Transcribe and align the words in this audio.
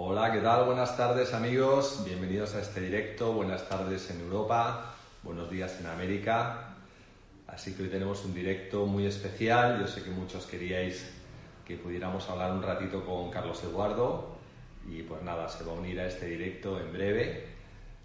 Hola, 0.00 0.30
¿qué 0.30 0.38
tal? 0.38 0.64
Buenas 0.64 0.96
tardes 0.96 1.34
amigos, 1.34 2.04
bienvenidos 2.04 2.54
a 2.54 2.60
este 2.60 2.82
directo, 2.82 3.32
buenas 3.32 3.68
tardes 3.68 4.08
en 4.10 4.20
Europa, 4.20 4.94
buenos 5.24 5.50
días 5.50 5.80
en 5.80 5.86
América. 5.86 6.76
Así 7.48 7.74
que 7.74 7.82
hoy 7.82 7.88
tenemos 7.88 8.24
un 8.24 8.32
directo 8.32 8.86
muy 8.86 9.06
especial, 9.06 9.80
yo 9.80 9.88
sé 9.88 10.04
que 10.04 10.10
muchos 10.10 10.46
queríais 10.46 11.10
que 11.66 11.76
pudiéramos 11.78 12.30
hablar 12.30 12.52
un 12.52 12.62
ratito 12.62 13.04
con 13.04 13.28
Carlos 13.32 13.60
Eduardo 13.64 14.36
y 14.88 15.02
pues 15.02 15.20
nada, 15.22 15.48
se 15.48 15.64
va 15.64 15.72
a 15.72 15.74
unir 15.74 15.98
a 15.98 16.06
este 16.06 16.26
directo 16.26 16.78
en 16.78 16.92
breve. 16.92 17.48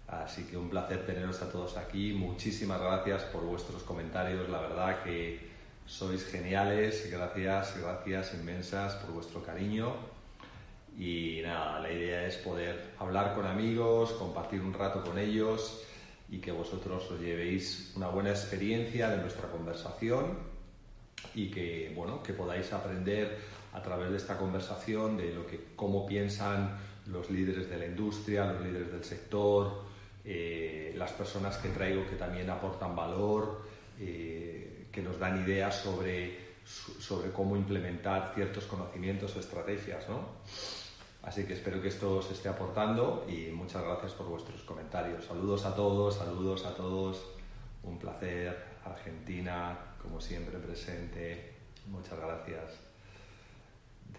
Así 0.08 0.46
que 0.48 0.56
un 0.56 0.70
placer 0.70 1.06
teneros 1.06 1.42
a 1.42 1.52
todos 1.52 1.76
aquí, 1.76 2.12
muchísimas 2.12 2.80
gracias 2.80 3.22
por 3.22 3.44
vuestros 3.44 3.84
comentarios, 3.84 4.48
la 4.48 4.62
verdad 4.62 5.04
que 5.04 5.48
sois 5.86 6.26
geniales, 6.26 7.08
gracias, 7.08 7.76
gracias 7.80 8.34
inmensas 8.34 8.94
por 8.94 9.12
vuestro 9.12 9.44
cariño. 9.44 10.13
Y 10.98 11.40
nada, 11.42 11.80
la 11.80 11.90
idea 11.90 12.26
es 12.26 12.36
poder 12.36 12.92
hablar 12.98 13.34
con 13.34 13.46
amigos, 13.46 14.12
compartir 14.12 14.60
un 14.60 14.72
rato 14.72 15.02
con 15.02 15.18
ellos 15.18 15.82
y 16.30 16.38
que 16.38 16.52
vosotros 16.52 17.10
os 17.10 17.20
llevéis 17.20 17.92
una 17.96 18.08
buena 18.08 18.30
experiencia 18.30 19.10
de 19.10 19.18
nuestra 19.18 19.48
conversación 19.50 20.38
y 21.34 21.50
que, 21.50 21.92
bueno, 21.96 22.22
que 22.22 22.32
podáis 22.32 22.72
aprender 22.72 23.38
a 23.72 23.82
través 23.82 24.10
de 24.10 24.16
esta 24.16 24.38
conversación 24.38 25.16
de 25.16 25.34
lo 25.34 25.46
que, 25.46 25.60
cómo 25.74 26.06
piensan 26.06 26.78
los 27.06 27.30
líderes 27.30 27.68
de 27.68 27.76
la 27.76 27.86
industria, 27.86 28.46
los 28.52 28.62
líderes 28.62 28.92
del 28.92 29.04
sector, 29.04 29.82
eh, 30.24 30.94
las 30.96 31.12
personas 31.12 31.56
que 31.58 31.70
traigo 31.70 32.08
que 32.08 32.16
también 32.16 32.48
aportan 32.50 32.94
valor. 32.94 33.62
Eh, 33.98 34.74
que 34.94 35.02
nos 35.02 35.18
dan 35.18 35.42
ideas 35.42 35.74
sobre, 35.74 36.38
sobre 36.64 37.32
cómo 37.32 37.56
implementar 37.56 38.32
ciertos 38.34 38.64
conocimientos 38.64 39.34
o 39.36 39.40
estrategias, 39.40 40.08
¿no? 40.08 40.20
Así 41.26 41.46
que 41.46 41.54
espero 41.54 41.80
que 41.80 41.88
esto 41.88 42.18
os 42.18 42.30
esté 42.30 42.50
aportando 42.50 43.24
y 43.26 43.50
muchas 43.50 43.82
gracias 43.82 44.12
por 44.12 44.26
vuestros 44.26 44.60
comentarios. 44.62 45.24
Saludos 45.24 45.64
a 45.64 45.74
todos, 45.74 46.16
saludos 46.16 46.66
a 46.66 46.74
todos. 46.74 47.24
Un 47.82 47.98
placer. 47.98 48.74
Argentina, 48.84 49.78
como 50.02 50.20
siempre, 50.20 50.58
presente. 50.58 51.54
Muchas 51.86 52.18
gracias. 52.18 52.78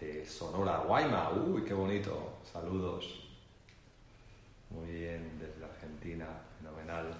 De 0.00 0.26
Sonora, 0.26 0.78
Guayma. 0.78 1.30
Uy, 1.30 1.62
qué 1.62 1.74
bonito. 1.74 2.38
Saludos. 2.42 3.28
Muy 4.70 4.90
bien, 4.90 5.38
desde 5.38 5.64
Argentina. 5.64 6.26
Fenomenal. 6.58 7.14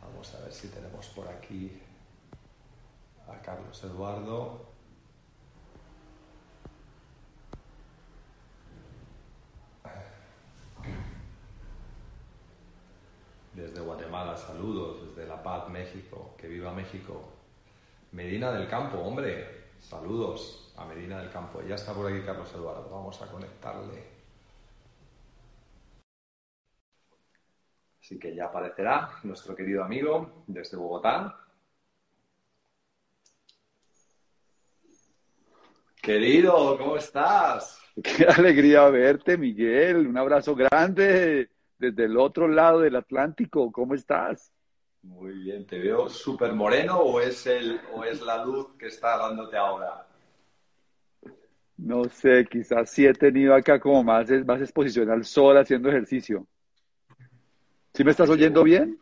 Vamos 0.00 0.34
a 0.36 0.40
ver 0.42 0.52
si 0.52 0.68
tenemos 0.68 1.06
por 1.08 1.26
aquí 1.26 1.80
a 3.28 3.42
Carlos 3.42 3.82
Eduardo. 3.82 4.69
Desde 13.60 13.78
Guatemala, 13.82 14.38
saludos, 14.38 15.14
desde 15.14 15.28
La 15.28 15.42
Paz, 15.42 15.68
México, 15.68 16.34
que 16.38 16.48
viva 16.48 16.72
México. 16.72 17.30
Medina 18.12 18.50
del 18.52 18.66
Campo, 18.66 18.96
hombre, 18.96 19.64
saludos 19.78 20.72
a 20.78 20.86
Medina 20.86 21.20
del 21.20 21.30
Campo. 21.30 21.60
Ya 21.68 21.74
está 21.74 21.92
por 21.92 22.10
aquí 22.10 22.24
Carlos 22.24 22.50
Eduardo, 22.54 22.88
vamos 22.90 23.20
a 23.20 23.26
conectarle. 23.26 24.02
Así 28.00 28.18
que 28.18 28.34
ya 28.34 28.46
aparecerá 28.46 29.18
nuestro 29.24 29.54
querido 29.54 29.84
amigo 29.84 30.42
desde 30.46 30.78
Bogotá. 30.78 31.38
Querido, 36.00 36.78
¿cómo 36.78 36.96
estás? 36.96 37.78
Qué 38.02 38.24
alegría 38.24 38.88
verte, 38.88 39.36
Miguel. 39.36 40.06
Un 40.06 40.16
abrazo 40.16 40.54
grande 40.54 41.50
desde 41.80 42.04
el 42.04 42.18
otro 42.18 42.46
lado 42.46 42.80
del 42.80 42.94
Atlántico. 42.94 43.72
¿Cómo 43.72 43.94
estás? 43.94 44.52
Muy 45.02 45.32
bien, 45.32 45.66
¿te 45.66 45.78
veo 45.78 46.10
súper 46.10 46.52
moreno 46.52 46.98
o 46.98 47.20
es, 47.20 47.46
el, 47.46 47.80
o 47.94 48.04
es 48.04 48.20
la 48.20 48.44
luz 48.44 48.76
que 48.78 48.88
está 48.88 49.16
dándote 49.16 49.56
ahora? 49.56 50.06
No 51.78 52.04
sé, 52.04 52.46
quizás 52.50 52.90
sí 52.90 53.06
he 53.06 53.14
tenido 53.14 53.54
acá 53.54 53.80
como 53.80 54.04
más, 54.04 54.30
más 54.44 54.60
exposición 54.60 55.10
al 55.10 55.24
sol 55.24 55.56
haciendo 55.56 55.88
ejercicio. 55.88 56.46
¿Sí 57.94 58.04
me 58.04 58.10
estás 58.10 58.28
oyendo 58.28 58.62
bien? 58.62 59.00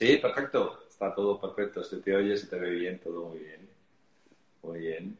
Sí, 0.00 0.16
perfecto. 0.16 0.80
Está 0.88 1.14
todo 1.14 1.38
perfecto. 1.38 1.84
Se 1.84 1.98
te 1.98 2.16
oye, 2.16 2.34
se 2.38 2.46
te 2.46 2.58
ve 2.58 2.70
bien, 2.70 2.98
todo 2.98 3.26
muy 3.26 3.40
bien. 3.40 3.68
Muy 4.62 4.78
bien. 4.78 5.18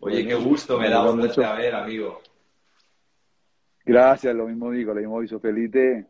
Oye, 0.00 0.26
qué 0.26 0.34
gusto 0.34 0.76
me 0.80 0.90
da 0.90 1.04
volverte 1.04 1.44
a 1.44 1.54
ver, 1.54 1.74
amigo. 1.74 2.20
Gracias, 3.92 4.34
lo 4.34 4.46
mismo 4.46 4.70
digo, 4.70 4.94
lo 4.94 5.00
mismo 5.00 5.22
hizo. 5.22 5.40
Feliz 5.40 5.70
de, 5.70 6.06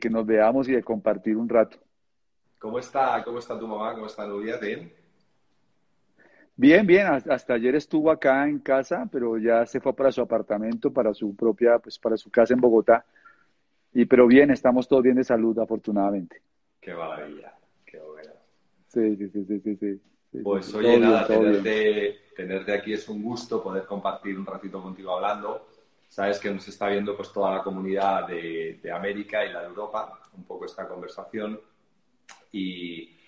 que 0.00 0.10
nos 0.10 0.26
veamos 0.26 0.68
y 0.68 0.72
de 0.72 0.82
compartir 0.82 1.36
un 1.36 1.48
rato. 1.48 1.78
¿Cómo 2.58 2.78
está, 2.78 3.22
cómo 3.24 3.38
está 3.38 3.58
tu 3.58 3.66
mamá? 3.66 3.94
¿Cómo 3.94 4.06
está 4.06 4.26
Nubia? 4.26 4.56
¿Bien? 4.56 4.92
Bien, 6.56 6.86
bien. 6.86 7.06
Hasta 7.06 7.54
ayer 7.54 7.74
estuvo 7.74 8.10
acá 8.10 8.48
en 8.48 8.58
casa, 8.58 9.08
pero 9.10 9.36
ya 9.38 9.66
se 9.66 9.80
fue 9.80 9.92
para 9.94 10.12
su 10.12 10.20
apartamento, 10.20 10.92
para 10.92 11.12
su 11.12 11.34
propia, 11.34 11.78
pues 11.78 11.98
para 11.98 12.16
su 12.16 12.30
casa 12.30 12.54
en 12.54 12.60
Bogotá 12.60 13.04
y 13.94 14.06
pero 14.06 14.26
bien, 14.26 14.50
estamos 14.50 14.88
todos 14.88 15.04
bien 15.04 15.14
de 15.14 15.24
salud, 15.24 15.56
afortunadamente. 15.58 16.42
Qué 16.80 16.92
maravilla, 16.92 17.54
qué 17.86 18.00
bueno. 18.00 18.32
Sí, 18.88 19.16
sí, 19.16 19.30
sí, 19.30 19.60
sí, 19.62 19.76
sí. 19.76 20.42
Pues 20.42 20.74
oye, 20.74 20.98
nada, 20.98 21.24
tenerte, 21.28 22.18
tenerte, 22.36 22.72
aquí 22.72 22.92
es 22.92 23.08
un 23.08 23.22
gusto 23.22 23.62
poder 23.62 23.84
compartir 23.84 24.36
un 24.36 24.44
ratito 24.44 24.82
contigo 24.82 25.14
hablando. 25.14 25.68
Sabes 26.14 26.38
que 26.38 26.48
nos 26.48 26.68
está 26.68 26.86
viendo 26.86 27.16
pues 27.16 27.32
toda 27.32 27.56
la 27.56 27.62
comunidad 27.64 28.28
de, 28.28 28.78
de 28.80 28.92
América 28.92 29.44
y 29.44 29.52
la 29.52 29.62
de 29.62 29.66
Europa, 29.66 30.20
un 30.36 30.44
poco 30.44 30.64
esta 30.64 30.86
conversación. 30.86 31.60
Y 32.52 33.18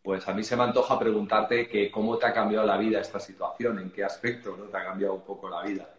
pues 0.00 0.28
a 0.28 0.32
mí 0.32 0.44
se 0.44 0.56
me 0.56 0.62
antoja 0.62 0.96
preguntarte 0.96 1.66
que 1.66 1.90
cómo 1.90 2.16
te 2.16 2.26
ha 2.26 2.32
cambiado 2.32 2.64
la 2.64 2.78
vida 2.78 3.00
esta 3.00 3.18
situación, 3.18 3.80
en 3.80 3.90
qué 3.90 4.04
aspecto 4.04 4.56
¿no? 4.56 4.66
te 4.66 4.76
ha 4.76 4.84
cambiado 4.84 5.14
un 5.14 5.22
poco 5.22 5.48
la 5.48 5.64
vida. 5.64 5.92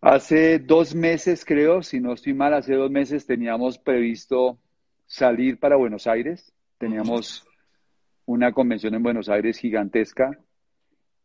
Hace 0.00 0.60
dos 0.60 0.94
meses, 0.94 1.44
creo, 1.44 1.82
si 1.82 1.98
no 1.98 2.12
estoy 2.12 2.34
mal, 2.34 2.54
hace 2.54 2.76
dos 2.76 2.92
meses 2.92 3.26
teníamos 3.26 3.78
previsto 3.78 4.60
salir 5.06 5.58
para 5.58 5.74
Buenos 5.74 6.06
Aires. 6.06 6.54
Teníamos 6.78 7.44
una 8.26 8.52
convención 8.52 8.94
en 8.94 9.02
Buenos 9.02 9.28
Aires 9.28 9.58
gigantesca. 9.58 10.38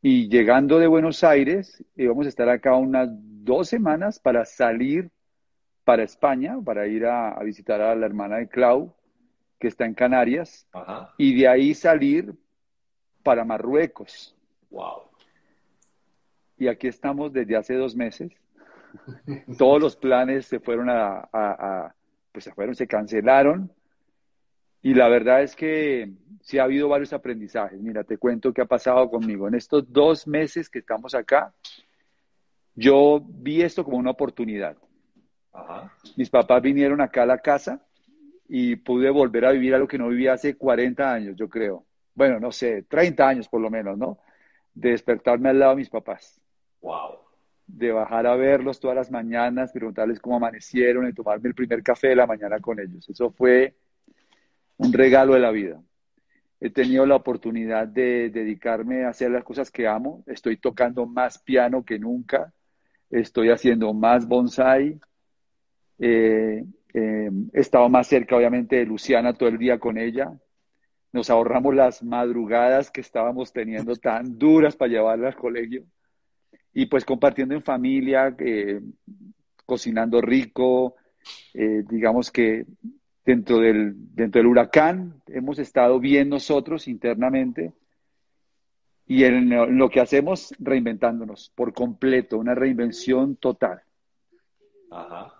Y 0.02 0.30
llegando 0.30 0.80
de 0.80 0.88
Buenos 0.88 1.24
Aires, 1.24 1.84
íbamos 1.96 2.26
a 2.26 2.30
estar 2.30 2.50
acá 2.50 2.76
unas 2.76 3.10
dos 3.12 3.70
semanas 3.70 4.20
para 4.20 4.46
salir 4.46 5.10
para 5.84 6.04
España, 6.04 6.58
para 6.64 6.88
ir 6.88 7.06
a, 7.06 7.38
visitar 7.44 7.82
a 7.82 7.96
la 7.96 8.06
hermana 8.06 8.38
de 8.38 8.48
Clau, 8.48 8.96
que 9.60 9.68
está 9.68 9.86
en 9.86 9.94
Canarias, 9.94 10.68
y 11.18 11.40
de 11.40 11.48
ahí 11.48 11.74
salir 11.74 12.34
para 13.24 13.46
Marruecos. 13.46 14.36
Wow. 14.70 15.04
Y 16.58 16.68
aquí 16.68 16.88
estamos 16.88 17.32
desde 17.32 17.56
hace 17.56 17.76
dos 17.76 17.96
meses 17.96 18.32
todos 19.58 19.82
los 19.82 19.96
planes 19.96 20.46
se 20.46 20.60
fueron 20.60 20.90
a, 20.90 21.94
pues 22.32 22.46
se 22.46 22.54
fueron, 22.54 22.76
se 22.76 22.88
cancelaron. 22.88 23.72
Y 24.82 24.94
la 24.94 25.08
verdad 25.10 25.44
es 25.44 25.56
que 25.56 26.12
sí 26.42 26.58
ha 26.58 26.64
habido 26.64 26.90
varios 26.90 27.14
aprendizajes. 27.14 27.80
Mira, 27.80 28.04
te 28.04 28.18
cuento 28.18 28.54
qué 28.54 28.62
ha 28.62 28.66
pasado 28.66 29.10
conmigo. 29.10 29.48
En 29.48 29.56
estos 29.56 29.92
dos 29.92 30.28
meses 30.28 30.70
que 30.70 30.80
estamos 30.80 31.14
acá, 31.14 31.54
yo 32.74 33.22
vi 33.24 33.62
esto 33.62 33.84
como 33.84 33.98
una 33.98 34.12
oportunidad. 34.12 34.76
Mis 36.16 36.30
papás 36.30 36.62
vinieron 36.62 37.02
acá 37.02 37.24
a 37.24 37.28
la 37.28 37.38
casa 37.38 37.86
y 38.48 38.76
pude 38.78 39.10
volver 39.10 39.46
a 39.46 39.52
vivir 39.52 39.76
a 39.76 39.78
lo 39.78 39.88
que 39.88 39.98
no 39.98 40.08
vivía 40.08 40.34
hace 40.34 40.58
40 40.58 41.14
años, 41.14 41.36
yo 41.36 41.48
creo. 41.48 41.86
Bueno, 42.16 42.40
no 42.40 42.52
sé, 42.52 42.84
30 42.84 43.28
años 43.28 43.48
por 43.48 43.62
lo 43.62 43.70
menos, 43.70 43.98
¿no? 43.98 44.20
De 44.74 44.92
despertarme 44.92 45.50
al 45.50 45.60
lado 45.60 45.72
de 45.72 45.78
mis 45.78 45.90
papás. 45.90 46.42
Wow 46.82 47.22
de 47.78 47.92
bajar 47.92 48.28
a 48.28 48.36
verlos 48.36 48.80
todas 48.80 48.96
las 48.96 49.12
mañanas, 49.12 49.72
preguntarles 49.72 50.20
cómo 50.20 50.36
amanecieron 50.36 51.08
y 51.08 51.14
tomarme 51.14 51.50
el 51.50 51.56
primer 51.56 51.82
café 51.82 52.10
de 52.10 52.16
la 52.16 52.28
mañana 52.28 52.60
con 52.60 52.80
ellos. 52.80 53.08
Eso 53.10 53.32
fue 53.32 53.76
un 54.82 54.94
regalo 54.94 55.34
de 55.34 55.40
la 55.40 55.52
vida. 55.52 55.82
He 56.60 56.70
tenido 56.70 57.06
la 57.06 57.16
oportunidad 57.16 57.88
de 57.88 58.30
dedicarme 58.30 59.04
a 59.04 59.10
hacer 59.10 59.32
las 59.32 59.44
cosas 59.44 59.72
que 59.72 59.88
amo. 59.88 60.24
Estoy 60.28 60.58
tocando 60.58 61.06
más 61.06 61.40
piano 61.40 61.84
que 61.84 61.98
nunca. 61.98 62.54
Estoy 63.10 63.50
haciendo 63.50 63.94
más 63.94 64.28
bonsai. 64.28 65.00
Eh, 66.00 66.64
eh, 66.94 67.32
he 67.54 67.60
estado 67.60 67.90
más 67.90 68.08
cerca, 68.08 68.36
obviamente, 68.36 68.78
de 68.78 68.86
Luciana 68.86 69.34
todo 69.34 69.50
el 69.50 69.58
día 69.58 69.80
con 69.80 69.98
ella. 69.98 70.32
Nos 71.12 71.30
ahorramos 71.30 71.76
las 71.76 72.04
madrugadas 72.04 72.90
que 72.92 73.02
estábamos 73.02 73.52
teniendo 73.52 73.96
tan 73.96 74.38
duras 74.38 74.76
para 74.76 74.92
llevarla 74.92 75.28
al 75.30 75.36
colegio 75.36 75.84
y 76.74 76.86
pues 76.86 77.06
compartiendo 77.06 77.54
en 77.54 77.64
familia, 77.64 78.34
eh, 78.40 78.82
cocinando 79.66 80.22
rico, 80.22 80.96
eh, 81.54 81.84
digamos 81.90 82.32
que 82.32 82.66
dentro 83.26 83.60
del, 83.60 83.94
dentro 84.16 84.40
del 84.40 84.48
huracán 84.48 85.22
hemos 85.28 85.60
estado 85.60 86.00
bien 86.00 86.30
nosotros 86.30 86.88
internamente 86.88 87.74
y 89.08 89.26
en 89.26 89.78
lo 89.78 89.90
que 89.90 90.00
hacemos 90.00 90.54
reinventándonos 90.60 91.52
por 91.54 91.74
completo, 91.74 92.38
una 92.38 92.56
reinvención 92.56 93.36
total. 93.36 93.82
Ajá, 94.90 95.34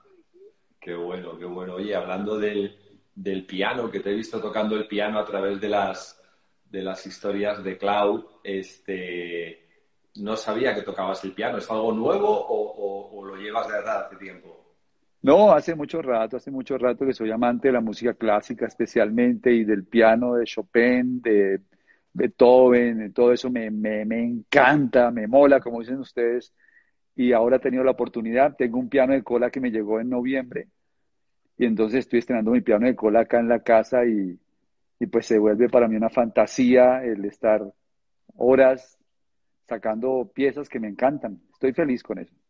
qué 0.80 0.94
bueno, 0.94 1.38
qué 1.38 1.46
bueno. 1.46 1.76
Oye, 1.76 1.96
hablando 1.96 2.38
del, 2.38 2.78
del 3.16 3.46
piano, 3.46 3.90
que 3.90 4.00
te 4.00 4.12
he 4.12 4.16
visto 4.16 4.42
tocando 4.42 4.76
el 4.76 4.88
piano 4.88 5.20
a 5.20 5.26
través 5.26 5.62
de 5.62 5.70
las, 5.70 6.22
de 6.66 6.82
las 6.82 7.06
historias 7.06 7.64
de 7.64 7.78
Cloud, 7.78 8.26
este, 8.44 9.62
no 10.16 10.36
sabía 10.36 10.76
que 10.76 10.82
tocabas 10.82 11.24
el 11.24 11.34
piano. 11.34 11.58
¿Es 11.58 11.70
algo 11.70 11.92
nuevo 11.94 12.28
o, 12.30 13.26
lo 13.26 13.36
llevas 13.36 13.68
de 13.68 13.74
verdad 13.74 14.08
hace 14.08 14.18
tiempo? 14.18 14.61
No, 15.24 15.52
hace 15.52 15.76
mucho 15.76 16.02
rato, 16.02 16.38
hace 16.38 16.50
mucho 16.50 16.78
rato 16.78 17.06
que 17.06 17.14
soy 17.14 17.30
amante 17.32 17.68
de 17.68 17.74
la 17.74 17.82
música 17.82 18.14
clásica 18.16 18.66
especialmente 18.66 19.54
y 19.54 19.64
del 19.64 19.86
piano 19.86 20.34
de 20.34 20.46
Chopin, 20.46 21.22
de 21.22 21.62
Beethoven, 22.14 23.14
todo 23.14 23.32
eso 23.32 23.50
me, 23.52 23.70
me, 23.70 24.04
me, 24.06 24.24
encanta, 24.24 25.12
me 25.12 25.28
mola, 25.28 25.60
como 25.60 25.80
dicen 25.82 26.00
ustedes. 26.00 26.54
Y 27.16 27.34
ahora 27.34 27.58
he 27.58 27.60
tenido 27.60 27.84
la 27.84 27.92
oportunidad, 27.92 28.56
tengo 28.58 28.80
un 28.80 28.90
piano 28.90 29.14
de 29.14 29.24
cola 29.24 29.52
que 29.52 29.60
me 29.60 29.72
llegó 29.72 30.00
en 30.00 30.10
noviembre. 30.10 30.70
Y 31.58 31.66
entonces 31.66 32.00
estoy 32.02 32.20
estrenando 32.20 32.52
mi 32.52 32.62
piano 32.62 32.88
de 32.88 32.96
cola 32.96 33.22
acá 33.22 33.40
en 33.40 33.50
la 33.50 33.62
casa 33.64 34.06
y, 34.06 34.40
y 35.00 35.06
pues 35.08 35.28
se 35.28 35.38
vuelve 35.40 35.70
para 35.70 35.88
mí 35.88 35.96
una 35.96 36.10
fantasía 36.10 37.04
el 37.04 37.26
estar 37.26 37.62
horas 38.36 38.98
sacando 39.68 40.32
piezas 40.34 40.68
que 40.70 40.80
me 40.80 40.88
encantan. 40.88 41.42
Estoy 41.54 41.74
feliz 41.74 42.02
con 42.04 42.20
eso. 42.20 42.41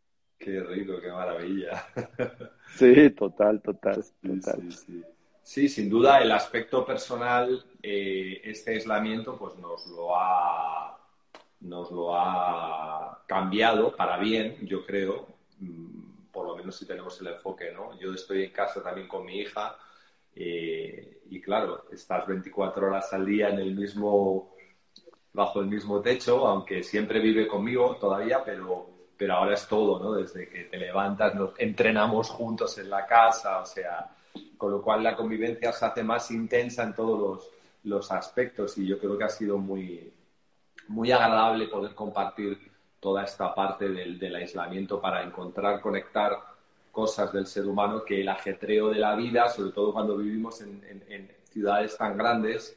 Qué 0.42 0.60
rico, 0.60 1.00
qué 1.00 1.10
maravilla. 1.10 1.86
Sí, 2.74 3.10
total, 3.10 3.60
total, 3.60 4.02
total. 4.22 4.62
Sí, 4.62 4.72
sí, 4.72 5.04
Sí, 5.42 5.68
sin 5.68 5.90
duda 5.90 6.20
el 6.22 6.32
aspecto 6.32 6.86
personal, 6.86 7.62
eh, 7.82 8.40
este 8.44 8.70
aislamiento, 8.70 9.36
pues 9.36 9.56
nos 9.58 9.86
lo 9.88 10.16
ha 10.16 10.98
nos 11.60 11.90
lo 11.92 12.16
ha 12.16 13.22
cambiado 13.26 13.94
para 13.94 14.16
bien, 14.16 14.56
yo 14.62 14.86
creo, 14.86 15.28
mm, 15.58 16.30
por 16.32 16.46
lo 16.46 16.56
menos 16.56 16.76
si 16.76 16.86
tenemos 16.86 17.20
el 17.20 17.26
enfoque, 17.28 17.70
¿no? 17.72 17.98
Yo 18.00 18.14
estoy 18.14 18.44
en 18.44 18.52
casa 18.52 18.82
también 18.82 19.06
con 19.06 19.26
mi 19.26 19.38
hija 19.38 19.76
eh, 20.34 21.20
y 21.28 21.40
claro, 21.42 21.84
estás 21.92 22.26
24 22.26 22.86
horas 22.86 23.12
al 23.12 23.26
día 23.26 23.50
en 23.50 23.58
el 23.58 23.74
mismo, 23.74 24.54
bajo 25.32 25.60
el 25.60 25.66
mismo 25.66 26.00
techo, 26.00 26.46
aunque 26.46 26.82
siempre 26.82 27.20
vive 27.20 27.46
conmigo 27.46 27.96
todavía, 28.00 28.42
pero, 28.44 28.91
pero 29.22 29.34
ahora 29.34 29.54
es 29.54 29.68
todo, 29.68 30.00
¿no? 30.00 30.14
Desde 30.14 30.48
que 30.48 30.64
te 30.64 30.76
levantas, 30.76 31.32
nos 31.36 31.52
entrenamos 31.56 32.28
juntos 32.28 32.76
en 32.78 32.90
la 32.90 33.06
casa, 33.06 33.60
o 33.60 33.64
sea, 33.64 34.10
con 34.58 34.72
lo 34.72 34.82
cual 34.82 35.04
la 35.04 35.14
convivencia 35.14 35.70
se 35.70 35.84
hace 35.84 36.02
más 36.02 36.28
intensa 36.32 36.82
en 36.82 36.92
todos 36.92 37.48
los, 37.84 38.10
aspectos 38.10 38.76
y 38.78 38.88
yo 38.88 38.98
creo 38.98 39.16
que 39.16 39.22
ha 39.22 39.28
sido 39.28 39.58
muy, 39.58 40.12
muy 40.88 41.12
agradable 41.12 41.68
poder 41.68 41.94
compartir 41.94 42.68
toda 42.98 43.22
esta 43.22 43.54
parte 43.54 43.88
del, 43.88 44.34
aislamiento 44.34 45.00
para 45.00 45.22
encontrar, 45.22 45.80
conectar 45.80 46.36
cosas 46.90 47.32
del 47.32 47.46
ser 47.46 47.66
humano 47.66 48.04
que 48.04 48.22
el 48.22 48.28
ajetreo 48.28 48.88
de 48.88 48.98
la 48.98 49.14
vida, 49.14 49.48
sobre 49.50 49.70
todo 49.70 49.92
cuando 49.92 50.16
vivimos 50.16 50.60
en, 50.62 51.30
ciudades 51.44 51.96
tan 51.96 52.18
grandes, 52.18 52.76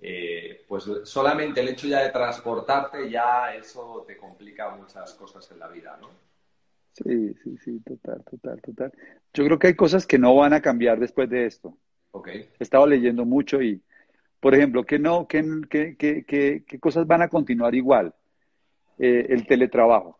eh, 0.00 0.64
pues 0.66 0.84
solamente 1.04 1.60
el 1.60 1.68
hecho 1.68 1.86
ya 1.86 2.02
de 2.02 2.10
transportarte, 2.10 3.10
ya 3.10 3.54
eso 3.54 4.04
te 4.06 4.16
complica 4.16 4.70
muchas 4.70 5.14
cosas 5.14 5.50
en 5.50 5.58
la 5.58 5.68
vida, 5.68 5.98
¿no? 6.00 6.08
Sí, 6.92 7.34
sí, 7.42 7.56
sí, 7.58 7.80
total, 7.80 8.24
total, 8.24 8.60
total. 8.60 8.92
Yo 9.32 9.44
creo 9.44 9.58
que 9.58 9.68
hay 9.68 9.74
cosas 9.74 10.06
que 10.06 10.18
no 10.18 10.34
van 10.34 10.52
a 10.52 10.60
cambiar 10.60 10.98
después 10.98 11.28
de 11.30 11.46
esto. 11.46 11.76
Okay. 12.12 12.48
He 12.58 12.64
estado 12.64 12.86
leyendo 12.86 13.24
mucho 13.24 13.62
y, 13.62 13.80
por 14.40 14.54
ejemplo, 14.54 14.84
¿qué, 14.84 14.98
no, 14.98 15.28
qué, 15.28 15.44
qué, 15.68 15.96
qué, 15.96 16.64
qué 16.66 16.78
cosas 16.80 17.06
van 17.06 17.22
a 17.22 17.28
continuar 17.28 17.74
igual? 17.74 18.14
Eh, 18.98 19.26
el 19.30 19.46
teletrabajo. 19.46 20.18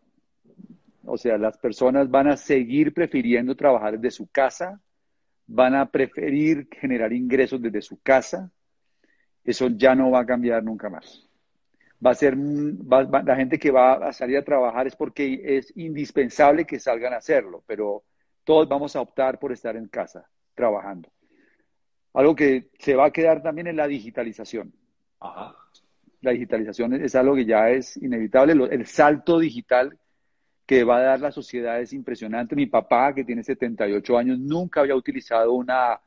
O 1.05 1.17
sea, 1.17 1.37
las 1.37 1.57
personas 1.57 2.09
van 2.09 2.27
a 2.27 2.37
seguir 2.37 2.93
prefiriendo 2.93 3.55
trabajar 3.55 3.99
desde 3.99 4.17
su 4.17 4.27
casa, 4.27 4.81
van 5.45 5.75
a 5.75 5.89
preferir 5.89 6.67
generar 6.71 7.11
ingresos 7.13 7.61
desde 7.61 7.81
su 7.81 7.99
casa. 8.01 8.51
Eso 9.43 9.67
ya 9.69 9.95
no 9.95 10.11
va 10.11 10.21
a 10.21 10.25
cambiar 10.25 10.63
nunca 10.63 10.89
más 10.89 11.27
va 12.05 12.11
a 12.11 12.15
ser, 12.15 12.35
la 12.35 13.35
gente 13.35 13.59
que 13.59 13.71
va 13.71 13.93
a 13.93 14.13
salir 14.13 14.37
a 14.37 14.43
trabajar 14.43 14.87
es 14.87 14.95
porque 14.95 15.41
es 15.57 15.71
indispensable 15.77 16.65
que 16.65 16.79
salgan 16.79 17.13
a 17.13 17.17
hacerlo, 17.17 17.63
pero 17.67 18.03
todos 18.43 18.67
vamos 18.67 18.95
a 18.95 19.01
optar 19.01 19.37
por 19.37 19.51
estar 19.51 19.75
en 19.75 19.87
casa 19.87 20.27
trabajando. 20.55 21.09
Algo 22.13 22.35
que 22.35 22.71
se 22.79 22.95
va 22.95 23.05
a 23.05 23.11
quedar 23.11 23.41
también 23.41 23.67
es 23.67 23.75
la 23.75 23.87
digitalización. 23.87 24.73
La 26.21 26.31
digitalización 26.31 26.93
es, 26.93 27.15
algo 27.15 27.35
que 27.35 27.45
ya 27.45 27.69
es 27.69 27.97
inevitable. 27.97 28.53
El 28.71 28.85
salto 28.85 29.39
digital 29.39 29.97
que 30.65 30.83
va 30.83 30.97
a 30.97 31.01
dar 31.01 31.19
la 31.19 31.31
sociedad 31.31 31.79
es 31.79 31.93
impresionante. 31.93 32.55
Mi 32.55 32.65
papá, 32.65 33.13
que 33.13 33.23
tiene 33.23 33.43
78 33.43 34.17
años, 34.17 34.39
nunca 34.39 34.81
había 34.81 34.95
utilizado 34.95 35.53
una, 35.53 35.99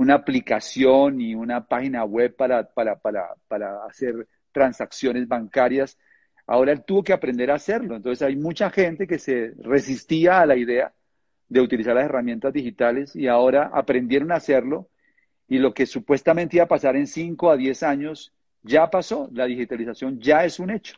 una 0.00 0.14
aplicación 0.14 1.18
ni 1.18 1.34
una 1.34 1.66
página 1.66 2.04
web 2.04 2.34
para, 2.34 2.66
para, 2.72 2.96
para, 2.96 3.34
para 3.46 3.84
hacer 3.84 4.26
transacciones 4.50 5.28
bancarias. 5.28 5.98
Ahora 6.46 6.72
él 6.72 6.82
tuvo 6.86 7.04
que 7.04 7.12
aprender 7.12 7.50
a 7.50 7.56
hacerlo. 7.56 7.96
Entonces 7.96 8.26
hay 8.26 8.34
mucha 8.34 8.70
gente 8.70 9.06
que 9.06 9.18
se 9.18 9.52
resistía 9.58 10.40
a 10.40 10.46
la 10.46 10.56
idea 10.56 10.94
de 11.50 11.60
utilizar 11.60 11.94
las 11.94 12.06
herramientas 12.06 12.50
digitales 12.50 13.14
y 13.14 13.26
ahora 13.26 13.70
aprendieron 13.74 14.32
a 14.32 14.36
hacerlo 14.36 14.88
y 15.46 15.58
lo 15.58 15.74
que 15.74 15.84
supuestamente 15.84 16.56
iba 16.56 16.64
a 16.64 16.68
pasar 16.68 16.96
en 16.96 17.06
5 17.06 17.50
a 17.50 17.58
10 17.58 17.82
años 17.82 18.32
ya 18.62 18.88
pasó. 18.88 19.28
La 19.34 19.44
digitalización 19.44 20.18
ya 20.18 20.46
es 20.46 20.58
un 20.58 20.70
hecho. 20.70 20.96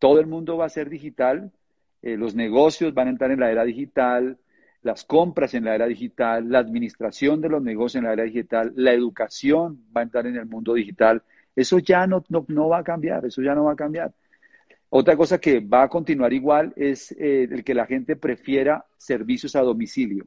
Todo 0.00 0.18
el 0.18 0.26
mundo 0.26 0.56
va 0.56 0.66
a 0.66 0.68
ser 0.68 0.90
digital, 0.90 1.52
eh, 2.02 2.16
los 2.16 2.34
negocios 2.34 2.92
van 2.92 3.06
a 3.06 3.10
entrar 3.10 3.30
en 3.30 3.38
la 3.38 3.52
era 3.52 3.62
digital, 3.62 4.36
las 4.82 5.04
compras 5.04 5.54
en 5.54 5.64
la 5.64 5.74
era 5.74 5.86
digital, 5.86 6.50
la 6.50 6.58
administración 6.58 7.40
de 7.40 7.48
los 7.48 7.62
negocios 7.62 8.00
en 8.00 8.04
la 8.04 8.12
era 8.12 8.24
digital, 8.24 8.72
la 8.74 8.92
educación 8.92 9.84
va 9.96 10.00
a 10.00 10.04
entrar 10.04 10.26
en 10.26 10.36
el 10.36 10.46
mundo 10.46 10.74
digital. 10.74 11.22
Eso 11.54 11.78
ya 11.78 12.06
no, 12.06 12.24
no, 12.28 12.68
va 12.68 12.78
a 12.78 12.84
cambiar, 12.84 13.24
eso 13.24 13.42
ya 13.42 13.54
no 13.54 13.64
va 13.64 13.72
a 13.72 13.76
cambiar. 13.76 14.12
Otra 14.90 15.16
cosa 15.16 15.38
que 15.38 15.60
va 15.60 15.84
a 15.84 15.88
continuar 15.88 16.32
igual 16.32 16.72
es 16.76 17.12
eh, 17.12 17.48
el 17.50 17.64
que 17.64 17.74
la 17.74 17.86
gente 17.86 18.16
prefiera 18.16 18.84
servicios 18.96 19.56
a 19.56 19.62
domicilio. 19.62 20.26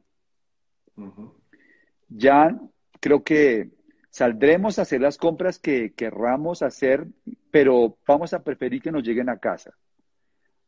Ya 2.08 2.58
creo 3.00 3.22
que 3.22 3.70
saldremos 4.10 4.78
a 4.78 4.82
hacer 4.82 5.02
las 5.02 5.18
compras 5.18 5.58
que 5.58 5.92
querramos 5.92 6.62
hacer, 6.62 7.06
pero 7.50 7.98
vamos 8.06 8.32
a 8.32 8.42
preferir 8.42 8.80
que 8.80 8.90
nos 8.90 9.02
lleguen 9.02 9.28
a 9.28 9.38
casa. 9.38 9.74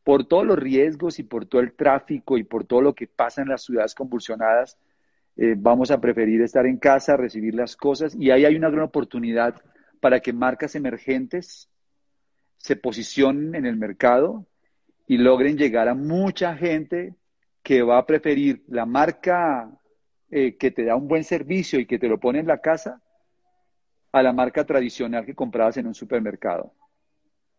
Por 0.09 0.25
todos 0.25 0.43
los 0.43 0.57
riesgos 0.57 1.19
y 1.19 1.23
por 1.23 1.45
todo 1.45 1.61
el 1.61 1.73
tráfico 1.73 2.39
y 2.39 2.43
por 2.43 2.65
todo 2.65 2.81
lo 2.81 2.95
que 2.95 3.05
pasa 3.05 3.43
en 3.43 3.49
las 3.49 3.63
ciudades 3.63 3.93
convulsionadas, 3.93 4.75
eh, 5.37 5.53
vamos 5.55 5.91
a 5.91 6.01
preferir 6.01 6.41
estar 6.41 6.65
en 6.65 6.77
casa, 6.77 7.15
recibir 7.15 7.53
las 7.53 7.75
cosas 7.75 8.15
y 8.15 8.31
ahí 8.31 8.43
hay 8.43 8.55
una 8.55 8.71
gran 8.71 8.85
oportunidad 8.85 9.61
para 9.99 10.19
que 10.19 10.33
marcas 10.33 10.73
emergentes 10.73 11.69
se 12.57 12.75
posicionen 12.75 13.53
en 13.53 13.67
el 13.67 13.77
mercado 13.77 14.47
y 15.05 15.19
logren 15.19 15.59
llegar 15.59 15.87
a 15.87 15.93
mucha 15.93 16.57
gente 16.57 17.13
que 17.61 17.83
va 17.83 17.99
a 17.99 18.07
preferir 18.07 18.63
la 18.67 18.87
marca 18.87 19.69
eh, 20.31 20.57
que 20.57 20.71
te 20.71 20.85
da 20.85 20.95
un 20.95 21.07
buen 21.07 21.23
servicio 21.23 21.79
y 21.79 21.85
que 21.85 21.99
te 21.99 22.07
lo 22.07 22.19
pone 22.19 22.39
en 22.39 22.47
la 22.47 22.61
casa 22.61 22.99
a 24.11 24.23
la 24.23 24.33
marca 24.33 24.65
tradicional 24.65 25.23
que 25.23 25.35
comprabas 25.35 25.77
en 25.77 25.85
un 25.85 25.93
supermercado. 25.93 26.73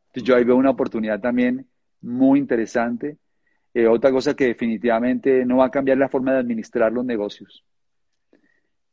Entonces 0.09 0.25
yo 0.25 0.35
ahí 0.35 0.42
veo 0.42 0.57
una 0.57 0.71
oportunidad 0.71 1.21
también 1.21 1.70
muy 2.00 2.38
interesante. 2.38 3.19
Eh, 3.73 3.87
otra 3.87 4.11
cosa 4.11 4.35
que 4.35 4.47
definitivamente 4.47 5.45
no 5.45 5.59
va 5.59 5.66
a 5.66 5.71
cambiar 5.71 5.99
la 5.99 6.09
forma 6.09 6.33
de 6.33 6.40
administrar 6.40 6.92
los 6.92 7.04
negocios. 7.04 7.64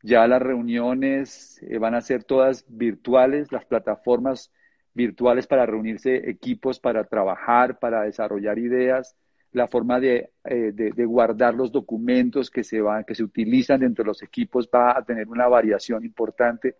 Ya 0.02 0.26
las 0.28 0.40
reuniones 0.40 1.60
eh, 1.62 1.78
van 1.78 1.94
a 1.94 2.00
ser 2.00 2.22
todas 2.22 2.64
virtuales, 2.68 3.50
las 3.50 3.64
plataformas 3.64 4.52
virtuales 4.94 5.46
para 5.46 5.66
reunirse 5.66 6.30
equipos, 6.30 6.78
para 6.78 7.04
trabajar, 7.04 7.78
para 7.78 8.02
desarrollar 8.02 8.58
ideas, 8.58 9.16
la 9.50 9.66
forma 9.66 9.98
de, 9.98 10.30
eh, 10.44 11.04
guardar 11.04 11.54
los 11.54 11.72
documentos 11.72 12.50
que 12.50 12.62
se, 12.62 12.80
van, 12.80 13.04
que 13.04 13.14
se 13.14 13.24
utilizan 13.24 13.80
dentro 13.80 14.04
de 14.04 14.08
los 14.08 14.22
equipos 14.22 14.68
va 14.72 14.96
a 14.96 15.04
tener 15.04 15.26
una 15.28 15.48
variación 15.48 16.04
importante. 16.04 16.76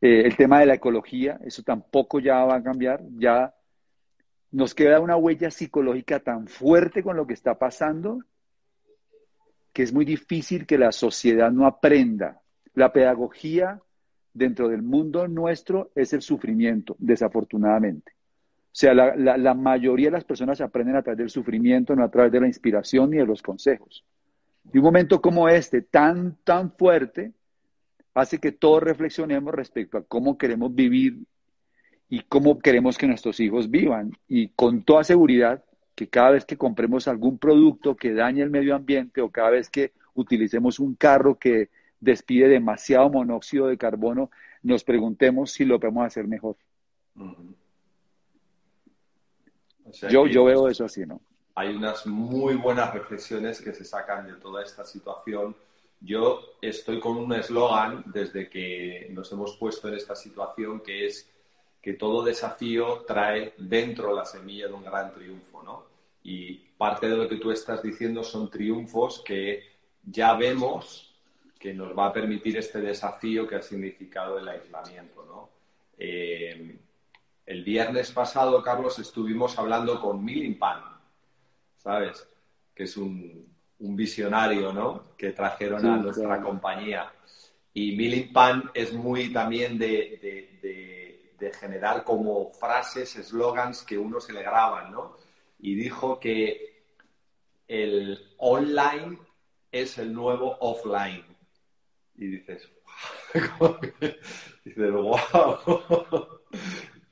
El 0.00 0.34
tema 0.34 0.60
de 0.60 0.66
la 0.66 0.74
ecología, 0.74 1.38
eso 1.44 1.62
tampoco 1.62 2.20
ya 2.20 2.42
va 2.44 2.56
a 2.56 2.62
cambiar, 2.62 3.02
ya 3.18 3.54
nos 4.52 4.74
queda 4.74 5.00
una 5.00 5.16
huella 5.16 5.50
psicológica 5.50 6.20
tan 6.20 6.46
fuerte 6.48 7.02
con 7.02 7.16
lo 7.16 7.26
que 7.26 7.34
está 7.34 7.58
pasando 7.58 8.20
que 9.72 9.82
es 9.82 9.92
muy 9.92 10.04
difícil 10.04 10.66
que 10.66 10.78
la 10.78 10.92
sociedad 10.92 11.50
no 11.50 11.66
aprenda. 11.66 12.40
La 12.74 12.92
pedagogía 12.92 13.80
dentro 14.32 14.68
del 14.68 14.82
mundo 14.82 15.26
nuestro 15.28 15.90
es 15.94 16.12
el 16.12 16.22
sufrimiento, 16.22 16.96
desafortunadamente. 16.98 18.12
O 18.66 18.74
sea, 18.80 18.94
la, 18.94 19.54
mayoría 19.54 20.06
de 20.06 20.12
las 20.12 20.24
personas 20.24 20.60
aprenden 20.60 20.96
a 20.96 21.02
través 21.02 21.18
del 21.18 21.30
sufrimiento, 21.30 21.96
no 21.96 22.04
a 22.04 22.10
través 22.10 22.30
de 22.30 22.40
la 22.40 22.46
inspiración 22.46 23.10
ni 23.10 23.16
de 23.16 23.26
los 23.26 23.42
consejos. 23.42 24.04
Y 24.72 24.78
un 24.78 24.84
momento 24.84 25.20
como 25.20 25.48
este, 25.48 25.82
tan, 25.82 26.36
tan 26.44 26.72
fuerte, 26.72 27.32
hace 28.14 28.38
que 28.38 28.52
todos 28.52 28.82
reflexionemos 28.82 29.52
respecto 29.52 29.98
a 29.98 30.04
cómo 30.04 30.38
queremos 30.38 30.72
vivir 30.72 31.18
y 32.10 32.22
cómo 32.22 32.58
queremos 32.58 32.98
que 32.98 33.06
nuestros 33.06 33.38
hijos 33.38 33.70
vivan. 33.70 34.10
Y 34.28 34.48
con 34.48 34.82
toda 34.82 35.04
seguridad 35.04 35.64
que 35.94 36.08
cada 36.08 36.30
vez 36.30 36.44
que 36.44 36.56
compremos 36.56 37.06
algún 37.06 37.38
producto 37.38 37.94
que 37.94 38.12
dañe 38.12 38.42
el 38.42 38.50
medio 38.50 38.74
ambiente 38.74 39.20
o 39.20 39.30
cada 39.30 39.50
vez 39.50 39.70
que 39.70 39.92
utilicemos 40.14 40.80
un 40.80 40.96
carro 40.96 41.38
que 41.38 41.70
despide 42.00 42.48
demasiado 42.48 43.08
monóxido 43.10 43.68
de 43.68 43.78
carbono, 43.78 44.30
nos 44.62 44.82
preguntemos 44.82 45.52
si 45.52 45.64
lo 45.64 45.78
podemos 45.78 46.04
hacer 46.04 46.26
mejor. 46.26 46.56
yo, 50.10 50.26
yo 50.26 50.44
veo 50.44 50.68
eso 50.68 50.84
así, 50.84 51.06
¿no? 51.06 51.20
Hay 51.54 51.76
unas 51.76 52.06
muy 52.06 52.54
buenas 52.54 52.92
reflexiones 52.92 53.60
que 53.60 53.72
se 53.72 53.84
sacan 53.84 54.26
de 54.26 54.34
toda 54.34 54.64
esta 54.64 54.84
situación. 54.84 55.54
Yo 56.00 56.40
estoy 56.60 56.98
con 56.98 57.18
un 57.18 57.32
eslogan 57.34 58.02
desde 58.06 58.48
que 58.48 59.08
nos 59.10 59.30
hemos 59.30 59.56
puesto 59.58 59.86
en 59.88 59.94
esta 59.94 60.16
situación 60.16 60.80
que 60.80 61.06
es 61.06 61.30
que 61.80 61.94
todo 61.94 62.22
desafío 62.22 63.04
trae 63.06 63.54
dentro 63.56 64.14
la 64.14 64.24
semilla 64.24 64.68
de 64.68 64.74
un 64.74 64.84
gran 64.84 65.12
triunfo, 65.12 65.62
¿no? 65.62 65.86
Y 66.22 66.54
parte 66.76 67.08
de 67.08 67.16
lo 67.16 67.28
que 67.28 67.36
tú 67.36 67.50
estás 67.50 67.82
diciendo 67.82 68.22
son 68.22 68.50
triunfos 68.50 69.22
que 69.24 69.62
ya 70.04 70.34
vemos 70.34 71.06
que 71.58 71.74
nos 71.74 71.96
va 71.96 72.06
a 72.06 72.12
permitir 72.12 72.56
este 72.56 72.80
desafío 72.80 73.46
que 73.46 73.56
ha 73.56 73.62
significado 73.62 74.38
el 74.38 74.48
aislamiento, 74.48 75.24
¿no? 75.24 75.50
Eh, 75.98 76.78
el 77.46 77.64
viernes 77.64 78.12
pasado, 78.12 78.62
Carlos, 78.62 78.98
estuvimos 78.98 79.58
hablando 79.58 80.00
con 80.00 80.24
Pan, 80.58 80.82
¿sabes? 81.76 82.28
Que 82.74 82.84
es 82.84 82.96
un, 82.96 83.48
visionario, 83.78 84.72
¿no? 84.72 85.16
Que 85.16 85.32
trajeron 85.32 85.84
a 85.86 85.96
nuestra 85.96 86.40
compañía. 86.40 87.12
Y 87.74 88.22
Pan 88.26 88.70
es 88.74 88.92
muy 88.92 89.32
también 89.32 89.78
de 89.78 90.18
de 90.22 90.49
generar 91.50 92.04
como 92.04 92.52
frases, 92.52 93.16
eslogans 93.16 93.82
que 93.82 93.96
uno 93.96 94.20
se 94.20 94.34
le 94.34 94.42
graban, 94.42 94.92
¿no? 94.92 95.16
Y 95.58 95.74
dijo 95.74 96.20
que 96.20 96.84
el 97.66 98.34
online 98.38 99.18
es 99.72 99.96
el 99.98 100.12
nuevo 100.12 100.56
offline. 100.60 101.24
Y 102.16 102.26
dices, 102.26 102.68
dices, 104.64 104.92
wow. 104.92 106.40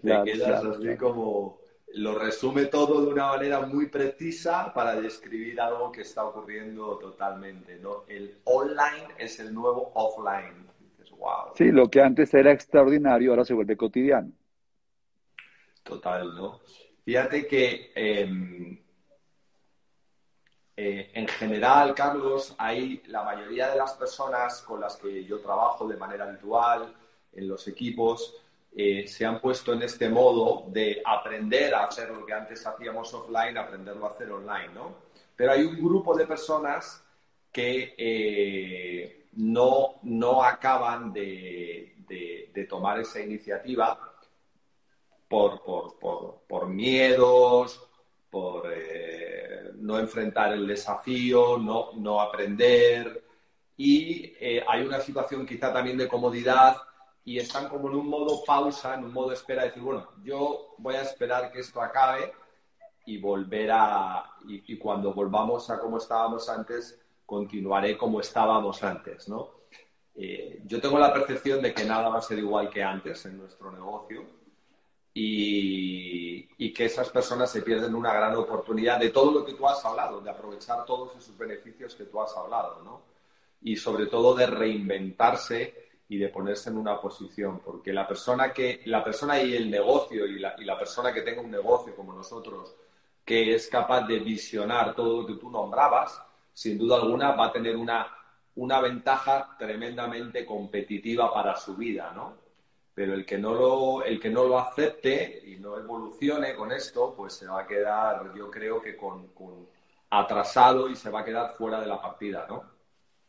Te 0.02 0.22
quedas 0.24 0.64
así 0.64 0.96
como 0.96 1.58
lo 1.94 2.18
resume 2.18 2.66
todo 2.66 3.00
de 3.02 3.08
una 3.08 3.28
manera 3.28 3.60
muy 3.60 3.86
precisa 3.86 4.72
para 4.74 5.00
describir 5.00 5.60
algo 5.60 5.90
que 5.90 6.02
está 6.02 6.24
ocurriendo 6.24 6.98
totalmente, 6.98 7.78
¿no? 7.78 8.04
El 8.06 8.38
online 8.44 9.08
es 9.18 9.40
el 9.40 9.54
nuevo 9.54 9.90
offline. 9.94 10.67
Sí, 11.54 11.72
lo 11.72 11.90
que 11.90 12.00
antes 12.00 12.32
era 12.34 12.52
extraordinario 12.52 13.30
ahora 13.30 13.44
se 13.44 13.54
vuelve 13.54 13.76
cotidiano. 13.76 14.30
Total, 15.82 16.34
¿no? 16.34 16.60
Fíjate 17.04 17.46
que 17.46 17.92
em, 17.94 18.78
eh, 20.76 21.10
en 21.14 21.26
general, 21.26 21.94
Carlos, 21.94 22.54
hay 22.58 23.02
la 23.06 23.24
mayoría 23.24 23.68
de 23.70 23.76
las 23.76 23.94
personas 23.94 24.62
con 24.62 24.80
las 24.80 24.96
que 24.96 25.24
yo 25.24 25.40
trabajo 25.40 25.88
de 25.88 25.96
manera 25.96 26.26
habitual 26.26 26.94
en 27.32 27.48
los 27.48 27.66
equipos 27.66 28.34
eh, 28.76 29.08
se 29.08 29.26
han 29.26 29.40
puesto 29.40 29.72
en 29.72 29.82
este 29.82 30.08
modo 30.08 30.66
de 30.68 31.02
aprender 31.04 31.74
a 31.74 31.84
hacer 31.84 32.10
lo 32.10 32.24
que 32.24 32.32
antes 32.32 32.64
hacíamos 32.66 33.12
offline, 33.12 33.56
aprenderlo 33.56 34.06
a 34.06 34.10
hacer 34.10 34.30
online, 34.30 34.68
¿no? 34.74 34.98
Pero 35.34 35.52
hay 35.52 35.64
un 35.64 35.76
grupo 35.76 36.16
de 36.16 36.26
personas 36.26 37.04
que 37.50 37.94
eh, 37.96 39.17
no, 39.38 40.00
no 40.02 40.42
acaban 40.42 41.12
de, 41.12 41.94
tomar 42.68 42.98
esa 42.98 43.20
iniciativa 43.20 44.12
por, 45.28 45.62
por, 46.48 46.68
miedos, 46.68 47.88
por 48.30 48.70
eh, 48.74 49.70
no 49.76 49.98
enfrentar 49.98 50.52
el 50.52 50.66
desafío, 50.66 51.56
no, 51.56 51.92
no 51.94 52.20
aprender. 52.20 53.24
Y 53.76 54.34
eh, 54.40 54.64
hay 54.66 54.82
una 54.82 55.00
situación 55.00 55.46
quizá 55.46 55.72
también 55.72 55.96
de 55.96 56.08
comodidad 56.08 56.76
y 57.24 57.38
están 57.38 57.68
como 57.68 57.88
en 57.88 57.94
un 57.94 58.08
modo 58.08 58.42
pausa, 58.44 58.94
en 58.94 59.04
un 59.04 59.12
modo 59.12 59.32
espera, 59.32 59.62
de 59.62 59.68
decir, 59.68 59.82
bueno, 59.84 60.08
yo 60.24 60.74
voy 60.78 60.96
a 60.96 61.02
esperar 61.02 61.52
que 61.52 61.60
esto 61.60 61.80
acabe 61.80 62.32
y 63.06 63.18
volver 63.18 63.70
a, 63.72 64.32
y, 64.48 64.74
y 64.74 64.78
cuando 64.78 65.14
volvamos 65.14 65.70
a 65.70 65.78
como 65.78 65.98
estábamos 65.98 66.48
antes, 66.48 67.00
continuaré 67.28 67.94
como 67.98 68.22
estábamos 68.22 68.82
antes, 68.82 69.28
¿no? 69.28 69.50
Eh, 70.14 70.62
yo 70.64 70.80
tengo 70.80 70.98
la 70.98 71.12
percepción 71.12 71.60
de 71.60 71.74
que 71.74 71.84
nada 71.84 72.08
va 72.08 72.20
a 72.20 72.22
ser 72.22 72.38
igual 72.38 72.70
que 72.70 72.82
antes 72.82 73.26
en 73.26 73.36
nuestro 73.36 73.70
negocio 73.70 74.24
y, 75.12 76.48
y, 76.56 76.72
que 76.72 76.86
esas 76.86 77.10
personas 77.10 77.52
se 77.52 77.60
pierden 77.60 77.94
una 77.94 78.14
gran 78.14 78.34
oportunidad 78.34 78.98
de 78.98 79.10
todo 79.10 79.30
lo 79.30 79.44
que 79.44 79.52
tú 79.52 79.68
has 79.68 79.84
hablado, 79.84 80.22
de 80.22 80.30
aprovechar 80.30 80.86
todos 80.86 81.14
esos 81.16 81.36
beneficios 81.36 81.94
que 81.94 82.04
tú 82.04 82.18
has 82.18 82.34
hablado, 82.34 82.80
¿no? 82.82 83.02
Y 83.60 83.76
sobre 83.76 84.06
todo 84.06 84.34
de 84.34 84.46
reinventarse 84.46 85.90
y 86.08 86.16
de 86.16 86.30
ponerse 86.30 86.70
en 86.70 86.78
una 86.78 86.98
posición, 86.98 87.60
porque 87.62 87.92
la 87.92 88.08
persona 88.08 88.54
que 88.54 88.80
la 88.86 89.04
persona 89.04 89.42
y 89.42 89.54
el 89.54 89.70
negocio 89.70 90.24
y 90.26 90.38
la, 90.38 90.54
y 90.58 90.64
la 90.64 90.78
persona 90.78 91.12
que 91.12 91.20
tenga 91.20 91.42
un 91.42 91.50
negocio 91.50 91.94
como 91.94 92.14
nosotros 92.14 92.74
que 93.22 93.54
es 93.54 93.68
capaz 93.68 94.06
de 94.06 94.18
visionar 94.20 94.94
todo 94.94 95.20
lo 95.20 95.26
que 95.26 95.34
tú 95.34 95.50
nombrabas, 95.50 96.18
sin 96.58 96.76
duda 96.76 96.96
alguna 96.96 97.36
va 97.36 97.46
a 97.46 97.52
tener 97.52 97.76
una, 97.76 98.04
una 98.56 98.80
ventaja 98.80 99.54
tremendamente 99.56 100.44
competitiva 100.44 101.32
para 101.32 101.54
su 101.54 101.76
vida, 101.76 102.12
¿no? 102.16 102.34
Pero 102.92 103.14
el 103.14 103.24
que 103.24 103.38
no 103.38 103.54
lo, 103.54 104.02
el 104.02 104.18
que 104.18 104.28
no 104.28 104.42
lo 104.42 104.58
acepte 104.58 105.40
y 105.46 105.60
no 105.60 105.78
evolucione 105.78 106.56
con 106.56 106.72
esto, 106.72 107.14
pues 107.16 107.34
se 107.34 107.46
va 107.46 107.60
a 107.60 107.66
quedar, 107.68 108.34
yo 108.36 108.50
creo 108.50 108.82
que 108.82 108.96
con, 108.96 109.28
atrasado 110.10 110.90
y 110.90 110.96
se 110.96 111.10
va 111.10 111.20
a 111.20 111.24
quedar 111.24 111.52
fuera 111.52 111.80
de 111.80 111.86
la 111.86 112.02
partida, 112.02 112.44
¿no? 112.48 112.64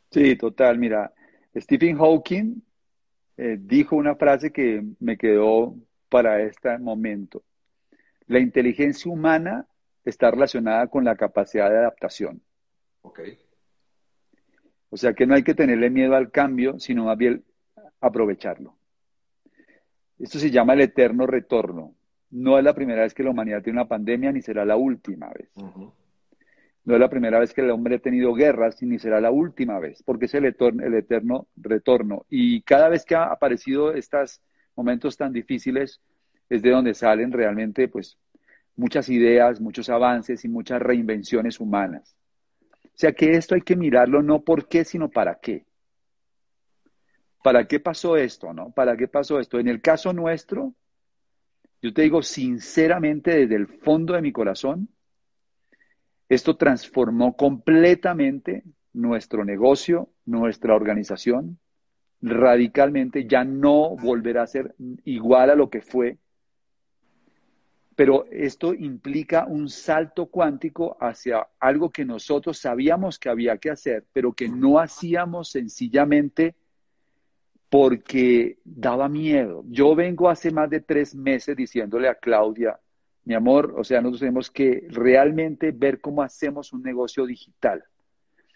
Sí, 0.10 0.36
total. 0.36 0.80
Mira, 0.80 1.14
Stephen 1.56 2.00
Hawking 2.00 2.64
eh, 3.38 3.58
dijo 3.60 3.96
una 3.96 4.16
frase 4.16 4.52
que 4.52 4.84
me 5.00 5.20
quedó 5.20 5.76
para 6.10 6.42
este 6.42 6.80
momento. 6.80 7.44
La 8.26 8.40
inteligencia 8.40 9.12
humana 9.12 9.68
está 10.04 10.32
relacionada 10.32 10.88
con 10.88 11.06
la 11.06 11.16
capacidad 11.16 11.70
de 11.70 11.78
adaptación. 11.78 12.42
O 14.90 14.98
sea 14.98 15.14
que 15.14 15.26
no 15.26 15.36
hay 15.36 15.44
que 15.44 15.54
tenerle 15.54 15.90
miedo 15.90 16.16
al 16.16 16.32
cambio, 16.32 16.80
sino 16.80 17.06
más 17.06 17.18
bien 17.18 17.44
aprovecharlo. 18.02 18.76
Esto 20.18 20.40
se 20.40 20.52
llama 20.52 20.74
el 20.74 20.82
eterno 20.82 21.28
retorno. 21.28 21.96
No 22.32 22.58
es 22.58 22.64
la 22.64 22.74
primera 22.74 23.02
vez 23.04 23.14
que 23.14 23.24
la 23.24 23.32
humanidad 23.32 23.64
tiene 23.64 23.80
una 23.80 23.88
pandemia, 23.88 24.32
ni 24.32 24.42
será 24.42 24.66
la 24.66 24.76
última 24.76 25.30
vez. 25.30 25.50
No 26.84 26.94
es 26.94 27.00
la 27.00 27.10
primera 27.10 27.40
vez 27.40 27.54
que 27.54 27.62
el 27.62 27.70
hombre 27.72 27.96
ha 27.96 28.00
tenido 28.00 28.34
guerras, 28.34 28.82
ni 28.82 29.00
será 29.00 29.22
la 29.22 29.32
última 29.32 29.80
vez, 29.80 30.04
porque 30.04 30.26
es 30.26 30.34
el 30.34 30.46
eterno, 30.46 30.84
el 30.84 30.94
eterno 30.96 31.48
retorno. 31.56 32.26
Y 32.30 32.62
cada 32.64 32.90
vez 32.90 33.06
que 33.06 33.16
ha 33.16 33.26
aparecido 33.26 33.94
estos 33.94 34.42
momentos 34.76 35.18
tan 35.18 35.32
difíciles, 35.32 36.02
es 36.50 36.62
de 36.62 36.72
donde 36.72 36.94
salen 36.94 37.32
realmente 37.32 37.88
pues, 37.88 38.18
muchas 38.76 39.10
ideas, 39.10 39.62
muchos 39.62 39.90
avances 39.90 40.44
y 40.46 40.50
muchas 40.50 40.82
reinvenciones 40.82 41.60
humanas. 41.60 42.16
Sea 43.00 43.14
que 43.14 43.32
esto 43.32 43.56
hay 43.56 43.62
que 43.62 43.78
mirarlo 43.78 44.22
no 44.22 44.42
por 44.42 44.68
qué, 44.68 44.84
sino 44.84 45.10
para 45.10 45.36
qué. 45.36 45.66
¿Para 47.42 47.66
qué 47.66 47.80
pasó 47.80 48.18
esto, 48.18 48.54
no? 48.54 48.72
¿Para 48.72 48.98
qué 48.98 49.08
pasó 49.08 49.40
esto? 49.40 49.58
En 49.58 49.70
el 49.70 49.80
caso 49.80 50.12
nuestro, 50.12 50.76
yo 51.82 51.94
te 51.94 52.02
digo 52.02 52.22
sinceramente 52.22 53.32
desde 53.32 53.56
el 53.56 53.68
fondo 53.68 54.16
de 54.16 54.22
mi 54.22 54.34
corazón, 54.34 54.90
esto 56.28 56.58
transformó 56.58 57.38
completamente 57.38 58.66
nuestro 58.92 59.46
negocio, 59.46 60.10
nuestra 60.26 60.76
organización, 60.76 61.58
radicalmente, 62.22 63.26
ya 63.26 63.46
no 63.46 63.96
volverá 63.96 64.44
a 64.44 64.48
ser 64.48 64.76
igual 65.06 65.52
a 65.52 65.56
lo 65.56 65.70
que 65.70 65.80
fue 65.80 66.18
pero 68.00 68.28
esto 68.32 68.74
implica 68.74 69.46
un 69.46 69.68
salto 69.68 70.28
cuántico 70.28 70.96
hacia 71.02 71.46
algo 71.60 71.90
que 71.90 72.06
nosotros 72.06 72.58
sabíamos 72.58 73.20
que 73.20 73.28
había 73.28 73.58
que 73.58 73.72
hacer, 73.72 74.06
pero 74.14 74.32
que 74.32 74.48
no 74.48 74.80
hacíamos 74.80 75.50
sencillamente 75.50 76.56
porque 77.70 78.60
daba 78.64 79.10
miedo. 79.10 79.66
Yo 79.68 79.96
vengo 79.96 80.30
hace 80.30 80.50
más 80.50 80.70
de 80.70 80.80
tres 80.80 81.14
meses 81.14 81.58
diciéndole 81.58 82.08
a 82.08 82.16
Claudia, 82.16 82.80
mi 83.26 83.34
amor, 83.34 83.76
o 83.78 83.84
sea, 83.84 84.00
nosotros 84.00 84.22
tenemos 84.22 84.50
que 84.50 84.88
realmente 84.92 85.72
ver 85.72 86.00
cómo 86.00 86.22
hacemos 86.22 86.72
un 86.72 86.82
negocio 86.82 87.26
digital. 87.26 87.84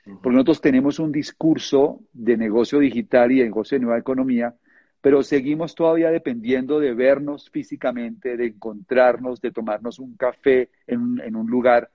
Porque 0.05 0.35
nosotros 0.35 0.61
tenemos 0.61 0.99
un 0.99 1.11
discurso 1.11 1.99
de 2.13 2.37
negocio 2.37 2.79
digital 2.79 3.29
y 3.33 3.39
de 3.39 3.43
negocio 3.43 3.77
de 3.77 3.83
nueva 3.83 3.99
economía 3.99 4.55
pero 5.03 5.21
seguimos 5.21 5.75
todavía 5.75 6.11
dependiendo 6.11 6.79
de 6.79 6.93
vernos 6.93 7.49
físicamente, 7.49 8.37
de 8.37 8.45
encontrarnos, 8.45 9.41
de 9.41 9.51
tomarnos 9.51 9.99
un 9.99 10.15
café 10.15 10.69
en, 10.87 11.35
un 11.35 11.49
lugar. 11.49 11.91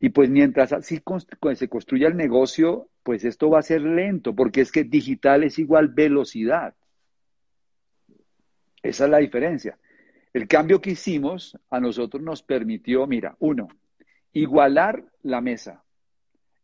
Y 0.00 0.08
pues 0.08 0.30
mientras 0.30 0.72
así 0.72 1.02
se 1.54 1.68
construya 1.68 2.08
el 2.08 2.16
negocio, 2.16 2.88
pues 3.02 3.26
esto 3.26 3.50
va 3.50 3.58
a 3.58 3.62
ser 3.62 3.82
lento, 3.82 4.34
porque 4.34 4.62
es 4.62 4.72
que 4.72 4.84
digital 4.84 5.44
es 5.44 5.58
igual 5.58 5.88
velocidad. 5.88 6.74
Esa 8.82 9.04
es 9.04 9.10
la 9.10 9.18
diferencia. 9.18 9.78
El 10.32 10.48
cambio 10.48 10.80
que 10.80 10.92
hicimos 10.92 11.58
a 11.68 11.78
nosotros 11.78 12.22
nos 12.22 12.42
permitió, 12.42 13.06
mira, 13.06 13.36
uno, 13.38 13.68
igualar 14.32 15.04
la 15.22 15.42
mesa, 15.42 15.84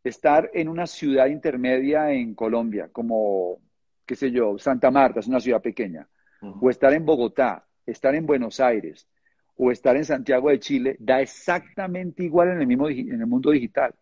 estar 0.04 0.50
en 0.54 0.70
una 0.70 0.86
ciudad 0.86 1.26
intermedia 1.26 2.12
en 2.12 2.34
Colombia, 2.34 2.88
como, 2.90 3.60
qué 4.06 4.14
sé 4.14 4.30
yo, 4.30 4.58
Santa 4.58 4.90
Marta, 4.90 5.20
es 5.20 5.26
una 5.26 5.40
ciudad 5.40 5.62
pequeña, 5.62 6.08
o 6.40 6.68
estar 6.68 6.92
en 6.92 7.06
Bogotá, 7.06 7.66
estar 7.86 8.14
en 8.14 8.26
Buenos 8.26 8.60
Aires, 8.60 9.08
o 9.56 9.70
estar 9.70 9.96
en 9.96 10.04
Santiago 10.04 10.50
de 10.50 10.58
Chile, 10.58 10.96
da 10.98 11.20
exactamente 11.20 12.24
igual 12.24 12.50
en 12.50 12.60
el, 12.60 12.66
mismo, 12.66 12.88
en 12.88 13.20
el 13.20 13.26
mundo 13.26 13.50
digital. 13.50 13.94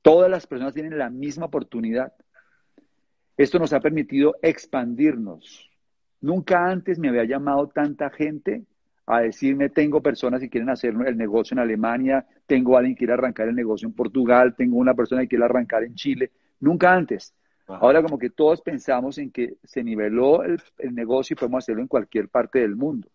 Todas 0.00 0.30
las 0.30 0.46
personas 0.46 0.74
tienen 0.74 0.96
la 0.98 1.10
misma 1.10 1.46
oportunidad. 1.46 2.12
Esto 3.36 3.58
nos 3.58 3.72
ha 3.72 3.80
permitido 3.80 4.36
expandirnos. 4.42 5.70
Nunca 6.20 6.66
antes 6.66 6.98
me 6.98 7.08
había 7.08 7.24
llamado 7.24 7.68
tanta 7.68 8.10
gente 8.10 8.64
a 9.06 9.20
decirme, 9.20 9.68
tengo 9.68 10.02
personas 10.02 10.40
que 10.40 10.48
quieren 10.48 10.70
hacer 10.70 10.94
el 11.06 11.16
negocio 11.16 11.54
en 11.54 11.58
Alemania, 11.58 12.26
tengo 12.46 12.76
alguien 12.76 12.94
que 12.94 13.00
quiere 13.00 13.12
arrancar 13.12 13.48
el 13.48 13.54
negocio 13.54 13.86
en 13.86 13.94
Portugal, 13.94 14.54
tengo 14.56 14.78
una 14.78 14.94
persona 14.94 15.22
que 15.22 15.28
quiere 15.28 15.44
arrancar 15.44 15.84
en 15.84 15.94
Chile. 15.94 16.30
Nunca 16.60 16.94
antes. 16.94 17.34
Ahora 17.66 18.02
como 18.02 18.18
que 18.18 18.30
todos 18.30 18.60
pensamos 18.60 19.16
en 19.18 19.30
que 19.30 19.56
se 19.64 19.82
niveló 19.82 20.42
el, 20.42 20.60
el, 20.78 20.94
negocio 20.94 21.34
y 21.34 21.36
podemos 21.38 21.64
hacerlo 21.64 21.80
en 21.80 21.88
cualquier 21.88 22.28
parte 22.28 22.58
del 22.58 22.76
mundo. 22.76 23.08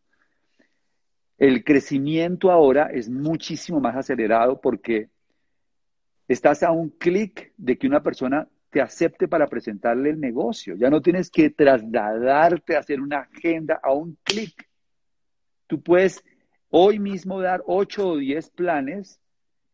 El 1.37 1.63
crecimiento 1.63 2.51
ahora 2.51 2.89
es 2.91 3.09
muchísimo 3.09 3.79
más 3.79 3.95
acelerado 3.95 4.59
porque 4.59 5.09
estás 6.27 6.63
a 6.63 6.71
un 6.71 6.89
clic 6.89 7.53
de 7.57 7.77
que 7.77 7.87
una 7.87 8.01
persona 8.01 8.47
te 8.69 8.81
acepte 8.81 9.27
para 9.27 9.47
presentarle 9.47 10.11
el 10.11 10.19
negocio. 10.19 10.75
Ya 10.75 10.89
no 10.89 11.01
tienes 11.01 11.29
que 11.29 11.49
trasladarte 11.49 12.75
a 12.75 12.79
hacer 12.79 13.01
una 13.01 13.19
agenda 13.19 13.79
a 13.81 13.93
un 13.93 14.17
clic. 14.23 14.67
Tú 15.67 15.81
puedes 15.81 16.23
hoy 16.69 16.99
mismo 16.99 17.41
dar 17.41 17.63
8 17.65 18.07
o 18.07 18.17
10 18.17 18.49
planes. 18.51 19.19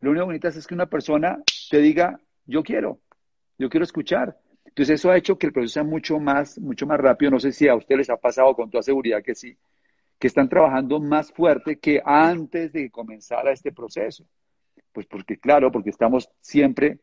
Lo 0.00 0.10
único 0.10 0.28
que 0.28 0.48
es 0.48 0.66
que 0.66 0.74
una 0.74 0.86
persona 0.86 1.42
te 1.70 1.78
diga, 1.80 2.20
yo 2.46 2.62
quiero, 2.62 3.00
yo 3.58 3.68
quiero 3.68 3.84
escuchar. 3.84 4.38
Entonces 4.76 5.00
eso 5.00 5.10
ha 5.10 5.16
hecho 5.16 5.38
que 5.38 5.46
el 5.46 5.54
proceso 5.54 5.72
sea 5.72 5.84
mucho 5.84 6.20
más, 6.20 6.58
mucho 6.58 6.86
más 6.86 7.00
rápido. 7.00 7.30
No 7.30 7.40
sé 7.40 7.50
si 7.50 7.66
a 7.66 7.74
ustedes 7.74 8.00
les 8.00 8.10
ha 8.10 8.18
pasado 8.18 8.54
con 8.54 8.70
toda 8.70 8.82
seguridad 8.82 9.22
que 9.22 9.34
sí, 9.34 9.56
que 10.18 10.26
están 10.26 10.50
trabajando 10.50 11.00
más 11.00 11.32
fuerte 11.32 11.78
que 11.78 12.02
antes 12.04 12.74
de 12.74 12.90
comenzar 12.90 13.48
este 13.48 13.72
proceso. 13.72 14.26
Pues 14.92 15.06
porque, 15.06 15.38
claro, 15.38 15.72
porque 15.72 15.88
estamos 15.88 16.28
siempre 16.42 16.98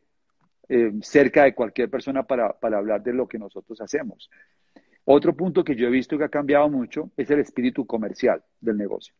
eh, 0.70 0.92
cerca 1.01 1.46
de 1.46 1.56
cualquier 1.56 1.89
persona 1.89 2.22
para, 2.22 2.53
para 2.53 2.77
hablar 2.77 3.01
de 3.01 3.12
lo 3.12 3.27
que 3.27 3.39
nosotros 3.39 3.82
hacemos. 3.82 4.30
Otro 5.06 5.36
punto 5.36 5.63
que 5.63 5.75
yo 5.75 5.88
he 5.88 5.92
visto 5.92 6.15
que 6.15 6.25
ha 6.25 6.30
cambiado 6.30 6.70
mucho 6.70 7.10
es 7.18 7.32
el 7.32 7.39
espíritu 7.39 7.88
comercial 7.88 8.44
del 8.62 8.77
negocio. 8.77 9.15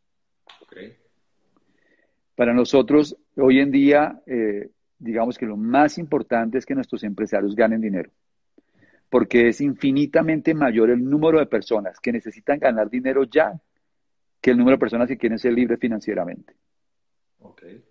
Para 2.36 2.54
nosotros, 2.54 3.18
hoy 3.36 3.62
en 3.62 3.72
día, 3.72 4.22
eh, 4.28 4.70
digamos 5.00 5.40
que 5.40 5.48
lo 5.48 5.58
más 5.58 5.98
importante 5.98 6.60
es 6.60 6.68
que 6.68 6.76
nuestros 6.76 7.04
empresarios 7.04 7.56
ganen 7.56 7.82
dinero, 7.82 8.12
porque 9.14 9.50
es 9.50 9.62
infinitamente 9.62 10.56
mayor 10.56 10.90
el 10.90 11.08
número 11.08 11.38
de 11.38 11.46
personas 11.46 12.00
que 12.00 12.12
necesitan 12.12 12.58
ganar 12.58 12.90
dinero 12.90 13.26
ya 13.26 13.54
que 14.42 14.50
el 14.50 14.58
número 14.58 14.78
de 14.78 14.80
personas 14.80 15.08
que 15.08 15.20
quieren 15.20 15.38
ser 15.38 15.54
libres 15.54 15.80
financieramente. 15.80 16.56
Okay. 17.38 17.84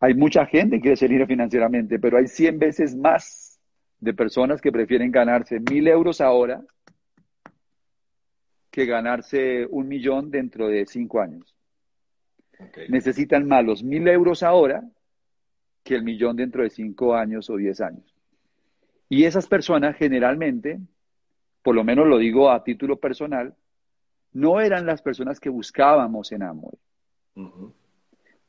Hay 0.00 0.14
mucha 0.14 0.46
gente 0.46 0.78
que 0.78 0.80
quiere 0.82 0.96
ser 0.96 1.10
libre 1.10 1.28
financieramente, 1.28 2.00
pero 2.00 2.18
hay 2.18 2.26
100 2.26 2.58
veces 2.58 2.96
más 2.96 3.60
de 4.00 4.12
personas 4.14 4.60
que 4.60 4.72
prefieren 4.72 5.12
ganarse 5.12 5.60
mil 5.60 5.86
euros 5.86 6.20
ahora 6.20 6.60
que 8.68 8.84
ganarse 8.84 9.64
un 9.70 9.86
millón 9.86 10.28
dentro 10.28 10.66
de 10.66 10.86
cinco 10.86 11.20
años. 11.20 11.54
Necesitan 12.88 13.46
más 13.46 13.64
los 13.64 13.84
mil 13.84 14.08
euros 14.08 14.42
ahora 14.42 14.82
que 15.84 15.94
el 15.94 16.02
millón 16.02 16.34
dentro 16.34 16.64
de 16.64 16.70
cinco 16.70 17.14
años 17.14 17.48
o 17.48 17.56
diez 17.56 17.80
años. 17.80 18.17
Y 19.08 19.24
esas 19.24 19.46
personas 19.46 19.96
generalmente, 19.96 20.78
por 21.62 21.74
lo 21.74 21.84
menos 21.84 22.06
lo 22.06 22.18
digo 22.18 22.50
a 22.50 22.62
título 22.62 22.98
personal, 22.98 23.54
no 24.32 24.60
eran 24.60 24.86
las 24.86 25.02
personas 25.02 25.40
que 25.40 25.48
buscábamos 25.48 26.30
en 26.32 26.42
Amway. 26.42 26.78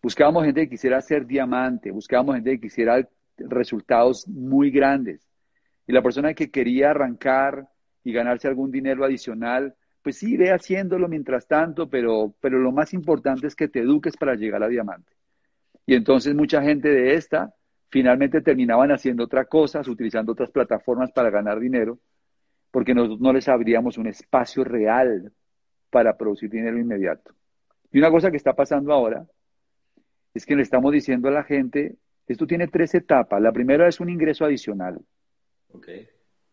Buscábamos 0.02 0.46
gente 0.46 0.62
que 0.62 0.70
quisiera 0.70 1.02
ser 1.02 1.26
diamante, 1.26 1.92
buscábamos 1.92 2.36
gente 2.36 2.52
que 2.52 2.62
quisiera 2.62 3.08
resultados 3.38 4.28
muy 4.28 4.72
grandes. 4.72 5.28
Y 5.88 5.94
la 5.94 6.02
persona 6.02 6.34
que 6.34 6.52
quería 6.52 6.92
arrancar 6.92 7.68
y 8.04 8.12
ganarse 8.12 8.48
algún 8.48 8.72
dinero 8.72 9.06
adicional, 9.06 9.76
pues 10.02 10.18
sí, 10.18 10.38
ve 10.38 10.52
haciéndolo 10.52 11.08
mientras 11.08 11.48
tanto, 11.48 11.90
pero, 11.90 12.34
pero 12.40 12.60
lo 12.60 12.72
más 12.72 12.94
importante 12.94 13.48
es 13.48 13.56
que 13.56 13.68
te 13.68 13.80
eduques 13.80 14.16
para 14.18 14.36
llegar 14.36 14.64
a 14.64 14.68
diamante. 14.68 15.14
Y 15.86 15.96
entonces 15.96 16.36
mucha 16.36 16.62
gente 16.62 16.90
de 16.90 17.16
esta 17.16 17.54
finalmente 17.90 18.42
terminaban 18.42 18.92
haciendo 18.92 19.26
otras 19.26 19.48
cosas, 19.48 19.88
utilizando 19.88 20.32
otras 20.32 20.52
plataformas 20.52 21.12
para 21.12 21.30
ganar 21.30 21.60
dinero, 21.60 22.00
porque 22.72 22.94
no 22.94 23.34
les 23.34 23.48
abríamos 23.48 23.98
un 23.98 24.08
espacio 24.08 24.64
real 24.64 25.32
para 25.90 26.16
producir 26.16 26.50
dinero 26.50 26.78
inmediato. 26.78 27.34
Y 27.92 28.00
una 28.00 28.12
cosa 28.12 28.30
que 28.30 28.38
está 28.38 28.54
pasando 28.54 28.94
ahora 28.94 29.26
es 30.34 30.46
que 30.46 30.56
le 30.56 30.62
estamos 30.62 30.92
diciendo 30.94 31.28
a 31.28 31.32
la 31.32 31.44
gente, 31.44 31.96
esto 32.28 32.46
tiene 32.46 32.68
tres 32.68 32.94
etapas. 32.94 33.42
La 33.42 33.52
primera 33.52 33.88
es 33.88 34.00
un 34.00 34.10
ingreso 34.10 34.46
adicional. 34.46 35.00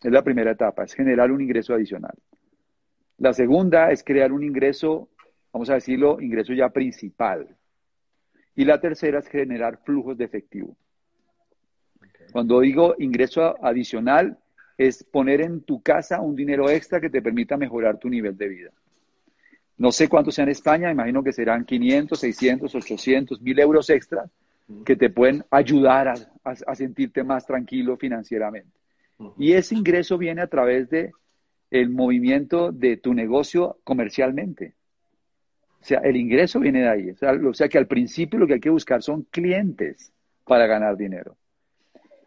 Es 0.03 0.13
la 0.13 0.23
primera 0.23 0.53
etapa, 0.53 0.85
es 0.85 0.95
generar 0.95 1.31
un 1.31 1.43
ingreso 1.43 1.75
adicional. 1.75 2.15
La 3.19 3.33
segunda 3.33 3.91
es 3.91 4.03
crear 4.03 4.33
un 4.33 4.43
ingreso, 4.43 5.09
vamos 5.53 5.69
a 5.71 5.75
decirlo, 5.75 6.21
ingreso 6.21 6.55
ya 6.55 6.71
principal. 6.71 7.57
Y 8.55 8.65
la 8.65 8.81
tercera 8.81 9.19
es 9.19 9.29
generar 9.29 9.81
flujos 9.85 10.17
de 10.17 10.25
efectivo. 10.25 10.77
Cuando 12.37 12.61
digo 12.61 12.95
ingreso 12.99 13.57
adicional, 13.65 14.37
es 14.77 15.03
poner 15.05 15.41
en 15.41 15.63
tu 15.63 15.81
casa 15.81 16.21
un 16.21 16.37
dinero 16.37 16.69
extra 16.69 17.01
que 17.01 17.09
te 17.09 17.23
permita 17.23 17.57
mejorar 17.57 17.99
tu 17.99 18.11
nivel 18.11 18.37
de 18.37 18.47
vida. 18.47 18.71
No 19.79 19.91
sé 19.91 20.07
cuánto 20.07 20.31
sea 20.31 20.43
en 20.43 20.51
España, 20.51 20.91
imagino 20.91 21.23
que 21.23 21.33
serán 21.33 21.65
500, 21.65 22.21
600, 22.21 22.75
800, 22.75 23.41
1000 23.41 23.59
euros 23.59 23.89
extras 23.89 24.31
que 24.85 24.97
te 24.97 25.09
pueden 25.09 25.47
ayudar 25.51 26.13
a, 26.45 26.75
sentirte 26.75 27.25
más 27.25 27.47
tranquilo 27.47 27.97
financieramente. 27.97 28.77
Y 29.39 29.55
ese 29.55 29.75
ingreso 29.75 30.19
viene 30.19 30.43
a 30.43 30.47
través 30.47 30.91
de 30.91 31.13
el 31.71 31.89
movimiento 31.89 32.71
de 32.71 32.99
tu 32.99 33.15
negocio 33.15 33.79
comercialmente. 33.83 34.75
O 35.81 35.85
sea, 35.87 36.01
el 36.01 36.17
ingreso 36.17 36.61
viene 36.61 36.81
de 36.81 36.89
ahí. 36.91 37.11
O 37.13 37.17
sea, 37.17 37.33
o 37.33 37.55
sea, 37.55 37.71
que 37.71 37.79
al 37.79 37.87
principio 37.87 38.39
lo 38.39 38.47
que 38.47 38.53
hay 38.53 38.61
que 38.61 38.69
buscar 38.69 39.03
son 39.03 39.23
clientes 39.23 40.13
para 40.45 40.67
ganar 40.67 40.99
dinero. 40.99 41.35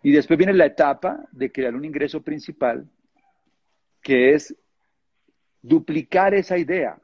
Y 0.01 0.11
después 0.11 0.37
viene 0.37 0.53
la 0.53 0.65
etapa 0.65 1.27
de 1.31 1.51
crear 1.51 1.75
un 1.75 1.85
ingreso 1.85 2.21
principal, 2.21 2.89
que 4.01 4.33
es 4.33 4.55
duplicar 5.61 6.33
esa 6.33 6.57
idea 6.57 6.99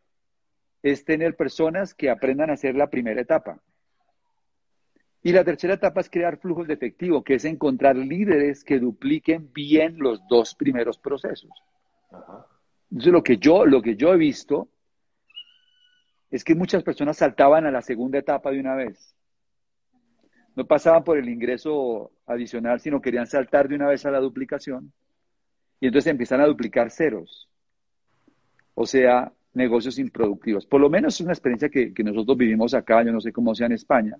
es 0.82 1.04
tener 1.04 1.36
personas 1.36 1.96
que 1.96 2.12
aprendan 2.12 2.52
a 2.52 2.54
hacer 2.54 2.76
la 2.76 2.92
primera 2.92 3.20
etapa. 3.20 3.60
Y 5.24 5.32
la 5.32 5.44
tercera 5.44 5.74
etapa 5.74 6.02
es 6.02 6.10
crear 6.12 6.38
flujos 6.38 6.68
de 6.68 6.76
efectivo, 6.76 7.24
que 7.24 7.34
es 7.34 7.46
encontrar 7.46 7.96
líderes 7.96 8.64
que 8.64 8.78
dupliquen 8.78 9.52
bien 9.52 9.98
los 9.98 10.22
dos 10.28 10.54
primeros 10.54 11.00
procesos. 11.00 11.50
Entonces, 12.92 13.12
lo 13.12 13.24
que, 13.24 13.38
yo, 13.38 13.66
lo 13.66 13.82
que 13.82 13.96
yo 13.96 14.14
he 14.14 14.18
visto 14.18 14.70
es 16.30 16.44
que 16.44 16.54
muchas 16.54 16.84
personas 16.84 17.18
saltaban 17.18 17.66
a 17.66 17.72
la 17.72 17.82
segunda 17.82 18.20
etapa 18.20 18.52
de 18.52 18.60
una 18.60 18.76
vez. 18.76 19.14
No 20.56 20.65
pasaban 20.65 21.04
por 21.04 21.18
el 21.18 21.30
ingreso 21.30 22.12
adicional, 22.26 22.80
sino 22.80 23.02
querían 23.02 23.28
saltar 23.28 23.68
de 23.68 23.76
una 23.76 23.88
vez 23.88 24.06
a 24.06 24.12
la 24.12 24.20
duplicación. 24.20 24.91
Y 25.80 25.88
entonces 25.88 26.12
empiezan 26.12 26.41
a 26.41 26.48
duplicar 26.48 26.89
ceros. 26.89 27.50
O 28.74 28.86
sea, 28.86 29.32
negocios 29.56 29.98
improductivos. 29.98 30.65
Por 30.65 30.82
lo 30.82 30.89
menos 30.89 31.15
es 31.15 31.22
una 31.22 31.34
experiencia 31.34 31.70
que, 31.70 31.91
nosotros 32.04 32.38
vivimos 32.38 32.74
acá, 32.74 33.04
yo 33.04 33.12
no 33.12 33.22
sé 33.22 33.32
cómo 33.32 33.56
sea 33.56 33.68
en 33.68 33.74
España, 33.74 34.18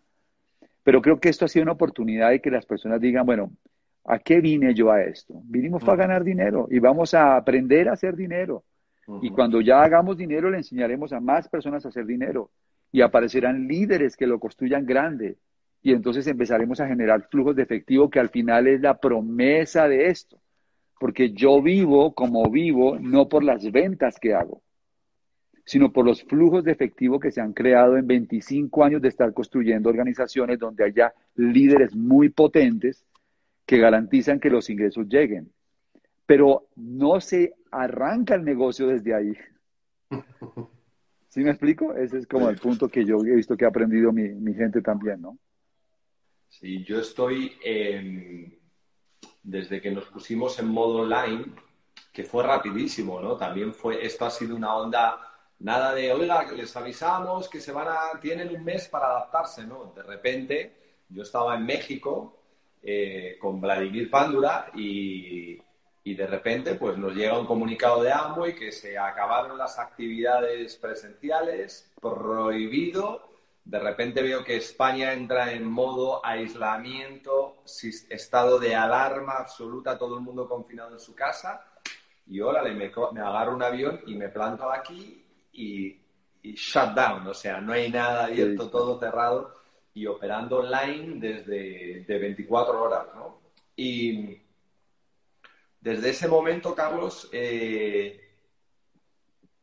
pero 0.84 1.02
creo 1.02 1.20
que 1.20 1.30
esto 1.30 1.46
ha 1.46 1.48
sido 1.48 1.64
una 1.64 1.74
oportunidad 1.74 2.30
de 2.30 2.42
que 2.42 2.52
las 2.52 2.66
personas 2.66 3.02
digan, 3.02 3.26
bueno, 3.26 3.52
¿a 4.06 4.20
qué 4.20 4.40
vine 4.40 4.74
yo 4.74 4.92
a 4.92 5.02
esto? 5.04 5.42
Vinimos 5.46 5.84
para 5.84 5.98
ganar 5.98 6.24
dinero 6.24 6.68
y 6.72 6.80
vamos 6.80 7.14
a 7.14 7.36
aprender 7.36 7.90
a 7.90 7.94
hacer 7.94 8.16
dinero. 8.16 8.64
Y 9.22 9.30
cuando 9.30 9.62
ya 9.62 9.84
hagamos 9.84 10.18
dinero, 10.18 10.50
le 10.50 10.58
enseñaremos 10.58 11.14
a 11.14 11.20
más 11.20 11.48
personas 11.48 11.86
a 11.86 11.90
hacer 11.90 12.06
dinero 12.06 12.50
y 12.92 13.02
aparecerán 13.02 13.68
líderes 13.68 14.16
que 14.16 14.26
lo 14.26 14.40
construyan 14.40 14.86
grande. 14.86 15.38
Y 15.86 15.92
entonces 15.92 16.26
empezaremos 16.26 16.80
a 16.80 16.88
generar 16.88 17.28
flujos 17.30 17.56
de 17.56 17.62
efectivo 17.62 18.10
que 18.10 18.20
al 18.20 18.30
final 18.30 18.66
es 18.66 18.82
la 18.82 18.98
promesa 19.00 19.88
de 19.88 20.08
esto. 20.08 20.42
Porque 21.00 21.32
yo 21.32 21.62
vivo 21.62 22.16
como 22.16 22.50
vivo, 22.50 22.98
no 22.98 23.30
por 23.30 23.44
las 23.44 23.72
ventas 23.72 24.20
que 24.20 24.34
hago, 24.34 24.64
sino 25.64 25.94
por 25.94 26.04
los 26.04 26.24
flujos 26.24 26.64
de 26.64 26.72
efectivo 26.72 27.20
que 27.20 27.30
se 27.30 27.40
han 27.40 27.54
creado 27.54 27.98
en 27.98 28.08
25 28.08 28.84
años 28.84 29.00
de 29.00 29.10
estar 29.10 29.32
construyendo 29.32 29.88
organizaciones 29.88 30.58
donde 30.58 30.86
haya 30.86 31.14
líderes 31.36 31.96
muy 31.96 32.30
potentes 32.30 33.06
que 33.68 33.78
garantizan 33.78 34.40
que 34.40 34.50
los 34.50 34.72
ingresos 34.72 35.08
lleguen. 35.08 35.52
Pero 36.26 36.68
no 36.76 37.22
se 37.22 37.54
arranca 37.70 38.34
el 38.34 38.44
negocio 38.44 38.88
desde 38.88 39.14
ahí. 39.14 39.38
¿Sí 41.30 41.42
me 41.42 41.52
explico? 41.52 41.94
Ese 41.94 42.18
es 42.18 42.26
como 42.26 42.50
el 42.50 42.58
punto 42.58 42.90
que 42.90 43.06
yo 43.06 43.18
he 43.20 43.36
visto 43.36 43.56
que 43.56 43.66
ha 43.66 43.68
aprendido 43.68 44.12
mi, 44.12 44.30
mi 44.30 44.56
gente 44.56 44.82
también, 44.82 45.22
¿no? 45.22 45.38
Sí, 46.60 46.86
yo 46.86 47.00
estoy, 47.00 47.58
desde 49.44 49.82
que 49.82 49.92
nos 49.92 50.06
pusimos 50.06 50.58
en 50.58 50.68
modo 50.68 51.00
online, 51.00 51.46
que 52.14 52.24
fue 52.24 52.44
rapidísimo, 52.44 53.20
¿no? 53.20 53.36
También 53.36 53.74
fue, 53.74 54.06
esto 54.06 54.26
ha 54.26 54.32
sido 54.32 54.56
una 54.56 54.74
onda, 54.74 55.20
nada 55.60 55.94
de, 55.94 56.14
oiga, 56.14 56.48
que 56.48 56.56
les 56.56 56.74
avisamos 56.78 57.50
que 57.50 57.60
se 57.60 57.74
van 57.74 57.90
a, 57.90 58.20
tienen 58.22 58.56
un 58.56 58.64
mes 58.64 58.88
para 58.88 59.08
adaptarse, 59.08 59.68
¿no? 59.68 59.92
De 59.94 60.02
repente, 60.04 60.76
yo 61.10 61.24
estaba 61.24 61.56
en 61.56 61.66
México 61.66 62.40
eh, 62.82 63.38
con 63.40 63.60
Vladimir 63.60 64.10
Pándura 64.10 64.72
y, 64.76 65.60
y, 66.06 66.16
de 66.16 66.26
repente, 66.26 66.76
pues 66.76 66.98
nos 66.98 67.14
llega 67.14 67.38
un 67.38 67.46
comunicado 67.46 68.02
de 68.02 68.14
Amway 68.14 68.56
que 68.56 68.72
se 68.72 68.98
acabaron 68.98 69.58
las 69.58 69.78
actividades 69.78 70.78
presenciales, 70.78 71.92
prohibido 72.00 73.35
de 73.66 73.80
repente 73.80 74.22
veo 74.22 74.44
que 74.44 74.58
España 74.58 75.12
entra 75.14 75.52
en 75.52 75.66
modo 75.66 76.24
aislamiento, 76.24 77.64
estado 78.10 78.60
de 78.60 78.76
alarma 78.76 79.38
absoluta, 79.38 79.98
todo 79.98 80.18
el 80.18 80.22
mundo 80.22 80.48
confinado 80.48 80.94
en 80.94 81.00
su 81.00 81.16
casa. 81.16 81.66
Y 82.28 82.40
órale, 82.42 82.76
me, 82.76 82.92
me 83.12 83.22
agarro 83.22 83.56
un 83.56 83.64
avión 83.64 84.02
y 84.06 84.14
me 84.14 84.30
planto 84.30 84.72
aquí 84.72 85.26
y, 85.52 86.00
y 86.44 86.54
shut 86.54 86.94
down. 86.94 87.26
O 87.26 87.34
sea, 87.34 87.60
no 87.60 87.74
hay 87.74 87.90
nada 87.90 88.26
abierto, 88.26 88.70
todo 88.70 89.00
cerrado 89.00 89.56
y 89.96 90.06
operando 90.06 90.60
online 90.60 91.20
desde 91.20 92.06
de 92.08 92.20
24 92.20 92.84
horas. 92.84 93.08
¿no? 93.16 93.40
Y 93.76 94.42
desde 95.82 96.12
ese 96.12 96.28
momento, 96.28 96.76
Carlos, 96.76 97.30
eh, 97.32 98.22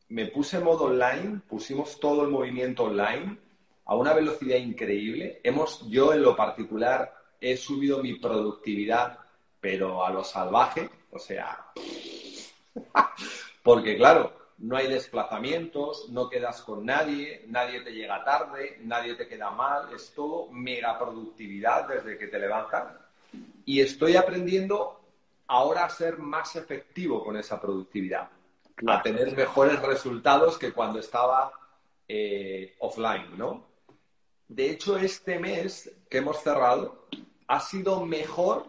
me 0.09 0.25
puse 0.25 0.59
modo 0.59 0.85
online, 0.85 1.39
pusimos 1.47 2.01
todo 2.01 2.23
el 2.23 2.31
movimiento 2.31 2.83
online 2.83 3.39
a 3.85 3.95
una 3.95 4.13
velocidad 4.13 4.57
increíble. 4.57 5.39
Hemos, 5.43 5.87
yo 5.89 6.13
en 6.13 6.21
lo 6.21 6.35
particular 6.35 7.13
he 7.39 7.57
subido 7.57 8.01
mi 8.01 8.15
productividad, 8.15 9.19
pero 9.59 10.05
a 10.05 10.11
lo 10.11 10.23
salvaje, 10.23 10.89
o 11.11 11.19
sea, 11.19 11.71
porque 13.63 13.97
claro, 13.97 14.33
no 14.59 14.77
hay 14.77 14.87
desplazamientos, 14.87 16.09
no 16.09 16.29
quedas 16.29 16.61
con 16.61 16.85
nadie, 16.85 17.43
nadie 17.47 17.81
te 17.81 17.91
llega 17.91 18.23
tarde, 18.23 18.77
nadie 18.81 19.15
te 19.15 19.27
queda 19.27 19.51
mal, 19.51 19.93
es 19.93 20.13
todo 20.13 20.49
mega 20.51 20.97
productividad 20.97 21.87
desde 21.87 22.17
que 22.17 22.27
te 22.27 22.39
levantas. 22.39 22.95
Y 23.65 23.81
estoy 23.81 24.15
aprendiendo 24.15 25.01
ahora 25.47 25.85
a 25.85 25.89
ser 25.89 26.17
más 26.17 26.55
efectivo 26.55 27.23
con 27.23 27.35
esa 27.37 27.59
productividad, 27.59 28.29
a 28.87 29.01
tener 29.01 29.35
mejores 29.35 29.81
resultados 29.81 30.57
que 30.57 30.71
cuando 30.71 30.99
estaba 30.99 31.51
eh, 32.07 32.75
offline, 32.79 33.37
¿no? 33.37 33.72
De 34.47 34.69
hecho, 34.69 34.97
este 34.97 35.39
mes 35.39 35.91
que 36.09 36.19
hemos 36.19 36.41
cerrado 36.41 37.07
ha 37.47 37.59
sido 37.59 38.05
mejor 38.05 38.65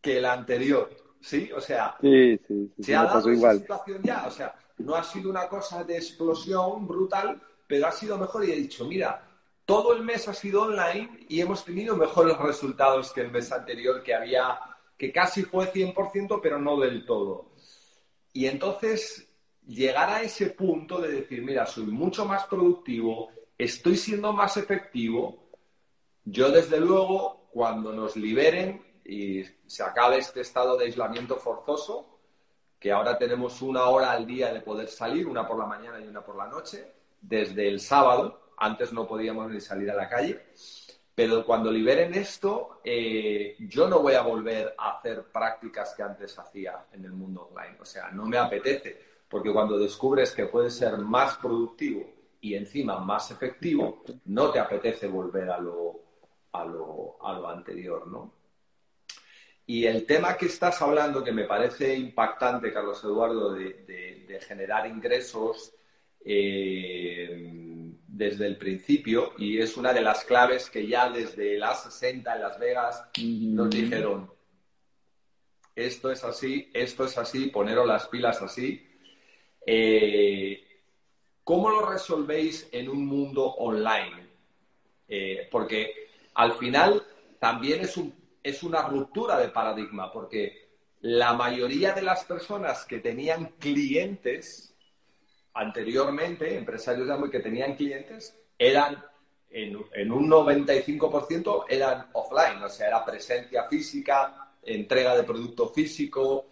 que 0.00 0.18
el 0.18 0.24
anterior, 0.24 0.90
¿sí? 1.20 1.50
O 1.52 1.60
sea, 1.60 1.96
se 2.00 2.96
ha 2.96 3.04
dado 3.04 3.30
esa 3.30 3.54
situación 3.54 4.02
ya, 4.02 4.26
o 4.26 4.30
sea, 4.30 4.54
no 4.78 4.94
ha 4.94 5.02
sido 5.02 5.30
una 5.30 5.48
cosa 5.48 5.84
de 5.84 5.96
explosión 5.96 6.86
brutal, 6.86 7.40
pero 7.66 7.86
ha 7.86 7.92
sido 7.92 8.16
mejor 8.16 8.44
y 8.44 8.52
he 8.52 8.56
dicho, 8.56 8.84
mira, 8.84 9.28
todo 9.64 9.92
el 9.92 10.02
mes 10.02 10.26
ha 10.28 10.34
sido 10.34 10.62
online 10.62 11.26
y 11.28 11.40
hemos 11.40 11.64
tenido 11.64 11.96
mejores 11.96 12.38
resultados 12.38 13.12
que 13.12 13.20
el 13.20 13.30
mes 13.30 13.52
anterior, 13.52 14.02
que 14.02 14.14
había, 14.14 14.58
que 14.96 15.12
casi 15.12 15.42
fue 15.42 15.70
100%, 15.70 16.40
pero 16.42 16.58
no 16.58 16.78
del 16.80 17.04
todo. 17.04 17.50
Y 18.32 18.46
entonces, 18.46 19.28
llegar 19.66 20.08
a 20.08 20.22
ese 20.22 20.46
punto 20.50 21.00
de 21.00 21.12
decir, 21.12 21.42
mira, 21.42 21.66
soy 21.66 21.84
mucho 21.84 22.24
más 22.24 22.46
productivo, 22.46 23.30
estoy 23.58 23.96
siendo 23.96 24.32
más 24.32 24.56
efectivo. 24.56 25.50
Yo, 26.24 26.50
desde 26.50 26.78
luego, 26.80 27.48
cuando 27.52 27.92
nos 27.92 28.16
liberen 28.16 29.00
y 29.04 29.42
se 29.66 29.82
acabe 29.82 30.18
este 30.18 30.40
estado 30.40 30.76
de 30.76 30.86
aislamiento 30.86 31.36
forzoso, 31.36 32.20
que 32.78 32.92
ahora 32.92 33.18
tenemos 33.18 33.60
una 33.60 33.86
hora 33.86 34.12
al 34.12 34.24
día 34.24 34.52
de 34.52 34.60
poder 34.60 34.88
salir, 34.88 35.26
una 35.26 35.46
por 35.46 35.58
la 35.58 35.66
mañana 35.66 35.98
y 35.98 36.06
una 36.06 36.24
por 36.24 36.36
la 36.36 36.46
noche, 36.46 36.92
desde 37.20 37.66
el 37.66 37.80
sábado, 37.80 38.52
antes 38.56 38.92
no 38.92 39.08
podíamos 39.08 39.50
ni 39.50 39.60
salir 39.60 39.90
a 39.90 39.96
la 39.96 40.08
calle, 40.08 40.40
pero 41.12 41.44
cuando 41.44 41.72
liberen 41.72 42.14
esto, 42.14 42.80
eh, 42.84 43.56
yo 43.58 43.88
no 43.88 43.98
voy 44.00 44.14
a 44.14 44.22
volver 44.22 44.74
a 44.78 44.98
hacer 44.98 45.24
prácticas 45.32 45.94
que 45.96 46.04
antes 46.04 46.38
hacía 46.38 46.86
en 46.92 47.04
el 47.04 47.12
mundo 47.12 47.50
online. 47.52 47.76
O 47.80 47.84
sea, 47.84 48.12
no 48.12 48.26
me 48.26 48.38
apetece, 48.38 49.00
porque 49.28 49.52
cuando 49.52 49.76
descubres 49.76 50.30
que 50.30 50.46
puedes 50.46 50.76
ser 50.76 50.96
más 50.98 51.36
productivo 51.38 52.17
y 52.40 52.54
encima 52.54 52.98
más 52.98 53.30
efectivo, 53.30 54.04
no 54.26 54.50
te 54.50 54.58
apetece 54.58 55.06
volver 55.06 55.50
a 55.50 55.58
lo, 55.58 56.00
a 56.52 56.64
lo, 56.64 57.16
a 57.24 57.32
lo 57.32 57.48
anterior, 57.48 58.06
¿no? 58.06 58.38
Y 59.66 59.84
el 59.84 60.06
tema 60.06 60.36
que 60.38 60.46
estás 60.46 60.80
hablando, 60.80 61.22
que 61.22 61.30
me 61.30 61.44
parece 61.44 61.94
impactante, 61.94 62.72
Carlos 62.72 63.04
Eduardo, 63.04 63.52
de, 63.52 64.40
generar 64.46 64.86
ingresos 64.86 65.74
eh, 66.24 67.92
desde 68.06 68.46
el 68.46 68.56
principio, 68.56 69.32
y 69.36 69.58
es 69.58 69.76
una 69.76 69.92
de 69.92 70.00
las 70.00 70.24
claves 70.24 70.70
que 70.70 70.86
ya 70.86 71.10
desde 71.10 71.58
las 71.58 71.82
60 71.82 72.34
en 72.34 72.40
Las 72.40 72.58
Vegas 72.58 73.04
nos 73.20 73.68
dijeron, 73.68 74.30
esto 75.76 76.10
es 76.10 76.24
así, 76.24 76.70
esto 76.72 77.04
es 77.04 77.18
así, 77.18 77.48
poneros 77.48 77.86
las 77.86 78.08
pilas 78.08 78.40
así. 78.40 78.86
Eh, 79.66 80.67
¿Cómo 81.48 81.70
lo 81.70 81.80
resolvéis 81.86 82.68
en 82.72 82.90
un 82.90 83.06
mundo 83.06 83.42
online? 83.42 84.28
Eh, 85.08 85.48
porque 85.50 86.10
al 86.34 86.52
final 86.52 87.02
también 87.38 87.80
es, 87.80 87.96
un, 87.96 88.14
es 88.42 88.62
una 88.62 88.82
ruptura 88.82 89.38
de 89.38 89.48
paradigma, 89.48 90.12
porque 90.12 90.68
la 91.00 91.32
mayoría 91.32 91.94
de 91.94 92.02
las 92.02 92.24
personas 92.24 92.84
que 92.84 92.98
tenían 92.98 93.54
clientes 93.58 94.74
anteriormente, 95.54 96.54
empresarios 96.54 97.08
de 97.08 97.30
que 97.30 97.40
tenían 97.40 97.76
clientes, 97.76 98.38
eran 98.58 99.02
en, 99.48 99.78
en 99.94 100.12
un 100.12 100.28
95% 100.28 101.64
eran 101.70 102.10
offline, 102.12 102.62
o 102.62 102.68
sea, 102.68 102.88
era 102.88 103.06
presencia 103.06 103.64
física, 103.64 104.52
entrega 104.62 105.16
de 105.16 105.22
producto 105.22 105.70
físico, 105.70 106.48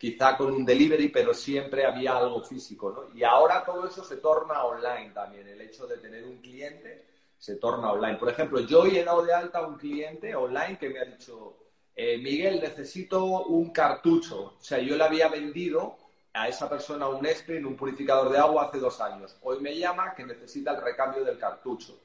quizá 0.00 0.34
con 0.34 0.50
un 0.50 0.64
delivery, 0.64 1.08
pero 1.08 1.34
siempre 1.34 1.84
había 1.84 2.16
algo 2.16 2.42
físico, 2.42 2.90
¿no? 2.90 3.14
Y 3.14 3.22
ahora 3.22 3.62
todo 3.62 3.86
eso 3.86 4.02
se 4.02 4.16
torna 4.16 4.64
online 4.64 5.10
también, 5.10 5.46
el 5.46 5.60
hecho 5.60 5.86
de 5.86 5.98
tener 5.98 6.24
un 6.24 6.38
cliente 6.38 7.04
se 7.36 7.56
torna 7.56 7.92
online. 7.92 8.16
Por 8.16 8.30
ejemplo, 8.30 8.60
yo 8.60 8.80
hoy 8.80 8.96
he 8.96 9.04
dado 9.04 9.22
de 9.22 9.34
alta 9.34 9.58
a 9.58 9.66
un 9.66 9.76
cliente 9.76 10.34
online 10.34 10.78
que 10.78 10.88
me 10.88 11.00
ha 11.00 11.04
dicho, 11.04 11.54
eh, 11.94 12.16
Miguel, 12.16 12.62
necesito 12.62 13.22
un 13.24 13.72
cartucho. 13.72 14.54
O 14.58 14.62
sea, 14.62 14.78
yo 14.78 14.96
le 14.96 15.04
había 15.04 15.28
vendido 15.28 15.98
a 16.32 16.48
esa 16.48 16.66
persona 16.66 17.06
un 17.06 17.26
en 17.26 17.66
un 17.66 17.76
purificador 17.76 18.30
de 18.30 18.38
agua 18.38 18.64
hace 18.64 18.78
dos 18.78 19.02
años. 19.02 19.36
Hoy 19.42 19.60
me 19.60 19.76
llama 19.76 20.14
que 20.14 20.24
necesita 20.24 20.70
el 20.70 20.80
recambio 20.80 21.24
del 21.24 21.38
cartucho. 21.38 22.00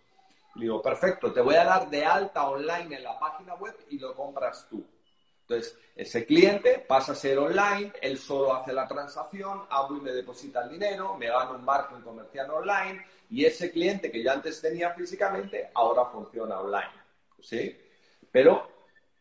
Le 0.56 0.64
digo, 0.64 0.82
perfecto, 0.82 1.32
te 1.32 1.40
voy 1.40 1.56
a 1.56 1.64
dar 1.64 1.90
de 1.90 2.04
alta 2.04 2.50
online 2.50 2.98
en 2.98 3.04
la 3.04 3.18
página 3.18 3.56
web 3.56 3.78
y 3.90 4.00
lo 4.00 4.14
compras 4.14 4.68
tú. 4.70 4.86
Entonces, 5.48 5.78
ese 5.96 6.26
cliente 6.26 6.84
pasa 6.88 7.12
a 7.12 7.16
ser 7.16 7.38
online, 7.38 7.94
él 8.02 8.18
solo 8.18 8.56
hace 8.56 8.74
la 8.74 8.88
transacción, 8.88 9.62
y 9.92 10.02
me 10.02 10.12
deposita 10.12 10.64
el 10.64 10.72
dinero, 10.72 11.16
me 11.18 11.28
gana 11.28 11.52
un 11.52 11.64
marketing 11.64 12.02
comercial 12.02 12.50
online 12.50 13.06
y 13.30 13.46
ese 13.46 13.72
cliente 13.72 14.12
que 14.12 14.24
ya 14.24 14.34
antes 14.34 14.60
tenía 14.60 14.92
físicamente, 14.92 15.70
ahora 15.76 16.06
funciona 16.06 16.60
online. 16.60 16.92
¿Sí? 17.40 17.78
Pero 18.32 18.68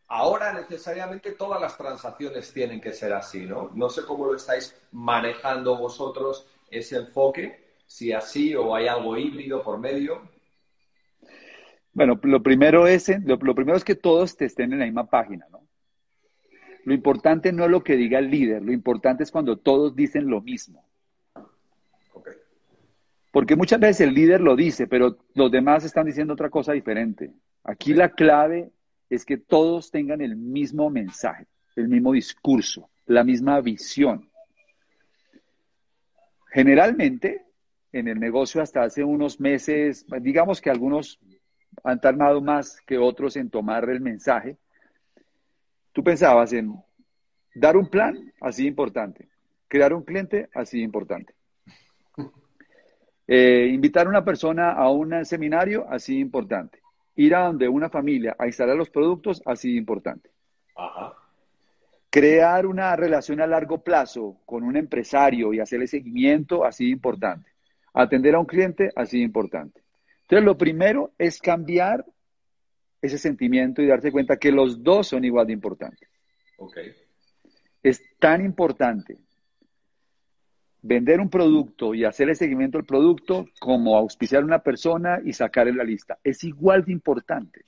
ahora 0.07 0.51
necesariamente 0.51 1.33
todas 1.33 1.61
las 1.61 1.77
transacciones 1.77 2.51
tienen 2.51 2.81
que 2.81 2.91
ser 2.91 3.13
así, 3.13 3.45
¿no? 3.45 3.71
No 3.75 3.89
sé 3.89 4.03
cómo 4.03 4.25
lo 4.25 4.35
estáis 4.35 4.75
manejando 4.91 5.77
vosotros 5.77 6.47
ese 6.71 6.97
enfoque, 6.97 7.75
si 7.85 8.11
así 8.13 8.55
o 8.55 8.75
hay 8.75 8.87
algo 8.87 9.15
híbrido 9.15 9.61
por 9.61 9.77
medio. 9.77 10.27
Bueno, 11.93 12.19
lo 12.23 12.43
primero 12.43 12.87
es, 12.87 13.09
lo, 13.23 13.37
primero 13.37 13.77
es 13.77 13.85
que 13.85 13.95
todos 13.95 14.35
te 14.35 14.45
estén 14.45 14.73
en 14.73 14.79
la 14.79 14.85
misma 14.85 15.09
página. 15.09 15.47
Lo 16.85 16.93
importante 16.93 17.51
no 17.51 17.65
es 17.65 17.71
lo 17.71 17.83
que 17.83 17.97
diga 17.97 18.19
el 18.19 18.29
líder, 18.29 18.61
lo 18.61 18.71
importante 18.71 19.23
es 19.23 19.31
cuando 19.31 19.57
todos 19.57 19.95
dicen 19.95 20.29
lo 20.29 20.39
mismo. 20.41 20.85
Porque 23.31 23.55
muchas 23.55 23.79
veces 23.79 24.07
el 24.07 24.13
líder 24.13 24.39
lo 24.39 24.55
dice, 24.55 24.87
pero 24.87 25.17
los 25.33 25.51
demás 25.51 25.83
están 25.83 26.05
diciendo 26.05 26.33
otra 26.33 26.51
cosa 26.51 26.73
diferente. 26.73 27.33
Aquí 27.63 27.93
la 27.95 28.09
clave 28.09 28.69
es 29.09 29.25
que 29.25 29.37
todos 29.37 29.89
tengan 29.89 30.21
el 30.21 30.35
mismo 30.35 30.91
mensaje, 30.91 31.47
el 31.75 31.89
mismo 31.89 32.13
discurso, 32.13 32.89
la 33.07 33.23
misma 33.23 33.59
visión. 33.61 34.29
Generalmente, 36.51 37.45
en 37.91 38.07
el 38.07 38.19
negocio 38.19 38.61
hasta 38.61 38.83
hace 38.83 39.03
unos 39.03 39.39
meses, 39.39 40.05
digamos 40.21 40.61
que 40.61 40.69
algunos 40.69 41.19
han 41.83 41.99
tardado 41.99 42.41
más 42.41 42.79
que 42.81 42.99
otros 42.99 43.35
en 43.37 43.49
tomar 43.49 43.89
el 43.89 44.01
mensaje, 44.01 44.57
Tú 45.95 46.03
pensabas 46.03 46.51
en 46.51 46.75
dar 47.53 47.77
un 47.77 47.89
plan, 47.89 48.33
así 48.41 48.67
importante. 48.67 49.29
Crear 49.69 49.93
un 49.93 50.03
cliente, 50.03 50.49
así 50.53 50.81
importante. 50.81 51.33
Eh, 53.25 53.69
invitar 53.71 54.05
a 54.05 54.09
una 54.09 54.25
persona 54.25 54.73
a 54.73 54.91
un 54.91 55.23
seminario, 55.23 55.87
así 55.89 56.19
importante. 56.19 56.79
Ir 57.15 57.33
a 57.33 57.45
donde 57.45 57.69
una 57.69 57.89
familia 57.89 58.35
a 58.37 58.45
instalar 58.45 58.75
los 58.75 58.89
productos, 58.89 59.41
así 59.45 59.77
importante. 59.77 60.31
Crear 62.09 62.65
una 62.65 62.93
relación 62.97 63.39
a 63.39 63.47
largo 63.47 63.81
plazo 63.81 64.41
con 64.45 64.65
un 64.65 64.75
empresario 64.75 65.53
y 65.53 65.61
hacerle 65.61 65.87
seguimiento, 65.87 66.65
así 66.65 66.89
importante. 66.89 67.51
Atender 67.93 68.35
a 68.35 68.39
un 68.39 68.45
cliente, 68.45 68.91
así 68.97 69.21
importante. 69.21 69.81
Entonces, 70.23 70.43
lo 70.43 70.57
primero 70.57 71.13
es 71.17 71.39
cambiar 71.39 72.05
ese 73.05 73.17
sentimiento 73.17 73.81
y 73.81 73.87
darse 73.87 74.11
cuenta 74.11 74.37
que 74.37 74.51
los 74.51 74.83
dos 74.83 75.07
son 75.07 75.23
igual 75.25 75.47
de 75.47 75.53
importantes. 75.53 76.09
Okay. 76.57 76.93
Es 77.83 78.01
tan 78.19 78.43
importante 78.43 79.17
vender 80.81 81.19
un 81.19 81.29
producto 81.29 81.95
y 81.95 82.05
hacer 82.05 82.29
el 82.29 82.35
seguimiento 82.35 82.77
del 82.77 82.85
producto 82.85 83.47
como 83.59 83.97
auspiciar 83.97 84.43
a 84.43 84.45
una 84.45 84.59
persona 84.59 85.19
y 85.23 85.33
sacar 85.33 85.67
en 85.67 85.77
la 85.77 85.83
lista. 85.83 86.19
Es 86.23 86.43
igual 86.43 86.85
de 86.85 86.91
importante. 86.91 87.65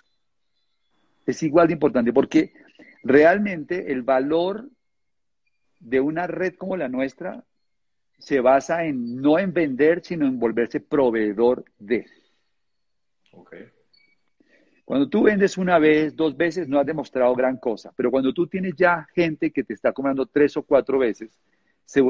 Es 1.26 1.42
igual 1.42 1.68
de 1.68 1.74
importante 1.74 2.14
porque 2.14 2.54
realmente 3.04 3.92
el 3.92 4.04
valor 4.04 4.70
de 5.80 6.00
una 6.00 6.28
red 6.28 6.56
como 6.56 6.78
la 6.78 6.90
nuestra 6.90 7.44
se 8.20 8.40
basa 8.40 8.86
en 8.86 9.22
no 9.22 9.38
en 9.40 9.54
vender, 9.54 10.04
sino 10.04 10.26
en 10.26 10.40
volverse 10.40 10.80
proveedor 10.80 11.66
de. 11.78 12.06
Okay. 13.32 13.68
Cuando 14.88 15.10
tú 15.10 15.24
vendes 15.24 15.58
una 15.58 15.80
vez, 15.80 16.16
dos 16.16 16.38
veces, 16.38 16.70
no 16.70 16.80
has 16.80 16.86
demostrado 16.86 17.36
gran 17.36 17.58
cosa, 17.58 17.92
pero 17.94 18.10
cuando 18.10 18.32
tú 18.32 18.48
tienes 18.48 18.74
ya 18.78 19.06
gente 19.14 19.52
que 19.52 19.66
te 19.66 19.74
está 19.74 19.92
comprando 19.92 20.26
tres 20.28 20.56
o 20.56 20.64
cuatro 20.64 20.98
veces, 20.98 21.30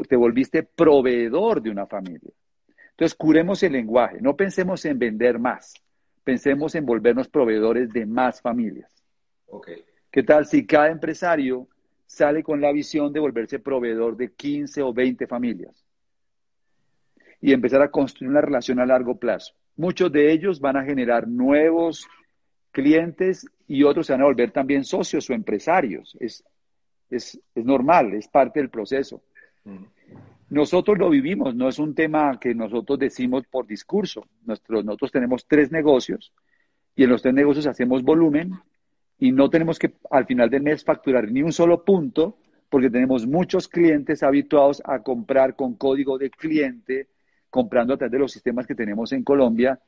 te 0.08 0.14
volviste 0.14 0.62
proveedor 0.62 1.60
de 1.60 1.70
una 1.70 1.86
familia. 1.86 2.30
Entonces, 2.90 3.16
curemos 3.16 3.64
el 3.64 3.72
lenguaje, 3.72 4.18
no 4.20 4.36
pensemos 4.36 4.84
en 4.84 4.96
vender 4.96 5.40
más, 5.40 5.74
pensemos 6.22 6.76
en 6.76 6.86
volvernos 6.86 7.26
proveedores 7.26 7.92
de 7.92 8.06
más 8.06 8.40
familias. 8.40 8.92
Okay. 9.48 9.82
¿Qué 10.12 10.22
tal 10.22 10.46
si 10.46 10.64
cada 10.64 10.88
empresario 10.88 11.66
sale 12.06 12.44
con 12.44 12.60
la 12.60 12.70
visión 12.70 13.12
de 13.12 13.18
volverse 13.18 13.58
proveedor 13.58 14.16
de 14.16 14.30
15 14.30 14.82
o 14.82 14.92
20 14.92 15.26
familias? 15.26 15.84
Y 17.40 17.52
empezar 17.52 17.82
a 17.82 17.90
construir 17.90 18.30
una 18.30 18.40
relación 18.40 18.78
a 18.78 18.86
largo 18.86 19.18
plazo. 19.18 19.54
Muchos 19.74 20.12
de 20.12 20.30
ellos 20.30 20.60
van 20.60 20.76
a 20.76 20.84
generar 20.84 21.26
nuevos 21.26 22.06
clientes 22.78 23.44
y 23.66 23.82
otros 23.82 24.06
se 24.06 24.12
van 24.12 24.22
a 24.22 24.26
volver 24.26 24.52
también 24.52 24.84
socios 24.84 25.28
o 25.28 25.32
empresarios. 25.32 26.16
Es, 26.20 26.44
es, 27.10 27.40
es 27.52 27.64
normal, 27.64 28.14
es 28.14 28.28
parte 28.28 28.60
del 28.60 28.70
proceso. 28.70 29.20
Mm. 29.64 29.82
Nosotros 30.50 30.96
lo 30.96 31.10
vivimos, 31.10 31.56
no 31.56 31.68
es 31.68 31.80
un 31.80 31.92
tema 31.92 32.38
que 32.38 32.54
nosotros 32.54 33.00
decimos 33.00 33.44
por 33.50 33.66
discurso. 33.66 34.28
nosotros 34.46 35.10
tenemos 35.10 35.44
tres 35.48 35.72
negocios 35.72 36.32
y 36.94 37.02
en 37.02 37.10
los 37.10 37.20
tres 37.20 37.34
negocios 37.34 37.66
hacemos 37.66 38.04
volumen 38.04 38.52
y 39.18 39.32
no 39.32 39.50
tenemos 39.50 39.76
que 39.76 39.94
al 40.08 40.24
final 40.26 40.48
del 40.48 40.62
mes 40.62 40.84
facturar 40.84 41.32
ni 41.32 41.42
un 41.42 41.52
solo 41.52 41.84
punto 41.84 42.38
porque 42.68 42.90
tenemos 42.90 43.26
muchos 43.26 43.66
clientes 43.66 44.22
habituados 44.22 44.80
a 44.84 45.02
comprar 45.02 45.56
con 45.56 45.74
código 45.74 46.16
de 46.16 46.30
cliente 46.30 47.08
comprando 47.50 47.94
a 47.94 47.96
través 47.96 48.12
de 48.12 48.18
los 48.20 48.32
sistemas 48.32 48.68
que 48.68 48.76
tenemos 48.76 49.12
en 49.12 49.24
Colombia 49.24 49.80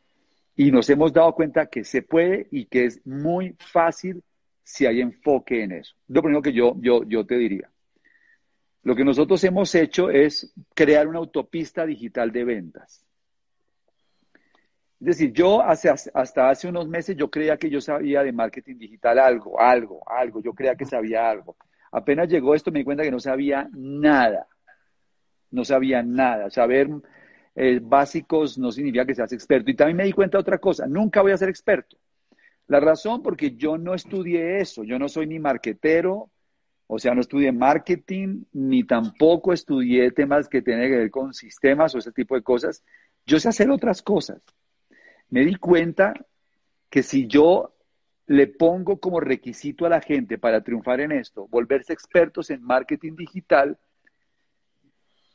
y 0.60 0.70
nos 0.70 0.90
hemos 0.90 1.10
dado 1.10 1.32
cuenta 1.32 1.70
que 1.70 1.84
se 1.84 2.02
puede 2.02 2.46
y 2.50 2.66
que 2.66 2.84
es 2.84 3.06
muy 3.06 3.56
fácil 3.58 4.22
si 4.62 4.84
hay 4.84 5.00
enfoque 5.00 5.62
en 5.62 5.72
eso. 5.72 5.96
Lo 6.08 6.20
primero 6.20 6.42
que 6.42 6.52
yo, 6.52 6.76
yo, 6.80 7.02
yo 7.04 7.24
te 7.24 7.36
diría. 7.36 7.70
Lo 8.82 8.94
que 8.94 9.02
nosotros 9.02 9.42
hemos 9.44 9.74
hecho 9.74 10.10
es 10.10 10.52
crear 10.74 11.08
una 11.08 11.18
autopista 11.18 11.86
digital 11.86 12.30
de 12.30 12.44
ventas. 12.44 13.06
Es 15.00 15.06
decir, 15.06 15.32
yo 15.32 15.62
hace, 15.62 15.88
hasta 15.88 16.50
hace 16.50 16.68
unos 16.68 16.86
meses 16.86 17.16
yo 17.16 17.30
creía 17.30 17.56
que 17.56 17.70
yo 17.70 17.80
sabía 17.80 18.22
de 18.22 18.30
marketing 18.30 18.76
digital 18.76 19.18
algo, 19.18 19.58
algo, 19.58 20.02
algo, 20.10 20.42
yo 20.42 20.52
creía 20.52 20.76
que 20.76 20.84
sabía 20.84 21.30
algo. 21.30 21.56
Apenas 21.90 22.28
llegó 22.28 22.54
esto 22.54 22.70
me 22.70 22.80
di 22.80 22.84
cuenta 22.84 23.02
que 23.02 23.10
no 23.10 23.18
sabía 23.18 23.66
nada, 23.72 24.46
no 25.52 25.64
sabía 25.64 26.02
nada. 26.02 26.50
Saber 26.50 26.90
eh, 27.54 27.80
básicos 27.82 28.58
no 28.58 28.70
significa 28.72 29.06
que 29.06 29.14
seas 29.14 29.32
experto. 29.32 29.70
Y 29.70 29.76
también 29.76 29.96
me 29.96 30.04
di 30.04 30.12
cuenta 30.12 30.38
de 30.38 30.42
otra 30.42 30.58
cosa, 30.58 30.86
nunca 30.86 31.22
voy 31.22 31.32
a 31.32 31.36
ser 31.36 31.48
experto. 31.48 31.96
La 32.66 32.80
razón 32.80 33.22
porque 33.22 33.56
yo 33.56 33.78
no 33.78 33.94
estudié 33.94 34.60
eso, 34.60 34.84
yo 34.84 34.98
no 34.98 35.08
soy 35.08 35.26
ni 35.26 35.38
marquetero, 35.38 36.30
o 36.86 36.98
sea, 36.98 37.14
no 37.14 37.20
estudié 37.20 37.52
marketing, 37.52 38.44
ni 38.52 38.84
tampoco 38.84 39.52
estudié 39.52 40.10
temas 40.10 40.48
que 40.48 40.62
tienen 40.62 40.90
que 40.90 40.96
ver 40.96 41.10
con 41.10 41.34
sistemas 41.34 41.94
o 41.94 41.98
ese 41.98 42.12
tipo 42.12 42.34
de 42.34 42.42
cosas. 42.42 42.84
Yo 43.26 43.38
sé 43.38 43.48
hacer 43.48 43.70
otras 43.70 44.02
cosas. 44.02 44.42
Me 45.28 45.44
di 45.44 45.54
cuenta 45.54 46.14
que 46.88 47.02
si 47.02 47.26
yo 47.26 47.76
le 48.26 48.46
pongo 48.46 49.00
como 49.00 49.20
requisito 49.20 49.86
a 49.86 49.88
la 49.88 50.00
gente 50.00 50.38
para 50.38 50.62
triunfar 50.62 51.00
en 51.00 51.12
esto, 51.12 51.48
volverse 51.48 51.92
expertos 51.92 52.50
en 52.50 52.62
marketing 52.62 53.16
digital, 53.16 53.78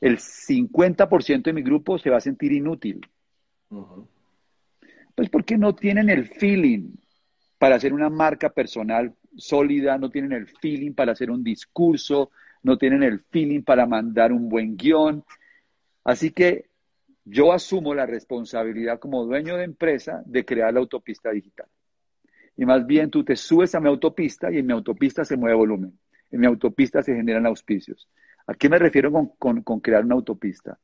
el 0.01 0.17
50% 0.17 1.43
de 1.43 1.53
mi 1.53 1.61
grupo 1.61 1.97
se 1.97 2.09
va 2.09 2.17
a 2.17 2.21
sentir 2.21 2.51
inútil. 2.51 3.01
Pues 5.15 5.29
porque 5.29 5.57
no 5.57 5.73
tienen 5.75 6.09
el 6.09 6.27
feeling 6.27 6.95
para 7.57 7.75
hacer 7.75 7.93
una 7.93 8.09
marca 8.09 8.49
personal 8.49 9.15
sólida, 9.37 9.97
no 9.97 10.09
tienen 10.09 10.33
el 10.33 10.47
feeling 10.47 10.93
para 10.93 11.13
hacer 11.13 11.31
un 11.31 11.43
discurso, 11.43 12.31
no 12.63 12.77
tienen 12.77 13.03
el 13.03 13.19
feeling 13.19 13.61
para 13.61 13.85
mandar 13.85 14.31
un 14.31 14.49
buen 14.49 14.75
guion. 14.75 15.23
Así 16.03 16.31
que 16.31 16.65
yo 17.23 17.53
asumo 17.53 17.93
la 17.93 18.05
responsabilidad 18.05 18.99
como 18.99 19.25
dueño 19.25 19.57
de 19.57 19.63
empresa 19.63 20.21
de 20.25 20.45
crear 20.45 20.73
la 20.73 20.79
autopista 20.79 21.31
digital. 21.31 21.67
Y 22.57 22.65
más 22.65 22.85
bien 22.85 23.09
tú 23.09 23.23
te 23.23 23.35
subes 23.35 23.75
a 23.75 23.79
mi 23.79 23.89
autopista 23.89 24.51
y 24.51 24.59
en 24.59 24.65
mi 24.65 24.73
autopista 24.73 25.25
se 25.25 25.35
mueve 25.35 25.55
volumen. 25.55 25.97
En 26.31 26.39
mi 26.39 26.47
autopista 26.47 27.01
se 27.01 27.15
generan 27.15 27.45
auspicios. 27.45 28.07
¿A 28.47 28.53
qué 28.53 28.69
me 28.69 28.77
refiero 28.77 29.11
con, 29.39 29.61
crear 29.79 30.05
una 30.05 30.15
autopista? 30.15 30.77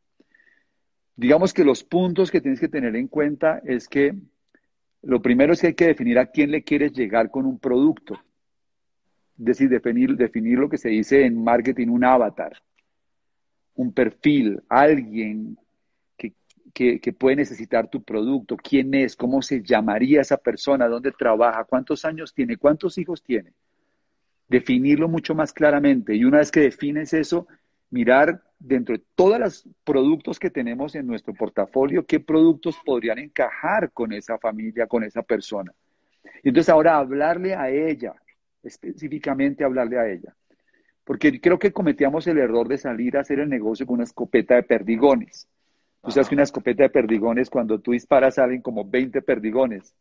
Digamos 1.16 1.54
que 1.54 1.64
los 1.64 1.84
puntos 1.84 2.32
que 2.32 2.42
tienes 2.42 2.60
que 2.60 2.70
tener 2.70 2.96
en 2.96 3.08
cuenta 3.08 3.62
es 3.64 3.88
que 3.88 4.16
lo 5.04 5.22
primero 5.22 5.54
es 5.54 5.62
que 5.62 5.68
hay 5.68 5.74
que 5.76 5.88
definir 5.88 6.18
a 6.18 6.28
quién 6.28 6.52
le 6.52 6.64
quieres 6.64 6.94
llegar 6.94 7.30
con 7.30 7.46
un 7.46 7.60
producto. 7.60 8.16
Es 9.38 9.46
decir, 9.46 9.70
definir, 9.70 10.16
definir 10.16 10.58
lo 10.58 10.70
que 10.70 10.78
se 10.78 10.90
dice 10.90 11.26
en 11.26 11.44
marketing, 11.44 11.88
un 11.90 12.04
avatar, 12.04 12.54
un 13.76 13.94
perfil, 13.94 14.62
alguien 14.70 15.58
que, 16.18 17.00
que, 17.00 17.14
puede 17.14 17.36
necesitar 17.36 17.90
tu 17.90 18.02
producto, 18.04 18.56
quién 18.56 18.94
es, 18.94 19.16
cómo 19.16 19.42
se 19.42 19.62
llamaría 19.62 20.22
esa 20.22 20.38
persona, 20.38 20.88
dónde 20.88 21.12
trabaja, 21.12 21.64
cuántos 21.66 22.06
años 22.06 22.34
tiene, 22.34 22.58
cuántos 22.58 22.98
hijos 22.98 23.22
tiene 23.22 23.54
definirlo 24.52 25.08
mucho 25.08 25.34
más 25.34 25.54
claramente. 25.54 26.14
Y 26.14 26.26
una 26.26 26.40
vez 26.40 26.52
que 26.52 26.60
defines 26.60 27.14
eso, 27.14 27.48
mirar 27.90 28.44
dentro 28.60 28.98
de 28.98 29.04
todos 29.16 29.40
los 29.40 29.70
productos 29.86 30.40
que 30.40 30.50
tenemos 30.50 30.94
en 30.96 31.08
nuestro 31.08 31.34
portafolio, 31.34 32.06
qué 32.06 32.20
productos 32.20 32.76
podrían 32.86 33.18
encajar 33.18 33.92
con 33.94 34.12
esa 34.12 34.38
familia, 34.38 34.88
con 34.88 35.06
esa 35.06 35.24
persona. 35.24 35.74
Y 36.44 36.50
entonces 36.50 36.70
ahora 36.70 36.98
hablarle 36.98 37.56
a 37.56 37.70
ella, 37.70 38.14
específicamente 38.62 39.64
hablarle 39.64 39.98
a 39.98 40.10
ella. 40.10 40.36
Porque 41.06 41.40
creo 41.40 41.58
que 41.58 41.72
cometíamos 41.72 42.28
el 42.28 42.38
error 42.38 42.68
de 42.68 42.78
salir 42.78 43.16
a 43.16 43.22
hacer 43.22 43.40
el 43.40 43.50
negocio 43.50 43.86
con 43.86 43.96
una 43.96 44.04
escopeta 44.04 44.56
de 44.56 44.64
perdigones. 44.64 45.48
Tú 46.04 46.12
sabes 46.12 46.28
que 46.28 46.36
una 46.36 46.44
escopeta 46.44 46.84
de 46.84 46.90
perdigones, 46.90 47.50
cuando 47.50 47.80
tú 47.80 47.92
disparas, 47.92 48.36
salen 48.36 48.62
como 48.62 48.84
20 48.84 49.22
perdigones 49.22 49.96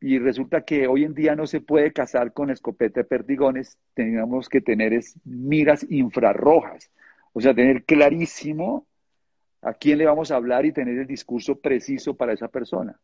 y 0.00 0.18
resulta 0.18 0.62
que 0.62 0.86
hoy 0.86 1.04
en 1.04 1.14
día 1.14 1.36
no 1.36 1.46
se 1.46 1.60
puede 1.60 1.92
cazar 1.92 2.32
con 2.32 2.50
escopeta 2.50 3.00
de 3.00 3.04
perdigones, 3.04 3.78
tenemos 3.92 4.48
que 4.48 4.62
tener 4.62 4.94
es 4.94 5.14
miras 5.24 5.86
infrarrojas, 5.90 6.90
o 7.34 7.40
sea, 7.40 7.54
tener 7.54 7.84
clarísimo 7.84 8.86
a 9.60 9.74
quién 9.74 9.98
le 9.98 10.06
vamos 10.06 10.30
a 10.30 10.36
hablar 10.36 10.64
y 10.64 10.72
tener 10.72 10.98
el 10.98 11.06
discurso 11.06 11.60
preciso 11.60 12.14
para 12.14 12.32
esa 12.32 12.48
persona. 12.48 12.98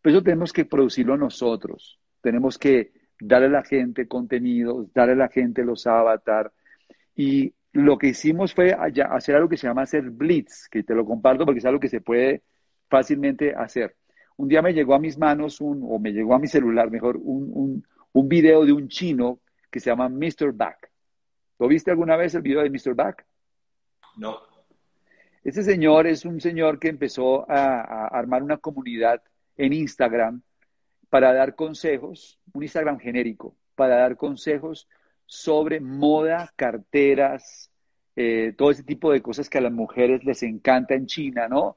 Por 0.00 0.12
eso 0.12 0.22
tenemos 0.22 0.52
que 0.52 0.64
producirlo 0.64 1.18
nosotros, 1.18 2.00
tenemos 2.22 2.56
que 2.56 2.92
darle 3.20 3.48
a 3.48 3.50
la 3.50 3.62
gente 3.62 4.08
contenidos, 4.08 4.92
darle 4.94 5.12
a 5.12 5.16
la 5.16 5.28
gente 5.28 5.64
los 5.64 5.86
avatar. 5.86 6.50
Y 7.14 7.52
lo 7.72 7.98
que 7.98 8.08
hicimos 8.08 8.54
fue 8.54 8.72
hacer 8.72 9.34
algo 9.34 9.50
que 9.50 9.58
se 9.58 9.66
llama 9.66 9.82
hacer 9.82 10.08
blitz, 10.10 10.68
que 10.70 10.82
te 10.82 10.94
lo 10.94 11.04
comparto 11.04 11.44
porque 11.44 11.58
es 11.58 11.66
algo 11.66 11.80
que 11.80 11.88
se 11.88 12.00
puede 12.00 12.42
fácilmente 12.88 13.54
hacer 13.54 13.97
un 14.38 14.48
día 14.48 14.62
me 14.62 14.72
llegó 14.72 14.94
a 14.94 14.98
mis 14.98 15.18
manos, 15.18 15.60
un, 15.60 15.84
o 15.88 15.98
me 15.98 16.12
llegó 16.12 16.34
a 16.34 16.38
mi 16.38 16.46
celular, 16.46 16.90
mejor, 16.90 17.16
un, 17.16 17.50
un, 17.52 17.86
un 18.12 18.28
video 18.28 18.64
de 18.64 18.72
un 18.72 18.88
chino 18.88 19.40
que 19.70 19.80
se 19.80 19.90
llama 19.90 20.08
Mr. 20.08 20.52
Back. 20.52 20.90
¿Lo 21.58 21.68
viste 21.68 21.90
alguna 21.90 22.16
vez 22.16 22.34
el 22.34 22.42
video 22.42 22.62
de 22.62 22.70
Mr. 22.70 22.94
Back? 22.94 23.26
No. 24.16 24.38
Ese 25.42 25.62
señor 25.62 26.06
es 26.06 26.24
un 26.24 26.40
señor 26.40 26.78
que 26.78 26.88
empezó 26.88 27.50
a, 27.50 27.80
a, 27.80 28.06
armar 28.08 28.42
una 28.42 28.58
comunidad 28.58 29.22
en 29.56 29.72
Instagram 29.72 30.42
para 31.10 31.32
dar 31.32 31.54
consejos, 31.54 32.38
un 32.52 32.62
Instagram 32.62 32.98
genérico, 32.98 33.56
para 33.74 33.96
dar 33.96 34.16
consejos 34.16 34.88
sobre 35.26 35.80
moda, 35.80 36.52
carteras, 36.56 37.70
eh, 38.14 38.52
todo 38.56 38.70
ese 38.70 38.82
tipo 38.82 39.12
de 39.12 39.20
cosas 39.20 39.48
que 39.48 39.58
a 39.58 39.60
las 39.60 39.72
mujeres 39.72 40.24
les 40.24 40.42
encanta 40.42 40.94
en 40.94 41.06
China, 41.06 41.48
¿no? 41.48 41.76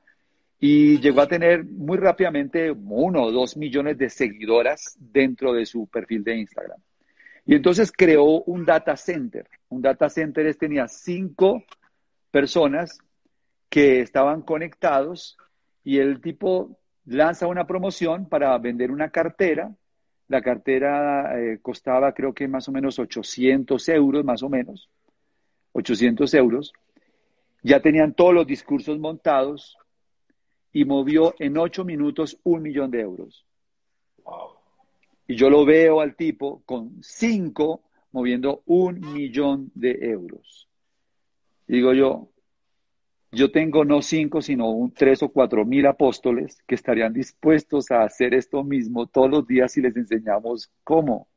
Y 0.64 1.00
llegó 1.00 1.22
a 1.22 1.28
tener 1.28 1.66
muy 1.66 1.98
rápidamente 1.98 2.70
uno 2.70 3.24
o 3.24 3.32
dos 3.32 3.58
millones 3.58 3.98
de 3.98 4.12
seguidoras 4.12 4.96
dentro 5.00 5.54
de 5.54 5.66
su 5.66 5.88
perfil 5.88 6.24
de 6.24 6.38
Instagram. 6.38 6.80
Y 7.48 7.56
entonces 7.56 7.92
creó 7.92 8.44
un 8.44 8.64
data 8.64 8.96
center. 8.96 9.50
Un 9.70 9.82
data 9.82 10.08
center 10.08 10.54
tenía 10.56 10.88
cinco 10.88 11.64
personas 12.30 13.00
que 13.70 14.02
estaban 14.02 14.44
conectados 14.44 15.36
y 15.84 15.98
el 15.98 16.22
tipo 16.22 16.78
lanza 17.06 17.48
una 17.48 17.66
promoción 17.66 18.30
para 18.30 18.56
vender 18.60 18.92
una 18.92 19.10
cartera. 19.10 19.74
La 20.28 20.44
cartera 20.44 21.40
eh, 21.40 21.58
costaba 21.60 22.14
creo 22.14 22.36
que 22.36 22.48
más 22.48 22.70
o 22.70 22.72
menos 22.72 23.00
800 23.00 23.90
euros, 23.90 24.24
más 24.24 24.44
o 24.44 24.50
menos. 24.50 24.92
800 25.72 26.32
euros. 26.36 26.72
Ya 27.64 27.80
tenían 27.82 28.14
todos 28.14 28.36
los 28.36 28.46
discursos 28.46 29.00
montados 29.00 29.76
y 30.74 30.86
movió 30.86 31.36
en 31.40 31.58
ocho 31.58 31.84
minutos 31.84 32.38
un 32.44 32.62
millón 32.62 32.92
de 32.92 33.02
euros. 33.02 33.46
Y 35.28 35.36
yo 35.36 35.50
lo 35.50 35.66
veo 35.66 36.02
al 36.02 36.16
tipo 36.16 36.62
con 36.66 37.02
cinco 37.02 37.84
moviendo 38.12 38.64
un 38.66 39.00
millón 39.14 39.72
de 39.74 39.98
euros. 40.02 40.68
Digo 41.68 41.94
yo, 41.94 42.30
yo 43.32 43.50
tengo 43.52 43.86
no 43.86 44.02
cinco, 44.02 44.42
sino 44.42 44.70
un 44.72 44.92
tres 44.92 45.24
o 45.24 45.30
cuatro 45.30 45.64
mil 45.66 45.86
apóstoles 45.86 46.62
que 46.68 46.76
estarían 46.76 47.14
dispuestos 47.14 47.90
a 47.92 48.04
hacer 48.04 48.34
esto 48.34 48.64
mismo 48.64 49.08
todos 49.08 49.30
los 49.30 49.48
días 49.48 49.72
si 49.72 49.82
les 49.82 49.96
enseñamos 49.96 50.70
cómo. 50.84 51.30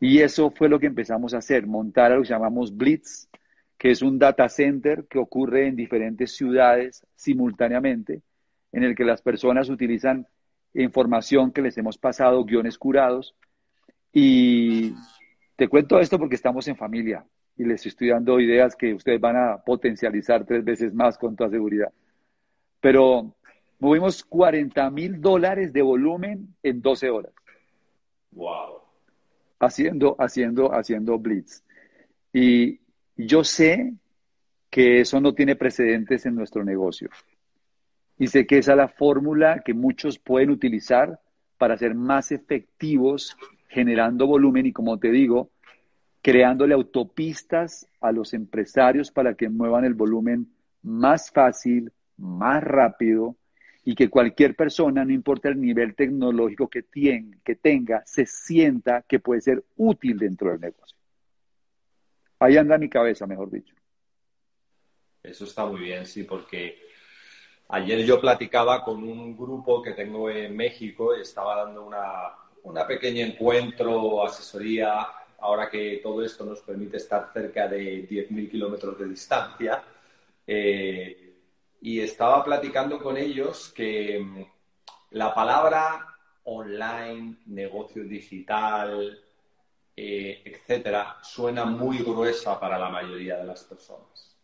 Y 0.00 0.18
eso 0.18 0.50
fue 0.50 0.68
lo 0.68 0.80
que 0.80 0.88
empezamos 0.88 1.32
a 1.32 1.38
hacer, 1.38 1.64
montar 1.64 2.10
a 2.10 2.16
lo 2.16 2.22
que 2.22 2.28
llamamos 2.28 2.76
Blitz, 2.76 3.28
que 3.82 3.90
es 3.90 4.00
un 4.00 4.16
data 4.16 4.48
center 4.48 5.06
que 5.10 5.18
ocurre 5.18 5.66
en 5.66 5.74
diferentes 5.74 6.36
ciudades 6.36 7.04
simultáneamente, 7.16 8.22
en 8.70 8.84
el 8.84 8.94
que 8.94 9.04
las 9.04 9.22
personas 9.22 9.68
utilizan 9.70 10.28
información 10.72 11.50
que 11.50 11.62
les 11.62 11.76
hemos 11.78 11.98
pasado, 11.98 12.44
guiones 12.44 12.78
curados. 12.78 13.34
Y 14.12 14.94
te 15.56 15.66
cuento 15.66 15.98
esto 15.98 16.16
porque 16.16 16.36
estamos 16.36 16.68
en 16.68 16.76
familia 16.76 17.26
y 17.56 17.64
les 17.64 17.84
estoy 17.84 18.10
dando 18.10 18.38
ideas 18.38 18.76
que 18.76 18.94
ustedes 18.94 19.20
van 19.20 19.34
a 19.34 19.56
potencializar 19.56 20.44
tres 20.44 20.62
veces 20.62 20.94
más 20.94 21.18
con 21.18 21.34
toda 21.34 21.50
seguridad. 21.50 21.90
Pero 22.80 23.34
movimos 23.80 24.22
40 24.22 24.90
mil 24.90 25.20
dólares 25.20 25.72
de 25.72 25.82
volumen 25.82 26.54
en 26.62 26.80
12 26.82 27.10
horas. 27.10 27.32
Wow. 28.30 28.78
Haciendo, 29.58 30.14
haciendo, 30.20 30.72
haciendo 30.72 31.18
blitz. 31.18 31.64
Y 32.32 32.78
yo 33.16 33.44
sé 33.44 33.94
que 34.70 35.00
eso 35.00 35.20
no 35.20 35.34
tiene 35.34 35.56
precedentes 35.56 36.24
en 36.26 36.34
nuestro 36.34 36.64
negocio. 36.64 37.10
Y 38.18 38.28
sé 38.28 38.46
que 38.46 38.58
esa 38.58 38.72
es 38.72 38.78
la 38.78 38.88
fórmula 38.88 39.62
que 39.64 39.74
muchos 39.74 40.18
pueden 40.18 40.50
utilizar 40.50 41.20
para 41.58 41.76
ser 41.76 41.94
más 41.94 42.32
efectivos 42.32 43.36
generando 43.68 44.26
volumen 44.26 44.66
y 44.66 44.72
como 44.72 44.98
te 44.98 45.10
digo, 45.10 45.50
creándole 46.22 46.74
autopistas 46.74 47.86
a 48.00 48.12
los 48.12 48.32
empresarios 48.32 49.10
para 49.10 49.34
que 49.34 49.48
muevan 49.48 49.84
el 49.84 49.94
volumen 49.94 50.48
más 50.82 51.30
fácil, 51.30 51.92
más 52.16 52.62
rápido 52.62 53.36
y 53.84 53.94
que 53.94 54.08
cualquier 54.08 54.54
persona, 54.54 55.04
no 55.04 55.12
importa 55.12 55.48
el 55.48 55.60
nivel 55.60 55.94
tecnológico 55.94 56.68
que, 56.68 56.84
que 57.44 57.56
tenga, 57.56 58.02
se 58.06 58.26
sienta 58.26 59.02
que 59.02 59.18
puede 59.18 59.40
ser 59.40 59.64
útil 59.76 60.18
dentro 60.18 60.50
del 60.50 60.60
negocio. 60.60 60.96
Ahí 62.42 62.56
anda 62.56 62.76
mi 62.76 62.88
cabeza, 62.88 63.24
mejor 63.24 63.50
dicho. 63.50 63.72
Eso 65.22 65.44
está 65.44 65.64
muy 65.64 65.80
bien, 65.80 66.04
sí, 66.04 66.24
porque 66.24 66.88
ayer 67.68 68.04
yo 68.04 68.20
platicaba 68.20 68.82
con 68.82 69.04
un 69.04 69.36
grupo 69.36 69.80
que 69.80 69.92
tengo 69.92 70.28
en 70.28 70.56
México 70.56 71.16
y 71.16 71.20
estaba 71.20 71.64
dando 71.64 71.86
una, 71.86 72.34
una 72.64 72.84
pequeña 72.84 73.24
encuentro, 73.24 74.26
asesoría 74.26 75.06
ahora 75.38 75.70
que 75.70 76.00
todo 76.02 76.24
esto 76.24 76.44
nos 76.44 76.60
permite 76.62 76.96
estar 76.96 77.30
cerca 77.32 77.68
de 77.68 78.08
10.000 78.08 78.50
kilómetros 78.50 78.98
de 78.98 79.08
distancia. 79.08 79.80
Eh, 80.44 81.34
y 81.80 82.00
estaba 82.00 82.42
platicando 82.44 82.98
con 82.98 83.16
ellos 83.16 83.72
que 83.72 84.18
mm, 84.18 84.44
la 85.10 85.32
palabra 85.32 86.08
online, 86.44 87.36
negocio 87.46 88.02
digital, 88.02 89.20
eh, 89.96 90.42
etcétera, 90.44 91.18
suena 91.22 91.64
muy 91.64 91.98
gruesa 91.98 92.58
para 92.58 92.78
la 92.78 92.88
mayoría 92.88 93.36
de 93.36 93.44
las 93.44 93.64
personas. 93.64 94.36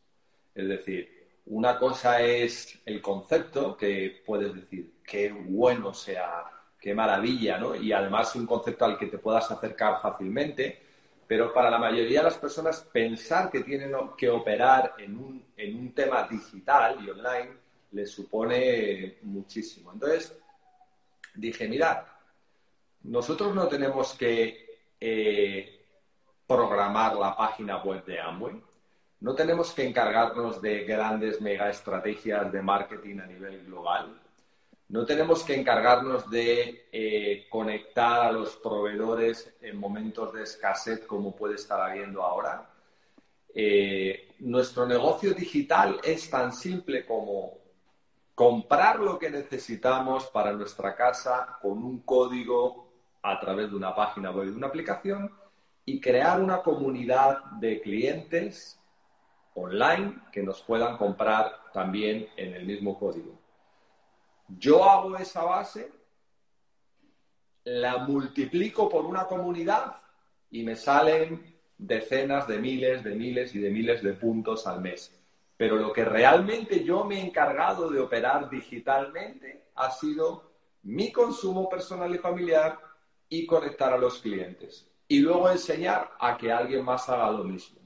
Es 0.54 0.68
decir, 0.68 1.18
una 1.46 1.78
cosa 1.78 2.20
es 2.20 2.78
el 2.84 3.00
concepto, 3.00 3.76
que 3.76 4.22
puedes 4.26 4.54
decir, 4.54 4.96
qué 5.06 5.30
bueno 5.32 5.94
sea, 5.94 6.44
qué 6.78 6.94
maravilla, 6.94 7.58
¿no? 7.58 7.74
Y 7.74 7.92
además 7.92 8.34
un 8.36 8.46
concepto 8.46 8.84
al 8.84 8.98
que 8.98 9.06
te 9.06 9.18
puedas 9.18 9.50
acercar 9.50 10.00
fácilmente, 10.02 10.80
pero 11.26 11.52
para 11.52 11.70
la 11.70 11.78
mayoría 11.78 12.20
de 12.20 12.24
las 12.24 12.38
personas 12.38 12.86
pensar 12.92 13.50
que 13.50 13.60
tienen 13.60 13.92
que 14.16 14.28
operar 14.28 14.94
en 14.98 15.16
un, 15.16 15.44
en 15.56 15.76
un 15.76 15.92
tema 15.92 16.26
digital 16.28 16.98
y 17.04 17.10
online 17.10 17.50
les 17.92 18.10
supone 18.10 19.18
muchísimo. 19.22 19.92
Entonces, 19.92 20.36
dije, 21.34 21.68
mirad, 21.68 21.98
nosotros 23.02 23.54
no 23.54 23.68
tenemos 23.68 24.14
que 24.14 24.67
eh, 25.00 25.86
programar 26.46 27.16
la 27.16 27.36
página 27.36 27.78
web 27.78 28.04
de 28.04 28.20
Amway, 28.20 28.62
no 29.20 29.34
tenemos 29.34 29.72
que 29.72 29.86
encargarnos 29.86 30.62
de 30.62 30.84
grandes 30.84 31.40
mega 31.40 31.68
estrategias 31.70 32.52
de 32.52 32.62
marketing 32.62 33.18
a 33.18 33.26
nivel 33.26 33.64
global, 33.64 34.20
no 34.88 35.04
tenemos 35.04 35.44
que 35.44 35.54
encargarnos 35.54 36.30
de 36.30 36.88
eh, 36.90 37.46
conectar 37.50 38.22
a 38.22 38.32
los 38.32 38.56
proveedores 38.56 39.54
en 39.60 39.76
momentos 39.76 40.32
de 40.32 40.44
escasez 40.44 41.04
como 41.06 41.36
puede 41.36 41.56
estar 41.56 41.78
habiendo 41.78 42.22
ahora. 42.22 42.70
Eh, 43.54 44.34
nuestro 44.38 44.86
negocio 44.86 45.34
digital 45.34 46.00
es 46.02 46.30
tan 46.30 46.54
simple 46.54 47.04
como 47.04 47.58
comprar 48.34 49.00
lo 49.00 49.18
que 49.18 49.28
necesitamos 49.28 50.26
para 50.28 50.52
nuestra 50.52 50.94
casa 50.94 51.58
con 51.60 51.82
un 51.84 52.00
código 52.00 52.87
a 53.22 53.40
través 53.40 53.70
de 53.70 53.76
una 53.76 53.94
página 53.94 54.30
web, 54.30 54.46
de 54.46 54.56
una 54.56 54.68
aplicación 54.68 55.30
y 55.84 56.00
crear 56.00 56.40
una 56.40 56.62
comunidad 56.62 57.44
de 57.60 57.80
clientes 57.80 58.78
online 59.54 60.20
que 60.32 60.42
nos 60.42 60.62
puedan 60.62 60.96
comprar 60.96 61.70
también 61.72 62.28
en 62.36 62.54
el 62.54 62.66
mismo 62.66 62.98
código. 62.98 63.38
Yo 64.48 64.84
hago 64.84 65.16
esa 65.16 65.44
base, 65.44 65.90
la 67.64 67.98
multiplico 67.98 68.88
por 68.88 69.04
una 69.04 69.24
comunidad 69.24 69.96
y 70.50 70.62
me 70.62 70.76
salen 70.76 71.54
decenas 71.76 72.48
de 72.48 72.58
miles, 72.58 73.04
de 73.04 73.14
miles 73.14 73.54
y 73.54 73.58
de 73.58 73.70
miles 73.70 74.02
de 74.02 74.14
puntos 74.14 74.66
al 74.66 74.80
mes. 74.80 75.14
Pero 75.56 75.76
lo 75.76 75.92
que 75.92 76.04
realmente 76.04 76.84
yo 76.84 77.04
me 77.04 77.16
he 77.16 77.26
encargado 77.26 77.90
de 77.90 78.00
operar 78.00 78.48
digitalmente 78.48 79.70
ha 79.74 79.90
sido 79.90 80.52
mi 80.84 81.12
consumo 81.12 81.68
personal 81.68 82.14
y 82.14 82.18
familiar 82.18 82.78
y 83.28 83.46
conectar 83.46 83.92
a 83.92 83.98
los 83.98 84.18
clientes. 84.18 84.86
Y 85.06 85.20
luego 85.20 85.50
enseñar 85.50 86.10
a 86.18 86.36
que 86.36 86.52
alguien 86.52 86.84
más 86.84 87.08
haga 87.08 87.30
lo 87.30 87.44
mismo. 87.44 87.78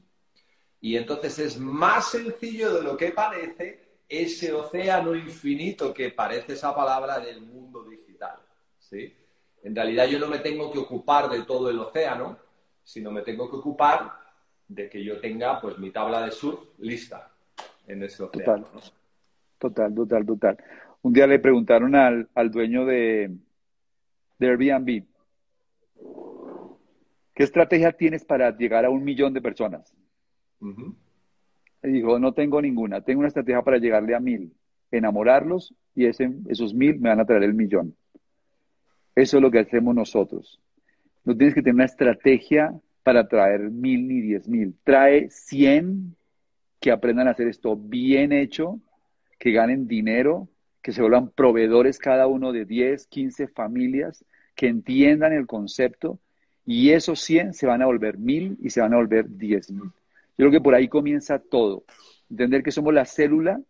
Y 0.81 0.97
entonces 0.97 1.39
es 1.39 1.59
más 1.59 2.11
sencillo 2.11 2.75
de 2.75 2.83
lo 2.83 2.97
que 2.97 3.13
parece 3.13 3.83
ese 4.09 4.53
océano 4.53 5.15
infinito 5.15 5.95
que 5.95 6.11
parece 6.11 6.53
esa 6.53 6.75
palabra 6.75 7.19
del 7.21 7.41
mundo 7.41 7.85
digital. 7.85 8.37
¿sí? 8.79 9.15
En 9.63 9.75
realidad 9.75 10.07
yo 10.07 10.19
no 10.19 10.27
me 10.27 10.41
tengo 10.41 10.71
que 10.73 10.81
ocupar 10.81 11.31
de 11.31 11.43
todo 11.45 11.71
el 11.71 11.79
océano, 11.79 12.37
sino 12.83 13.11
me 13.11 13.23
tengo 13.23 13.49
que 13.49 13.57
ocupar 13.57 14.13
de 14.69 14.91
que 14.91 15.03
yo 15.03 15.21
tenga 15.21 15.61
pues 15.61 15.79
mi 15.79 15.91
tabla 15.91 16.25
de 16.25 16.31
surf 16.33 16.61
lista 16.79 17.31
en 17.87 18.03
ese 18.03 18.25
océano. 18.25 18.67
Total, 19.59 19.95
total, 19.95 20.27
total, 20.27 20.59
Un 21.03 21.13
día 21.13 21.27
le 21.27 21.39
preguntaron 21.39 21.95
al, 21.95 22.51
dueño 22.51 22.85
de, 22.85 23.31
de 24.39 24.47
Airbnb, 24.49 25.05
¿qué 27.35 27.43
estrategia 27.43 27.93
tienes 27.93 28.25
para 28.25 28.57
llegar 28.57 28.85
a 28.85 28.91
un 28.91 29.05
millón 29.05 29.33
de 29.33 29.43
personas? 29.43 29.95
Y 31.83 31.89
dijo, 31.89 32.19
no 32.19 32.33
tengo 32.33 32.63
ninguna, 32.63 33.01
tengo 33.01 33.21
una 33.21 33.29
estrategia 33.29 33.63
para 33.63 33.79
llegarle 33.79 34.15
a 34.15 34.21
mil, 34.21 34.53
enamorarlos 34.91 35.75
y 35.95 36.07
ese, 36.07 36.31
esos 36.49 36.75
mil 36.75 37.01
me 37.01 37.09
van 37.09 37.21
a 37.21 37.25
traer 37.25 37.43
el 37.43 37.55
millón. 37.55 37.97
Eso 39.15 39.37
es 39.37 39.43
lo 39.43 39.51
que 39.51 39.59
hacemos 39.59 39.95
nosotros. 39.95 40.61
No 41.25 41.37
tienes 41.37 41.55
que 41.55 41.63
tener 41.63 41.75
una 41.75 41.85
estrategia 41.85 42.75
para 43.03 43.29
traer 43.29 43.71
mil 43.71 44.07
ni 44.09 44.21
diez 44.21 44.49
mil. 44.49 44.77
Trae 44.85 45.29
cien 45.31 46.17
que 46.81 46.91
aprendan 46.91 47.29
a 47.29 47.33
hacer 47.33 47.49
esto 47.49 47.77
bien 47.77 48.33
hecho, 48.33 48.81
que 49.39 49.53
ganen 49.53 49.87
dinero, 49.87 50.49
que 50.83 50.93
se 50.93 51.01
vuelvan 51.01 51.31
proveedores 51.31 51.99
cada 51.99 52.27
uno 52.27 52.53
de 52.53 52.65
10, 52.65 53.07
15 53.07 53.49
familias, 53.49 54.25
que 54.55 54.69
entiendan 54.69 55.33
el 55.33 55.47
concepto 55.47 56.19
y 56.65 56.91
esos 56.91 57.21
100 57.21 57.55
se 57.55 57.67
van 57.67 57.83
a 57.83 57.87
volver 57.87 58.19
mil 58.19 58.57
y 58.63 58.71
se 58.71 58.81
van 58.81 58.95
a 58.95 58.97
volver 58.97 59.27
diez 59.29 59.71
mil. 59.71 59.91
Yo 60.39 60.49
creo 60.49 60.51
que 60.51 60.61
por 60.61 60.75
ahí 60.75 60.89
comienza 60.89 61.39
todo. 61.39 61.85
Entender 62.31 62.63
que 62.63 62.71
somos 62.71 62.95
la 62.95 63.05
célula 63.05 63.61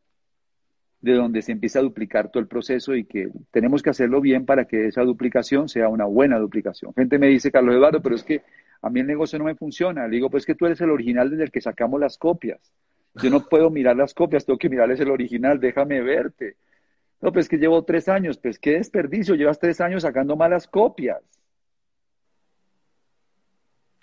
de 1.00 1.14
donde 1.14 1.42
se 1.42 1.52
empieza 1.52 1.80
a 1.80 1.82
duplicar 1.82 2.30
todo 2.30 2.40
el 2.40 2.46
proceso 2.46 2.94
y 2.94 3.04
que 3.04 3.28
tenemos 3.50 3.82
que 3.82 3.90
hacerlo 3.90 4.20
bien 4.20 4.46
para 4.46 4.66
que 4.66 4.86
esa 4.86 5.02
duplicación 5.02 5.68
sea 5.68 5.88
una 5.88 6.04
buena 6.04 6.38
duplicación. 6.38 6.94
Gente 6.94 7.18
me 7.18 7.26
dice, 7.26 7.50
Carlos 7.50 7.74
Eduardo, 7.74 8.00
pero 8.00 8.14
es 8.14 8.22
que 8.22 8.42
a 8.80 8.88
mí 8.88 9.00
el 9.00 9.06
negocio 9.06 9.38
no 9.38 9.46
me 9.46 9.56
funciona. 9.56 10.06
Le 10.06 10.16
digo, 10.16 10.30
pues 10.30 10.42
es 10.42 10.46
que 10.46 10.54
tú 10.54 10.66
eres 10.66 10.80
el 10.80 10.90
original 10.90 11.28
desde 11.28 11.44
el 11.44 11.50
que 11.50 11.60
sacamos 11.60 12.00
las 12.00 12.18
copias. 12.18 12.60
Yo 13.14 13.30
no 13.30 13.46
puedo 13.48 13.68
mirar 13.68 13.96
las 13.96 14.14
copias, 14.14 14.46
tengo 14.46 14.58
que 14.58 14.70
mirarles 14.70 15.00
el 15.00 15.10
original, 15.10 15.60
déjame 15.60 16.00
verte. 16.00 16.56
No, 17.22 17.32
pues 17.32 17.48
que 17.48 17.56
llevo 17.56 17.84
tres 17.84 18.08
años, 18.08 18.36
pues 18.36 18.58
qué 18.58 18.72
desperdicio, 18.72 19.36
llevas 19.36 19.60
tres 19.60 19.80
años 19.80 20.02
sacando 20.02 20.34
malas 20.34 20.66
copias. 20.66 21.22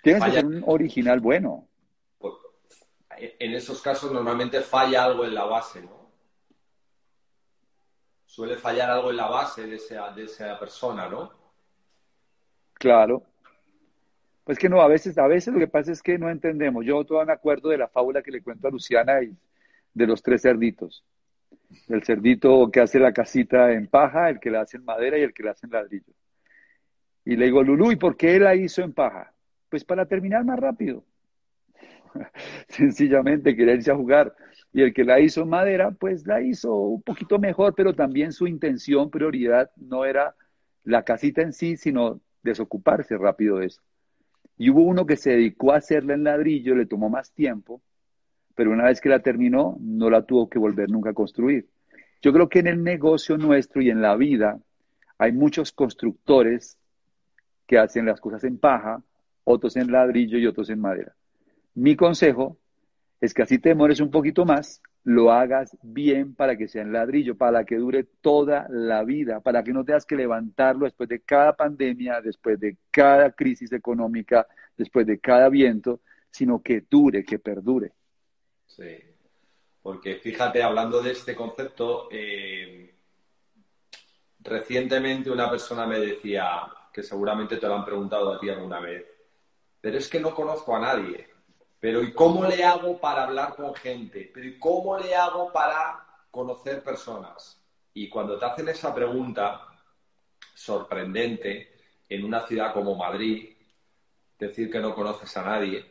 Tienes 0.02 0.24
que 0.24 0.30
ser 0.30 0.46
un 0.46 0.64
original 0.66 1.20
bueno. 1.20 1.68
En 3.18 3.52
esos 3.52 3.82
casos 3.82 4.10
normalmente 4.10 4.62
falla 4.62 5.04
algo 5.04 5.26
en 5.26 5.34
la 5.34 5.44
base, 5.44 5.82
¿no? 5.82 6.10
Suele 8.24 8.56
fallar 8.56 8.88
algo 8.88 9.10
en 9.10 9.18
la 9.18 9.28
base 9.28 9.66
de 9.66 9.76
esa, 9.76 10.10
de 10.12 10.24
esa 10.24 10.58
persona, 10.58 11.06
¿no? 11.06 11.30
Claro. 12.72 13.22
Pues 14.44 14.58
que 14.58 14.70
no, 14.70 14.80
a 14.80 14.88
veces, 14.88 15.18
a 15.18 15.26
veces 15.26 15.52
lo 15.52 15.60
que 15.60 15.68
pasa 15.68 15.92
es 15.92 16.02
que 16.02 16.16
no 16.16 16.30
entendemos. 16.30 16.86
Yo 16.86 17.04
todavía 17.04 17.34
me 17.34 17.38
acuerdo 17.38 17.68
de 17.68 17.76
la 17.76 17.88
fábula 17.88 18.22
que 18.22 18.30
le 18.30 18.42
cuento 18.42 18.66
a 18.66 18.70
Luciana 18.70 19.22
y 19.22 19.36
de 19.92 20.06
los 20.06 20.22
tres 20.22 20.40
cerditos. 20.40 21.04
El 21.88 22.02
cerdito 22.02 22.70
que 22.70 22.80
hace 22.80 22.98
la 22.98 23.12
casita 23.12 23.72
en 23.72 23.86
paja, 23.86 24.28
el 24.28 24.40
que 24.40 24.50
la 24.50 24.62
hace 24.62 24.76
en 24.76 24.84
madera 24.84 25.18
y 25.18 25.22
el 25.22 25.32
que 25.32 25.42
la 25.42 25.52
hace 25.52 25.66
en 25.66 25.72
ladrillo. 25.72 26.12
Y 27.24 27.36
le 27.36 27.46
digo, 27.46 27.62
Lulú, 27.62 27.92
¿y 27.92 27.96
por 27.96 28.16
qué 28.16 28.38
la 28.38 28.54
hizo 28.54 28.82
en 28.82 28.92
paja? 28.92 29.32
Pues 29.68 29.84
para 29.84 30.06
terminar 30.06 30.44
más 30.44 30.58
rápido. 30.58 31.04
Sencillamente 32.68 33.54
quería 33.54 33.74
irse 33.74 33.90
a 33.90 33.96
jugar. 33.96 34.34
Y 34.72 34.82
el 34.82 34.92
que 34.92 35.04
la 35.04 35.20
hizo 35.20 35.42
en 35.42 35.48
madera, 35.48 35.90
pues 35.90 36.26
la 36.26 36.40
hizo 36.40 36.74
un 36.74 37.02
poquito 37.02 37.38
mejor, 37.38 37.74
pero 37.74 37.94
también 37.94 38.32
su 38.32 38.46
intención, 38.46 39.10
prioridad, 39.10 39.70
no 39.76 40.04
era 40.04 40.34
la 40.84 41.04
casita 41.04 41.42
en 41.42 41.52
sí, 41.52 41.76
sino 41.76 42.20
desocuparse 42.42 43.16
rápido 43.16 43.58
de 43.58 43.66
eso. 43.66 43.82
Y 44.56 44.70
hubo 44.70 44.82
uno 44.82 45.06
que 45.06 45.16
se 45.16 45.30
dedicó 45.30 45.72
a 45.72 45.78
hacerla 45.78 46.14
en 46.14 46.24
ladrillo, 46.24 46.74
le 46.74 46.86
tomó 46.86 47.08
más 47.08 47.32
tiempo, 47.32 47.82
pero 48.54 48.72
una 48.72 48.84
vez 48.84 49.00
que 49.00 49.08
la 49.08 49.20
terminó, 49.20 49.76
no 49.80 50.10
la 50.10 50.22
tuvo 50.22 50.48
que 50.48 50.58
volver 50.58 50.90
nunca 50.90 51.10
a 51.10 51.14
construir. 51.14 51.68
Yo 52.22 52.32
creo 52.32 52.48
que 52.48 52.58
en 52.58 52.66
el 52.66 52.82
negocio 52.82 53.38
nuestro 53.38 53.80
y 53.80 53.90
en 53.90 54.02
la 54.02 54.16
vida 54.16 54.60
hay 55.18 55.32
muchos 55.32 55.72
constructores 55.72 56.78
que 57.66 57.78
hacen 57.78 58.06
las 58.06 58.20
cosas 58.20 58.44
en 58.44 58.58
paja, 58.58 59.02
otros 59.44 59.76
en 59.76 59.90
ladrillo 59.92 60.38
y 60.38 60.46
otros 60.46 60.70
en 60.70 60.80
madera. 60.80 61.14
Mi 61.74 61.96
consejo 61.96 62.58
es 63.20 63.32
que 63.32 63.42
así 63.42 63.58
te 63.58 63.70
demores 63.70 64.00
un 64.00 64.10
poquito 64.10 64.44
más, 64.44 64.82
lo 65.04 65.32
hagas 65.32 65.76
bien 65.82 66.34
para 66.34 66.56
que 66.56 66.68
sea 66.68 66.82
en 66.82 66.92
ladrillo, 66.92 67.36
para 67.36 67.64
que 67.64 67.76
dure 67.76 68.04
toda 68.20 68.66
la 68.68 69.02
vida, 69.04 69.40
para 69.40 69.62
que 69.62 69.72
no 69.72 69.84
tengas 69.84 70.04
que 70.04 70.16
levantarlo 70.16 70.84
después 70.84 71.08
de 71.08 71.20
cada 71.20 71.54
pandemia, 71.54 72.20
después 72.20 72.60
de 72.60 72.76
cada 72.90 73.30
crisis 73.32 73.72
económica, 73.72 74.46
después 74.76 75.06
de 75.06 75.18
cada 75.18 75.48
viento, 75.48 76.00
sino 76.30 76.62
que 76.62 76.84
dure, 76.90 77.24
que 77.24 77.38
perdure. 77.38 77.92
Sí, 78.76 78.98
porque 79.82 80.16
fíjate, 80.16 80.62
hablando 80.62 81.02
de 81.02 81.12
este 81.12 81.34
concepto, 81.34 82.08
eh, 82.10 82.94
recientemente 84.38 85.30
una 85.30 85.50
persona 85.50 85.86
me 85.86 85.98
decía, 85.98 86.70
que 86.92 87.02
seguramente 87.02 87.56
te 87.56 87.66
lo 87.66 87.74
han 87.74 87.84
preguntado 87.84 88.32
a 88.32 88.38
ti 88.38 88.48
alguna 88.48 88.80
vez, 88.80 89.06
pero 89.80 89.98
es 89.98 90.08
que 90.08 90.20
no 90.20 90.34
conozco 90.34 90.74
a 90.76 90.80
nadie. 90.80 91.28
Pero 91.80 92.02
¿y 92.02 92.12
cómo 92.12 92.44
le 92.44 92.62
hago 92.62 93.00
para 93.00 93.24
hablar 93.24 93.56
con 93.56 93.74
gente? 93.74 94.30
¿Pero 94.32 94.46
¿y 94.46 94.58
cómo 94.58 94.98
le 94.98 95.14
hago 95.14 95.50
para 95.50 96.04
conocer 96.30 96.82
personas? 96.82 97.58
Y 97.94 98.08
cuando 98.08 98.38
te 98.38 98.44
hacen 98.44 98.68
esa 98.68 98.94
pregunta 98.94 99.66
sorprendente 100.54 101.70
en 102.08 102.24
una 102.24 102.46
ciudad 102.46 102.72
como 102.74 102.94
Madrid, 102.96 103.48
decir 104.38 104.70
que 104.70 104.78
no 104.78 104.94
conoces 104.94 105.34
a 105.36 105.42
nadie, 105.42 105.86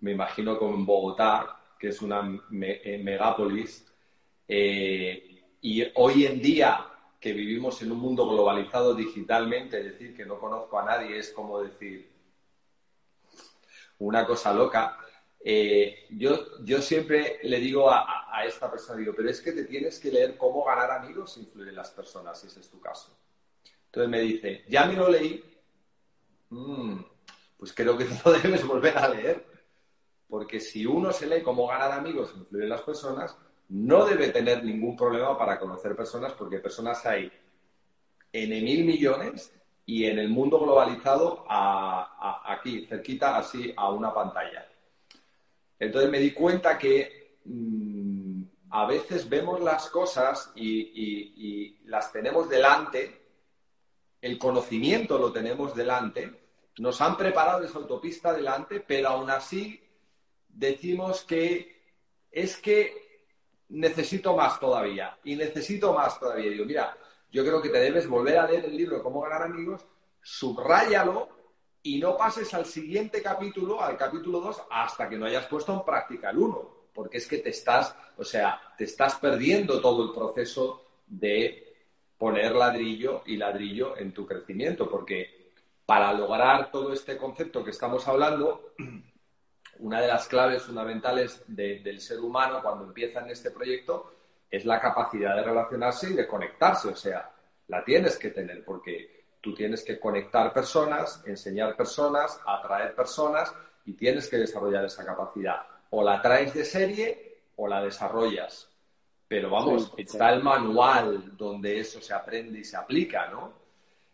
me 0.00 0.12
imagino 0.12 0.56
como 0.58 0.74
en 0.74 0.86
Bogotá, 0.86 1.61
que 1.82 1.88
es 1.88 2.00
una 2.00 2.40
eh, 2.52 3.00
megápolis, 3.02 3.92
eh, 4.46 5.42
y 5.60 5.82
hoy 5.96 6.26
en 6.26 6.40
día 6.40 6.86
que 7.18 7.32
vivimos 7.32 7.82
en 7.82 7.90
un 7.90 7.98
mundo 7.98 8.24
globalizado 8.28 8.94
digitalmente, 8.94 9.82
decir 9.82 10.16
que 10.16 10.24
no 10.24 10.38
conozco 10.38 10.78
a 10.78 10.84
nadie 10.84 11.18
es 11.18 11.32
como 11.32 11.60
decir, 11.60 12.08
una 13.98 14.24
cosa 14.24 14.54
loca. 14.54 14.96
Eh, 15.40 16.06
yo, 16.10 16.62
yo 16.62 16.80
siempre 16.80 17.40
le 17.42 17.58
digo 17.58 17.90
a, 17.90 18.44
esta 18.46 18.70
persona, 18.70 19.00
digo, 19.00 19.14
pero 19.16 19.28
es 19.28 19.40
que 19.40 19.50
te 19.50 19.64
tienes 19.64 19.98
que 19.98 20.12
leer 20.12 20.36
cómo 20.36 20.64
ganar 20.64 20.88
amigos 20.92 21.36
e 21.36 21.40
influir 21.40 21.70
en 21.70 21.76
las 21.76 21.90
personas, 21.90 22.40
si 22.40 22.46
ese 22.46 22.60
es 22.60 22.70
tu 22.70 22.78
caso. 22.78 23.18
Entonces 23.86 24.08
me 24.08 24.20
dice, 24.20 24.64
ya 24.68 24.86
me 24.86 24.94
lo 24.94 25.08
leí, 25.08 25.44
mm, 26.50 27.00
pues 27.58 27.72
creo 27.72 27.98
que 27.98 28.04
no 28.24 28.30
debes 28.30 28.64
volver 28.64 28.96
a 28.96 29.08
leer, 29.08 29.51
porque 30.32 30.60
si 30.60 30.86
uno 30.86 31.12
se 31.12 31.26
lee 31.26 31.42
cómo 31.42 31.66
ganar 31.66 31.92
amigos 31.92 32.32
e 32.32 32.38
influir 32.38 32.62
en 32.62 32.70
las 32.70 32.80
personas, 32.80 33.36
no 33.68 34.06
debe 34.06 34.30
tener 34.30 34.64
ningún 34.64 34.96
problema 34.96 35.36
para 35.36 35.58
conocer 35.58 35.94
personas, 35.94 36.32
porque 36.32 36.58
personas 36.58 37.04
hay 37.04 37.30
en 38.32 38.48
mil 38.64 38.86
millones 38.86 39.52
y 39.84 40.06
en 40.06 40.18
el 40.18 40.30
mundo 40.30 40.58
globalizado 40.58 41.44
aquí, 41.46 42.86
cerquita, 42.86 43.36
así, 43.36 43.74
a 43.76 43.90
una 43.90 44.14
pantalla. 44.14 44.66
Entonces 45.78 46.10
me 46.10 46.18
di 46.18 46.32
cuenta 46.32 46.78
que 46.78 47.14
mm, 47.44 48.42
a 48.70 48.86
veces 48.86 49.28
vemos 49.28 49.60
las 49.60 49.90
cosas 49.90 50.50
y, 50.54 51.76
las 51.84 52.10
tenemos 52.10 52.48
delante, 52.48 53.20
el 54.22 54.38
conocimiento 54.38 55.18
lo 55.18 55.30
tenemos 55.30 55.74
delante, 55.74 56.38
nos 56.78 57.02
han 57.02 57.18
preparado 57.18 57.64
esa 57.64 57.76
autopista 57.76 58.32
delante, 58.32 58.80
pero 58.80 59.10
aún 59.10 59.28
así 59.28 59.78
decimos 60.52 61.22
que 61.22 61.82
es 62.30 62.56
que 62.56 63.02
necesito 63.68 64.36
más 64.36 64.60
todavía 64.60 65.18
y 65.24 65.36
necesito 65.36 65.92
más 65.92 66.18
todavía. 66.20 66.50
Digo, 66.50 66.64
mira, 66.64 66.96
yo 67.30 67.44
creo 67.44 67.60
que 67.60 67.70
te 67.70 67.80
debes 67.80 68.06
volver 68.06 68.38
a 68.38 68.46
leer 68.46 68.66
el 68.66 68.76
libro 68.76 69.02
Cómo 69.02 69.22
ganar 69.22 69.42
amigos, 69.42 69.84
subráyalo 70.20 71.28
y 71.82 71.98
no 71.98 72.16
pases 72.16 72.52
al 72.54 72.66
siguiente 72.66 73.22
capítulo, 73.22 73.80
al 73.80 73.96
capítulo 73.96 74.40
2, 74.40 74.62
hasta 74.70 75.08
que 75.08 75.16
no 75.16 75.26
hayas 75.26 75.46
puesto 75.46 75.72
en 75.72 75.84
práctica 75.84 76.30
el 76.30 76.38
1, 76.38 76.70
porque 76.94 77.18
es 77.18 77.26
que 77.26 77.38
te 77.38 77.50
estás, 77.50 77.96
o 78.16 78.24
sea, 78.24 78.60
te 78.76 78.84
estás 78.84 79.16
perdiendo 79.16 79.80
todo 79.80 80.04
el 80.04 80.12
proceso 80.12 80.84
de 81.06 81.74
poner 82.16 82.54
ladrillo 82.54 83.22
y 83.26 83.36
ladrillo 83.36 83.96
en 83.96 84.12
tu 84.12 84.24
crecimiento, 84.24 84.88
porque 84.88 85.50
para 85.84 86.12
lograr 86.12 86.70
todo 86.70 86.92
este 86.92 87.16
concepto 87.16 87.64
que 87.64 87.70
estamos 87.70 88.06
hablando, 88.06 88.74
una 89.82 90.00
de 90.00 90.06
las 90.06 90.28
claves 90.28 90.62
fundamentales 90.62 91.42
del 91.46 92.00
ser 92.00 92.20
humano 92.20 92.60
cuando 92.62 92.84
empieza 92.84 93.20
en 93.20 93.30
este 93.30 93.50
proyecto 93.50 94.12
es 94.48 94.64
la 94.64 94.80
capacidad 94.80 95.34
de 95.34 95.42
relacionarse 95.42 96.10
y 96.10 96.14
de 96.14 96.26
conectarse. 96.26 96.88
O 96.88 96.94
sea, 96.94 97.30
la 97.66 97.84
tienes 97.84 98.16
que 98.16 98.30
tener 98.30 98.64
porque 98.64 99.24
tú 99.40 99.52
tienes 99.54 99.82
que 99.82 99.98
conectar 99.98 100.52
personas, 100.52 101.24
enseñar 101.26 101.76
personas, 101.76 102.40
atraer 102.46 102.94
personas 102.94 103.52
y 103.84 103.94
tienes 103.94 104.28
que 104.28 104.38
desarrollar 104.38 104.84
esa 104.84 105.04
capacidad. 105.04 105.62
O 105.90 106.04
la 106.04 106.22
traes 106.22 106.54
de 106.54 106.64
serie 106.64 107.42
o 107.56 107.66
la 107.66 107.82
desarrollas. 107.82 108.70
Pero 109.26 109.50
vamos, 109.50 109.92
está 109.96 110.32
el 110.32 110.44
manual 110.44 111.36
donde 111.36 111.80
eso 111.80 112.00
se 112.00 112.14
aprende 112.14 112.60
y 112.60 112.64
se 112.64 112.76
aplica, 112.76 113.26
¿no? 113.28 113.52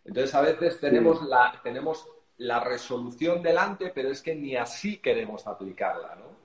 Entonces 0.02 0.34
a 0.34 0.40
veces 0.40 0.80
tenemos, 0.80 1.22
la, 1.24 1.60
tenemos 1.62 2.08
la 2.38 2.60
resolución 2.60 3.42
delante, 3.42 3.90
pero 3.94 4.10
es 4.10 4.22
que 4.22 4.34
ni 4.34 4.56
así 4.56 4.98
queremos 4.98 5.46
aplicarla, 5.46 6.14
¿no? 6.16 6.38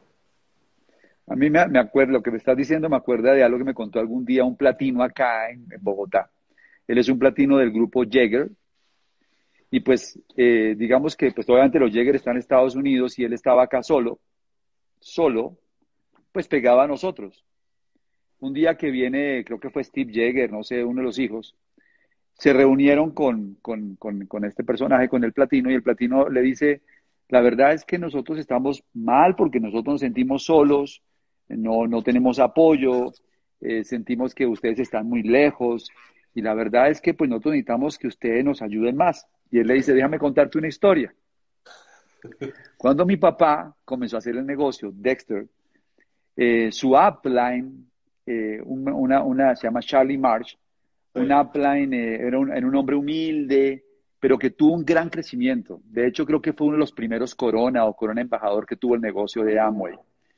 A 1.28 1.36
mí 1.36 1.50
me, 1.50 1.80
acuerdo, 1.80 2.14
lo 2.14 2.24
que 2.24 2.32
me 2.32 2.38
estás 2.38 2.58
diciendo 2.58 2.90
me 2.90 2.98
acuerda 2.98 3.34
de 3.34 3.44
algo 3.44 3.58
que 3.58 3.64
me 3.64 3.74
contó 3.74 4.00
algún 4.00 4.26
día 4.26 4.44
un 4.44 4.58
platino 4.58 5.04
acá 5.04 5.50
en, 5.50 5.66
Bogotá. 5.80 6.30
Él 6.86 6.98
es 6.98 7.08
un 7.08 7.18
platino 7.18 7.58
del 7.58 7.72
grupo 7.72 8.04
Jäger. 8.04 8.50
Y 9.72 9.80
pues, 9.80 10.20
eh, 10.36 10.76
digamos 10.78 11.16
que, 11.16 11.32
pues 11.32 11.50
obviamente 11.50 11.80
los 11.80 11.92
Jäger 11.92 12.16
están 12.16 12.34
en 12.34 12.40
Estados 12.40 12.76
Unidos 12.76 13.18
y 13.18 13.24
él 13.24 13.32
estaba 13.32 13.64
acá 13.64 13.82
solo, 13.82 14.20
solo, 15.00 15.58
pues 16.34 16.48
pegaba 16.48 16.84
a 16.84 16.88
nosotros. 16.88 17.46
Un 18.40 18.54
día 18.54 18.76
que 18.76 18.92
viene, 18.92 19.46
creo 19.46 19.60
que 19.60 19.70
fue 19.70 19.84
Steve 19.86 20.12
Jäger, 20.12 20.52
no 20.52 20.64
sé, 20.64 20.84
uno 20.84 21.00
de 21.00 21.06
los 21.06 21.20
hijos, 21.20 21.56
se 22.44 22.52
reunieron 22.52 23.12
con, 23.12 23.56
con, 23.62 23.96
con, 23.96 24.44
este 24.44 24.66
personaje, 24.66 25.08
con 25.08 25.24
el 25.24 25.32
platino, 25.32 25.72
y 25.72 25.76
el 25.76 25.82
platino 25.82 26.28
le 26.28 26.42
dice, 26.42 26.82
la 27.30 27.40
verdad 27.40 27.72
es 27.72 27.86
que 27.86 27.98
nosotros 27.98 28.38
estamos 28.38 28.84
mal 28.94 29.38
porque 29.38 29.62
nosotros 29.62 29.94
nos 29.94 30.02
sentimos 30.02 30.44
solos, 30.44 31.02
no, 31.48 31.88
no 31.88 32.02
tenemos 32.02 32.40
apoyo, 32.40 33.14
eh, 33.62 33.86
sentimos 33.86 34.36
que 34.36 34.46
ustedes 34.46 34.80
están 34.80 35.08
muy 35.08 35.24
lejos 35.24 35.90
y 36.36 36.42
la 36.42 36.54
verdad 36.54 36.90
es 36.90 37.00
que 37.00 37.14
pues 37.14 37.30
nosotros 37.30 37.54
necesitamos 37.54 37.98
que 37.98 38.08
ustedes 38.08 38.44
nos 38.44 38.62
ayuden 38.62 38.98
más. 38.98 39.26
Y 39.50 39.60
él 39.60 39.68
le 39.68 39.76
dice, 39.76 39.94
déjame 39.94 40.20
contarte 40.20 40.58
una 40.58 40.68
historia. 40.68 41.16
Cuando 42.76 43.06
mi 43.06 43.16
papá 43.16 43.74
comenzó 43.86 44.18
a 44.18 44.20
hacer 44.20 44.36
el 44.36 44.46
negocio, 44.46 44.92
Dexter, 44.94 45.48
eh, 46.36 46.74
su 46.74 46.94
upline 46.94 47.88
eh, 48.26 48.62
una, 48.66 49.24
una, 49.24 49.56
se 49.56 49.66
llama 49.66 49.80
Charlie 49.80 50.18
March, 50.18 50.58
un 51.16 51.32
upline, 51.32 51.94
eh, 51.94 52.28
era, 52.28 52.40
un, 52.40 52.52
un, 52.52 52.76
hombre 52.76 52.96
humilde, 52.96 53.84
pero 54.20 54.38
que 54.38 54.52
tuvo 54.52 54.74
un 54.74 54.86
gran 54.86 55.10
crecimiento. 55.10 55.82
De 55.86 56.08
hecho, 56.08 56.26
creo 56.26 56.42
que 56.42 56.54
fue 56.54 56.68
uno 56.68 56.76
de 56.76 56.80
los 56.80 56.92
primeros 56.92 57.36
Corona 57.36 57.86
o 57.86 57.96
Corona 57.96 58.22
Embajador 58.22 58.66
que 58.66 58.78
tuvo 58.78 58.96
el 58.96 59.02
negocio 59.02 59.44
de 59.44 59.60
Amway. 59.60 59.96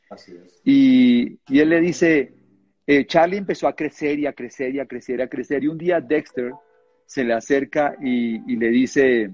Así 0.10 0.34
es. 0.36 0.62
Y, 0.64 1.40
y 1.48 1.60
él 1.60 1.70
le 1.70 1.80
dice, 1.80 2.34
eh, 2.86 3.06
Charlie 3.06 3.38
empezó 3.38 3.68
a 3.68 3.76
crecer 3.76 4.20
y 4.20 4.26
a 4.26 4.34
crecer 4.34 4.76
y 4.76 4.80
a 4.80 4.86
crecer 4.86 5.20
y 5.20 5.24
a 5.24 5.30
crecer. 5.30 5.64
Y 5.64 5.68
un 5.68 5.78
día 5.78 6.02
Dexter 6.02 6.52
se 7.06 7.24
le 7.24 7.34
acerca 7.34 7.96
y, 8.02 8.52
y 8.52 8.58
le 8.58 8.70
dice, 8.70 9.32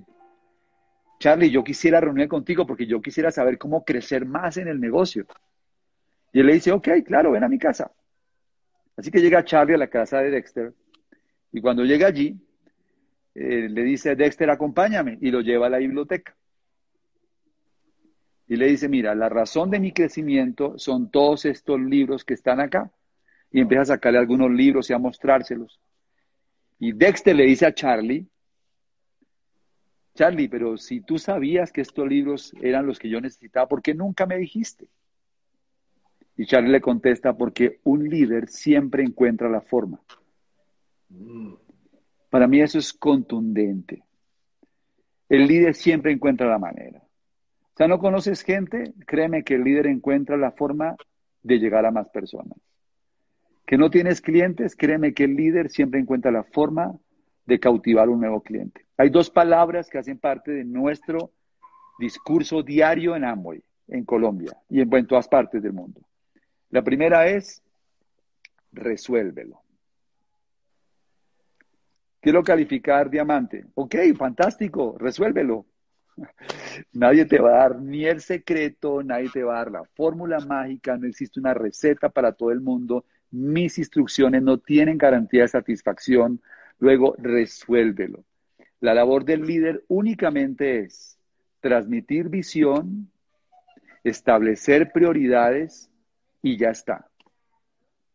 Charlie, 1.19 1.49
yo 1.49 1.63
quisiera 1.63 1.99
reunir 1.99 2.27
contigo 2.27 2.65
porque 2.65 2.85
yo 2.85 3.01
quisiera 3.01 3.31
saber 3.31 3.57
cómo 3.57 3.83
crecer 3.83 4.25
más 4.25 4.57
en 4.57 4.67
el 4.67 4.79
negocio. 4.79 5.25
Y 6.33 6.39
él 6.39 6.45
le 6.45 6.53
dice, 6.53 6.71
ok, 6.71 6.87
claro, 7.05 7.31
ven 7.31 7.43
a 7.43 7.49
mi 7.49 7.57
casa. 7.57 7.91
Así 8.95 9.09
que 9.09 9.19
llega 9.19 9.43
Charlie 9.43 9.75
a 9.75 9.77
la 9.77 9.87
casa 9.87 10.19
de 10.19 10.29
Dexter 10.29 10.73
y 11.51 11.61
cuando 11.61 11.83
llega 11.83 12.07
allí, 12.07 12.39
eh, 13.35 13.67
le 13.69 13.83
dice, 13.83 14.15
Dexter, 14.15 14.49
acompáñame, 14.49 15.17
y 15.21 15.31
lo 15.31 15.41
lleva 15.41 15.67
a 15.67 15.69
la 15.69 15.77
biblioteca. 15.77 16.35
Y 18.47 18.57
le 18.57 18.67
dice, 18.67 18.89
mira, 18.89 19.15
la 19.15 19.29
razón 19.29 19.69
de 19.69 19.79
mi 19.79 19.93
crecimiento 19.93 20.77
son 20.77 21.09
todos 21.09 21.45
estos 21.45 21.79
libros 21.79 22.25
que 22.25 22.33
están 22.33 22.59
acá. 22.59 22.91
Y 23.51 23.61
empieza 23.61 23.81
a 23.81 23.85
sacarle 23.85 24.19
algunos 24.19 24.51
libros 24.51 24.89
y 24.89 24.93
a 24.93 24.97
mostrárselos. 24.97 25.79
Y 26.79 26.93
Dexter 26.93 27.35
le 27.35 27.45
dice 27.45 27.65
a 27.65 27.73
Charlie, 27.73 28.27
Charlie, 30.15 30.49
pero 30.49 30.77
si 30.77 31.01
tú 31.01 31.17
sabías 31.17 31.71
que 31.71 31.81
estos 31.81 32.07
libros 32.07 32.53
eran 32.61 32.85
los 32.85 32.99
que 32.99 33.09
yo 33.09 33.21
necesitaba, 33.21 33.67
¿por 33.67 33.81
qué 33.81 33.93
nunca 33.93 34.25
me 34.25 34.37
dijiste? 34.37 34.87
Y 36.35 36.45
Charlie 36.45 36.71
le 36.71 36.81
contesta, 36.81 37.37
porque 37.37 37.79
un 37.83 38.09
líder 38.09 38.49
siempre 38.49 39.03
encuentra 39.03 39.49
la 39.49 39.61
forma. 39.61 40.01
Para 42.29 42.47
mí 42.47 42.61
eso 42.61 42.79
es 42.79 42.93
contundente. 42.93 44.03
El 45.27 45.47
líder 45.47 45.75
siempre 45.75 46.11
encuentra 46.11 46.47
la 46.47 46.57
manera. 46.59 46.99
O 46.99 47.77
sea, 47.77 47.87
no 47.87 47.99
conoces 47.99 48.43
gente, 48.43 48.93
créeme 49.05 49.43
que 49.43 49.55
el 49.55 49.63
líder 49.63 49.87
encuentra 49.87 50.37
la 50.37 50.51
forma 50.51 50.95
de 51.41 51.57
llegar 51.57 51.85
a 51.85 51.91
más 51.91 52.09
personas. 52.09 52.57
Que 53.65 53.77
no 53.77 53.89
tienes 53.89 54.21
clientes, 54.21 54.75
créeme 54.75 55.13
que 55.13 55.23
el 55.23 55.35
líder 55.35 55.69
siempre 55.69 55.99
encuentra 55.99 56.31
la 56.31 56.43
forma 56.43 56.97
de 57.45 57.59
cautivar 57.59 58.09
un 58.09 58.19
nuevo 58.19 58.41
cliente. 58.41 58.85
Hay 58.97 59.09
dos 59.09 59.29
palabras 59.29 59.89
que 59.89 59.97
hacen 59.97 60.19
parte 60.19 60.51
de 60.51 60.63
nuestro 60.63 61.31
discurso 61.97 62.61
diario 62.61 63.15
en 63.15 63.23
Amway, 63.23 63.63
en 63.87 64.05
Colombia 64.05 64.57
y 64.69 64.81
en, 64.81 64.93
en 64.93 65.07
todas 65.07 65.27
partes 65.27 65.61
del 65.63 65.73
mundo. 65.73 66.01
La 66.69 66.83
primera 66.83 67.27
es 67.27 67.63
resuélvelo. 68.71 69.60
Quiero 72.21 72.43
calificar 72.43 73.09
diamante. 73.09 73.65
Ok, 73.73 73.95
fantástico, 74.15 74.95
resuélvelo. 74.99 75.65
Nadie 76.93 77.25
te 77.25 77.39
va 77.39 77.49
a 77.49 77.57
dar 77.57 77.81
ni 77.81 78.05
el 78.05 78.21
secreto, 78.21 79.01
nadie 79.01 79.29
te 79.29 79.43
va 79.43 79.55
a 79.55 79.57
dar 79.57 79.71
la 79.71 79.83
fórmula 79.95 80.39
mágica, 80.39 80.97
no 80.97 81.07
existe 81.07 81.39
una 81.39 81.55
receta 81.55 82.09
para 82.09 82.31
todo 82.33 82.51
el 82.51 82.61
mundo. 82.61 83.05
Mis 83.31 83.79
instrucciones 83.79 84.43
no 84.43 84.59
tienen 84.59 84.99
garantía 84.99 85.41
de 85.41 85.47
satisfacción. 85.47 86.39
Luego, 86.77 87.15
resuélvelo. 87.17 88.23
La 88.81 88.93
labor 88.93 89.25
del 89.25 89.45
líder 89.45 89.83
únicamente 89.87 90.81
es 90.81 91.17
transmitir 91.59 92.29
visión, 92.29 93.09
establecer 94.03 94.91
prioridades 94.91 95.89
y 96.43 96.57
ya 96.57 96.69
está. 96.69 97.07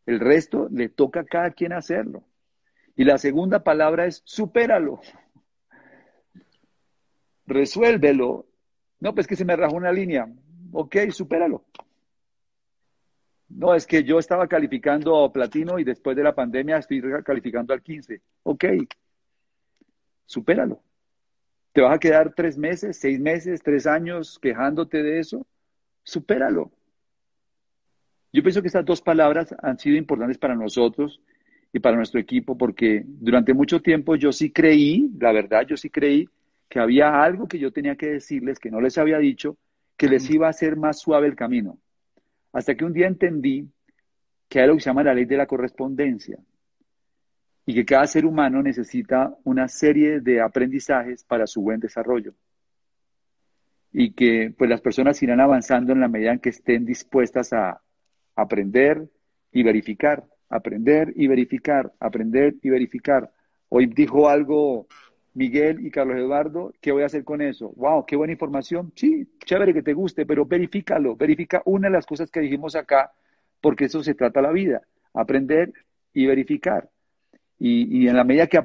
El 0.05 0.21
resto 0.21 0.69
le 0.71 0.89
toca 0.89 1.21
a 1.21 1.25
cada 1.25 1.51
quien 1.51 1.73
hacerlo. 1.73 2.25
Y 2.97 3.05
la 3.05 3.19
segunda 3.19 3.63
palabra 3.63 4.07
es 4.07 4.23
supéralo. 4.25 5.01
Resuélvelo. 7.47 8.47
No, 9.01 9.15
pues 9.15 9.27
que 9.27 9.37
se 9.37 9.45
me 9.45 9.55
rajó 9.55 9.77
una 9.77 9.93
línea. 9.93 10.27
Ok, 10.73 10.97
supéralo. 11.11 11.65
No, 13.49 13.75
es 13.75 13.87
que 13.87 14.03
yo 14.03 14.19
estaba 14.19 14.49
calificando 14.49 15.25
a 15.25 15.33
platino 15.33 15.79
y 15.79 15.85
después 15.85 16.17
de 16.17 16.25
la 16.25 16.35
pandemia 16.35 16.79
estoy 16.79 17.03
calificando 17.23 17.73
al 17.75 17.83
15. 17.83 18.21
Ok, 18.43 18.65
supéralo. 20.25 20.83
¿Te 21.73 21.83
vas 21.83 21.95
a 21.95 22.01
quedar 22.01 22.33
tres 22.35 22.57
meses, 22.57 22.97
seis 22.99 23.21
meses, 23.21 23.63
tres 23.63 23.87
años 23.87 24.39
quejándote 24.41 25.03
de 25.03 25.21
eso? 25.21 25.47
Supéralo. 26.03 26.73
Yo 28.33 28.43
pienso 28.43 28.63
que 28.63 28.69
estas 28.69 28.85
dos 28.85 29.01
palabras 29.01 29.55
han 29.63 29.79
sido 29.79 29.97
importantes 29.97 30.39
para 30.39 30.55
nosotros 30.55 31.21
y 31.73 31.81
para 31.81 31.97
nuestro 31.97 32.21
equipo, 32.21 32.57
porque 32.57 33.03
durante 33.05 33.53
mucho 33.53 33.81
tiempo 33.81 34.17
yo 34.17 34.33
sí 34.33 34.51
creí, 34.51 35.11
la 35.19 35.33
verdad, 35.33 35.67
yo 35.67 35.77
sí 35.77 35.91
creí 35.91 36.29
que 36.69 36.81
había 36.81 37.23
algo 37.23 37.47
que 37.47 37.59
yo 37.59 37.73
tenía 37.73 37.97
que 37.97 38.07
decirles, 38.07 38.59
que 38.59 38.71
no 38.71 38.81
les 38.81 38.99
había 38.99 39.19
dicho, 39.19 39.57
que 39.97 40.09
les 40.09 40.29
iba 40.31 40.47
a 40.47 40.51
hacer 40.51 40.77
más 40.77 41.01
suave 41.01 41.27
el 41.27 41.37
camino. 41.37 41.79
Hasta 42.53 42.75
que 42.75 42.85
un 42.85 42.93
día 42.93 43.07
entendí 43.07 43.69
que 44.49 44.61
hay 44.61 44.69
lo 44.69 44.75
que 44.75 44.81
se 44.81 44.91
llama 44.91 45.05
la 45.05 45.15
ley 45.15 45.25
de 45.25 45.37
la 45.37 45.47
correspondencia 45.47 46.39
y 47.67 47.75
que 47.75 47.85
cada 47.85 48.07
ser 48.07 48.25
humano 48.25 48.63
necesita 48.63 49.37
una 49.43 49.67
serie 49.69 50.21
de 50.21 50.41
aprendizajes 50.41 51.25
para 51.25 51.47
su 51.47 51.63
buen 51.63 51.81
desarrollo. 51.81 52.33
Y 53.93 54.13
que 54.13 54.55
pues 54.57 54.71
las 54.71 54.81
personas 54.81 55.21
irán 55.23 55.41
avanzando 55.41 55.93
en 55.93 56.01
la 56.01 56.09
medida 56.09 56.33
en 56.33 56.39
que 56.39 56.51
estén 56.51 56.85
dispuestas 56.85 57.53
a 57.53 57.83
aprender 58.37 59.09
y 59.51 59.63
verificar 59.63 60.25
aprender 60.49 61.13
y 61.17 61.27
verificar, 61.27 61.93
aprender 62.01 62.55
y 62.63 62.71
verificar. 62.71 63.33
Hoy 63.69 63.87
dijo 63.87 64.29
algo 64.29 64.87
Miguel 65.35 65.85
y 65.85 65.91
Carlos 65.91 66.17
Eduardo, 66.17 66.73
¿qué 66.81 66.93
voy 66.93 67.03
a 67.03 67.07
hacer 67.07 67.23
con 67.23 67.43
eso? 67.43 67.73
Wow, 67.77 68.07
qué 68.07 68.17
buena 68.17 68.33
información. 68.33 68.93
Sí, 68.95 69.29
chévere 69.45 69.75
que 69.75 69.83
te 69.83 69.93
guste, 69.93 70.25
pero 70.25 70.47
verifícalo, 70.47 71.15
verifica 71.15 71.63
una 71.67 71.89
de 71.89 71.93
las 71.93 72.07
cosas 72.07 72.31
que 72.31 72.41
dijimos 72.41 72.75
acá, 72.75 73.13
porque 73.61 73.85
eso 73.85 74.03
se 74.03 74.15
trata 74.15 74.41
la 74.41 74.51
vida, 74.51 74.83
aprender 75.13 75.73
y 76.15 76.27
verificar. 76.27 76.89
Y, 77.59 78.09
en 78.09 78.17
la 78.17 78.25
medida 78.25 78.47
que, 78.47 78.65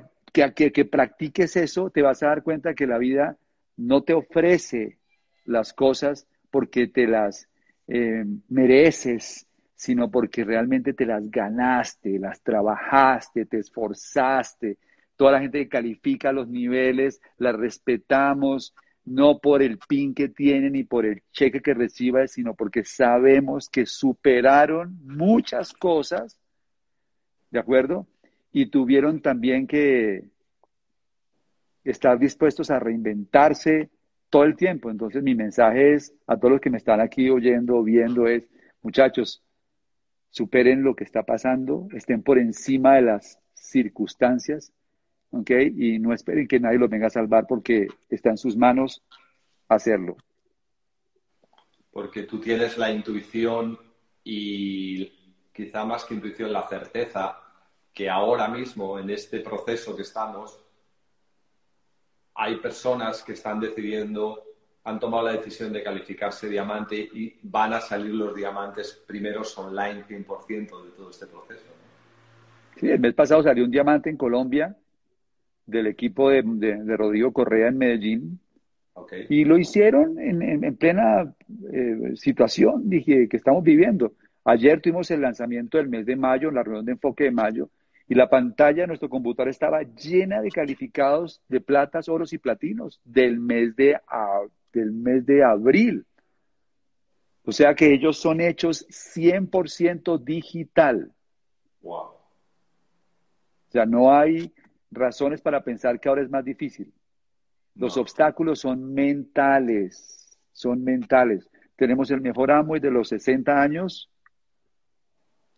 que, 0.53 0.71
que, 0.71 0.85
practiques 0.85 1.55
eso, 1.55 1.89
te 1.89 2.01
vas 2.01 2.23
a 2.23 2.27
dar 2.27 2.43
cuenta 2.43 2.73
que 2.73 2.87
la 2.87 2.97
vida 2.97 3.37
no 3.75 4.03
te 4.03 4.13
ofrece 4.13 4.97
las 5.45 5.73
cosas 5.73 6.27
porque 6.51 6.87
te 6.87 7.07
las 7.07 7.49
eh, 7.87 8.23
mereces, 8.47 9.47
sino 9.81 10.11
porque 10.11 10.43
realmente 10.43 10.93
te 10.93 11.07
las 11.07 11.31
ganaste, 11.31 12.19
las 12.19 12.39
trabajaste, 12.43 13.47
te 13.47 13.57
esforzaste. 13.57 14.77
Toda 15.15 15.31
la 15.31 15.41
gente 15.41 15.57
que 15.57 15.69
califica 15.69 16.31
los 16.31 16.47
niveles, 16.47 17.19
la 17.39 17.51
respetamos, 17.51 18.75
no 19.05 19.39
por 19.39 19.63
el 19.63 19.79
pin 19.79 20.13
que 20.13 20.29
tienen 20.29 20.73
ni 20.73 20.83
por 20.83 21.07
el 21.07 21.23
cheque 21.31 21.61
que 21.61 21.73
reciba, 21.73 22.27
sino 22.27 22.53
porque 22.53 22.83
sabemos 22.83 23.69
que 23.69 23.87
superaron 23.87 24.99
muchas 25.03 25.73
cosas, 25.73 26.37
¿de 27.49 27.57
acuerdo? 27.57 28.05
Y 28.51 28.67
tuvieron 28.67 29.19
también 29.19 29.65
que 29.65 30.25
estar 31.83 32.19
dispuestos 32.19 32.69
a 32.69 32.77
reinventarse 32.77 33.89
todo 34.29 34.43
el 34.43 34.55
tiempo. 34.55 34.91
Entonces 34.91 35.23
mi 35.23 35.33
mensaje 35.33 35.95
es 35.95 36.13
a 36.27 36.37
todos 36.37 36.51
los 36.51 36.61
que 36.61 36.69
me 36.69 36.77
están 36.77 37.01
aquí 37.01 37.31
oyendo, 37.31 37.81
viendo, 37.81 38.27
es, 38.27 38.47
muchachos, 38.83 39.43
superen 40.31 40.83
lo 40.83 40.95
que 40.95 41.03
está 41.03 41.23
pasando, 41.23 41.87
estén 41.93 42.23
por 42.23 42.39
encima 42.39 42.95
de 42.95 43.03
las 43.03 43.39
circunstancias, 43.53 44.73
¿ok? 45.29 45.51
Y 45.75 45.99
no 45.99 46.13
esperen 46.13 46.47
que 46.47 46.59
nadie 46.59 46.79
los 46.79 46.89
venga 46.89 47.07
a 47.07 47.11
salvar 47.11 47.45
porque 47.47 47.87
está 48.09 48.31
en 48.31 48.37
sus 48.37 48.57
manos 48.57 49.03
hacerlo. 49.67 50.17
Porque 51.91 52.23
tú 52.23 52.39
tienes 52.39 52.77
la 52.77 52.91
intuición 52.91 53.77
y 54.23 55.05
quizá 55.53 55.85
más 55.85 56.05
que 56.05 56.13
intuición, 56.13 56.53
la 56.53 56.67
certeza 56.67 57.37
que 57.93 58.09
ahora 58.09 58.47
mismo, 58.47 58.97
en 58.97 59.09
este 59.09 59.41
proceso 59.41 59.95
que 59.95 60.03
estamos, 60.03 60.57
hay 62.33 62.55
personas 62.57 63.21
que 63.21 63.33
están 63.33 63.59
decidiendo 63.59 64.41
han 64.83 64.99
tomado 64.99 65.27
la 65.27 65.33
decisión 65.33 65.71
de 65.71 65.83
calificarse 65.83 66.49
diamante 66.49 66.95
y 66.97 67.35
van 67.43 67.73
a 67.73 67.81
salir 67.81 68.13
los 68.13 68.35
diamantes 68.35 69.03
primeros 69.05 69.55
online 69.57 70.03
100% 70.07 70.83
de 70.83 70.91
todo 70.91 71.09
este 71.09 71.27
proceso. 71.27 71.65
Sí, 72.77 72.89
el 72.89 72.99
mes 72.99 73.13
pasado 73.13 73.43
salió 73.43 73.63
un 73.63 73.71
diamante 73.71 74.09
en 74.09 74.17
Colombia 74.17 74.75
del 75.65 75.87
equipo 75.87 76.29
de, 76.29 76.41
Rodrigo 76.97 77.31
Correa 77.31 77.67
en 77.67 77.77
Medellín. 77.77 78.39
Y 79.29 79.45
lo 79.45 79.57
hicieron 79.57 80.19
en, 80.19 80.75
plena 80.75 81.33
eh, 81.71 82.11
situación, 82.15 82.89
dije, 82.89 83.27
que 83.29 83.37
estamos 83.37 83.63
viviendo. 83.63 84.13
Ayer 84.43 84.81
tuvimos 84.81 85.09
el 85.11 85.21
lanzamiento 85.21 85.77
del 85.77 85.89
mes 85.89 86.05
de 86.05 86.15
mayo, 86.15 86.51
la 86.51 86.63
reunión 86.63 86.85
de 86.85 86.91
enfoque 86.93 87.25
de 87.25 87.31
mayo, 87.31 87.69
y 88.07 88.15
la 88.15 88.29
pantalla 88.29 88.83
de 88.83 88.87
nuestro 88.87 89.09
computador 89.09 89.49
estaba 89.49 89.83
llena 89.83 90.41
de 90.41 90.49
calificados 90.49 91.41
de 91.47 91.61
platas, 91.61 92.09
oros 92.09 92.33
y 92.33 92.37
platinos 92.37 92.99
del 93.05 93.39
mes 93.39 93.75
de, 93.75 93.97
del 94.71 94.91
mes 94.91 95.25
de 95.25 95.43
abril. 95.43 96.05
O 97.43 97.51
sea 97.51 97.73
que 97.75 97.93
ellos 97.93 98.17
son 98.17 98.39
hechos 98.39 98.85
100% 98.89 100.23
digital. 100.23 101.11
Wow. 101.81 101.95
O 101.95 103.71
sea, 103.71 103.85
no 103.85 104.13
hay 104.13 104.53
razones 104.91 105.41
para 105.41 105.63
pensar 105.63 105.99
que 105.99 106.09
ahora 106.09 106.21
es 106.21 106.29
más 106.29 106.45
difícil. 106.45 106.93
Los 107.75 107.97
obstáculos 107.97 108.59
son 108.59 108.93
mentales, 108.93 110.37
son 110.51 110.83
mentales. 110.83 111.49
Tenemos 111.75 112.11
el 112.11 112.21
mejor 112.21 112.51
amo 112.51 112.77
de 112.77 112.91
los 112.91 113.07
60 113.07 113.61
años 113.61 114.11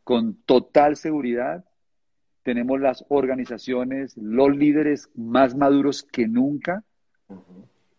con 0.03 0.35
total 0.43 0.95
seguridad. 0.95 1.65
Tenemos 2.43 2.79
las 2.79 3.03
organizaciones, 3.09 4.15
los 4.15 4.55
líderes 4.55 5.09
más 5.15 5.55
maduros 5.55 6.03
que 6.03 6.27
nunca 6.27 6.83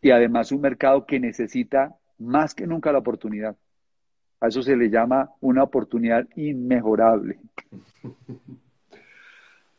y 0.05 0.11
además 0.11 0.53
un 0.53 0.61
mercado 0.61 1.07
que 1.07 1.19
necesita 1.19 1.97
más 2.19 2.55
que 2.55 2.67
nunca 2.67 2.93
la 2.93 2.99
oportunidad. 2.99 3.57
A 4.39 4.49
eso 4.49 4.63
se 4.63 4.77
le 4.77 4.91
llama 4.91 5.31
una 5.41 5.63
oportunidad 5.63 6.29
inmejorable. 6.37 7.39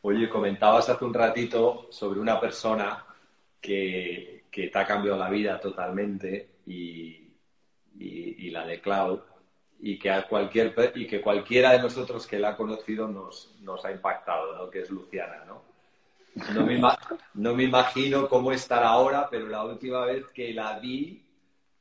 Oye, 0.02 0.28
comentabas 0.28 0.88
hace 0.88 1.04
un 1.04 1.14
ratito 1.14 1.86
sobre 1.90 2.18
una 2.18 2.40
persona 2.40 3.06
que, 3.60 4.46
te 4.50 4.70
ha 4.74 4.84
cambiado 4.84 5.16
la 5.16 5.30
vida 5.30 5.60
totalmente 5.60 6.56
y, 6.66 7.30
la 8.50 8.66
de 8.66 8.80
Cloud 8.80 9.20
y 9.78 9.96
que, 9.96 10.10
a 10.10 10.26
cualquier, 10.26 10.74
y 10.96 11.06
que 11.06 11.20
cualquiera 11.20 11.70
de 11.70 11.78
nosotros 11.78 12.26
que 12.26 12.40
la 12.40 12.48
ha 12.50 12.56
conocido 12.56 13.06
nos, 13.06 13.54
nos 13.60 13.84
ha 13.84 13.92
impactado, 13.92 14.56
¿no? 14.56 14.70
que 14.70 14.80
es 14.80 14.90
Luciana. 14.90 15.44
¿no? 15.46 15.75
No, 16.54 16.66
me, 16.66 16.80
no 17.34 17.54
me 17.54 17.64
imagino 17.64 18.28
cómo 18.28 18.52
estará 18.52 18.88
ahora, 18.88 19.28
pero 19.30 19.46
la 19.46 19.64
última 19.64 20.04
vez 20.04 20.26
que 20.28 20.52
la 20.52 20.78
vi, 20.78 21.24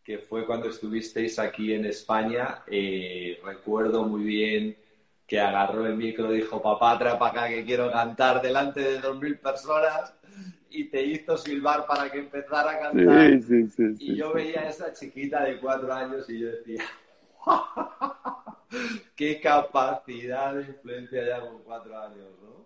que 0.03 0.19
fue 0.19 0.45
cuando 0.45 0.69
estuvisteis 0.69 1.37
aquí 1.39 1.73
en 1.73 1.85
España, 1.85 2.63
eh, 2.67 3.39
recuerdo 3.43 4.03
muy 4.03 4.23
bien 4.23 4.77
que 5.27 5.39
agarró 5.39 5.85
el 5.85 5.95
micro 5.95 6.33
y 6.33 6.37
dijo, 6.37 6.61
papá, 6.61 6.97
trae 6.97 7.17
para 7.17 7.31
acá 7.31 7.47
que 7.49 7.65
quiero 7.65 7.91
cantar 7.91 8.41
delante 8.41 8.79
de 8.79 8.99
dos 8.99 9.19
mil 9.19 9.37
personas 9.39 10.13
y 10.69 10.85
te 10.85 11.03
hizo 11.03 11.37
silbar 11.37 11.85
para 11.85 12.11
que 12.11 12.19
empezara 12.19 12.71
a 12.71 12.79
cantar. 12.79 13.31
y 13.99 14.15
yo 14.15 14.33
veía 14.33 14.61
a 14.61 14.69
esa 14.69 14.93
chiquita 14.93 15.43
de 15.43 15.59
cuatro 15.59 15.91
años 15.91 16.29
y 16.29 16.39
yo 16.39 16.51
decía, 16.51 16.83
qué 19.15 19.39
capacidad 19.41 20.53
de 20.53 20.63
influencia 20.63 21.25
ya 21.25 21.41
con 21.41 21.63
cuatro 21.63 21.99
años, 21.99 22.29
¿no? 22.41 22.64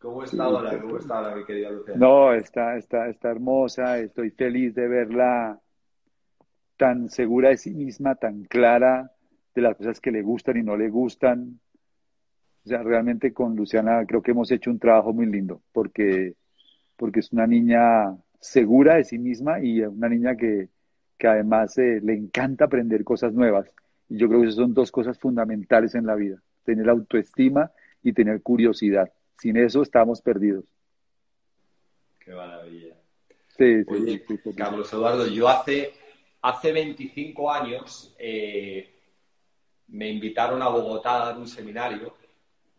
¿Cómo 0.00 0.24
está 0.24 0.44
ahora? 0.44 0.80
¿Cómo 0.80 0.96
está 0.96 1.18
ahora, 1.18 1.36
mi 1.36 1.44
querida 1.44 1.70
Luciana? 1.70 2.00
No, 2.00 2.32
está, 2.32 2.76
está, 2.76 3.08
está 3.08 3.30
hermosa, 3.30 3.98
estoy 3.98 4.30
feliz 4.30 4.74
de 4.74 4.88
verla 4.88 5.60
tan 6.78 7.10
segura 7.10 7.50
de 7.50 7.58
sí 7.58 7.74
misma, 7.74 8.14
tan 8.14 8.44
clara 8.44 9.12
de 9.54 9.60
las 9.60 9.76
cosas 9.76 10.00
que 10.00 10.10
le 10.10 10.22
gustan 10.22 10.56
y 10.56 10.62
no 10.62 10.76
le 10.76 10.88
gustan, 10.88 11.60
o 12.64 12.68
sea, 12.68 12.82
realmente 12.82 13.32
con 13.34 13.56
Luciana 13.56 14.04
creo 14.06 14.22
que 14.22 14.30
hemos 14.30 14.50
hecho 14.50 14.70
un 14.70 14.78
trabajo 14.78 15.12
muy 15.12 15.26
lindo, 15.26 15.60
porque, 15.72 16.34
porque 16.96 17.20
es 17.20 17.32
una 17.32 17.46
niña 17.46 18.16
segura 18.38 18.96
de 18.96 19.04
sí 19.04 19.18
misma 19.18 19.60
y 19.60 19.82
una 19.82 20.08
niña 20.08 20.36
que, 20.36 20.68
que 21.18 21.28
además 21.28 21.76
eh, 21.76 22.00
le 22.02 22.14
encanta 22.14 22.64
aprender 22.64 23.04
cosas 23.04 23.34
nuevas. 23.34 23.70
Y 24.08 24.16
yo 24.16 24.28
creo 24.28 24.40
que 24.40 24.46
esas 24.46 24.56
son 24.56 24.72
dos 24.72 24.90
cosas 24.90 25.18
fundamentales 25.18 25.94
en 25.94 26.06
la 26.06 26.14
vida, 26.14 26.42
tener 26.64 26.88
autoestima 26.88 27.70
y 28.02 28.14
tener 28.14 28.40
curiosidad. 28.42 29.10
Sin 29.40 29.56
eso 29.56 29.80
estamos 29.80 30.20
perdidos. 30.20 30.66
Qué 32.18 32.32
maravilla. 32.32 32.94
Sí, 33.56 33.84
sí, 33.84 34.22
Carlos 34.54 34.92
Eduardo, 34.92 35.26
yo 35.26 35.48
hace, 35.48 35.94
hace 36.42 36.72
25 36.72 37.50
años 37.50 38.14
eh, 38.18 38.94
me 39.88 40.08
invitaron 40.08 40.60
a 40.62 40.68
Bogotá 40.68 41.22
a 41.22 41.26
dar 41.26 41.38
un 41.38 41.48
seminario 41.48 42.14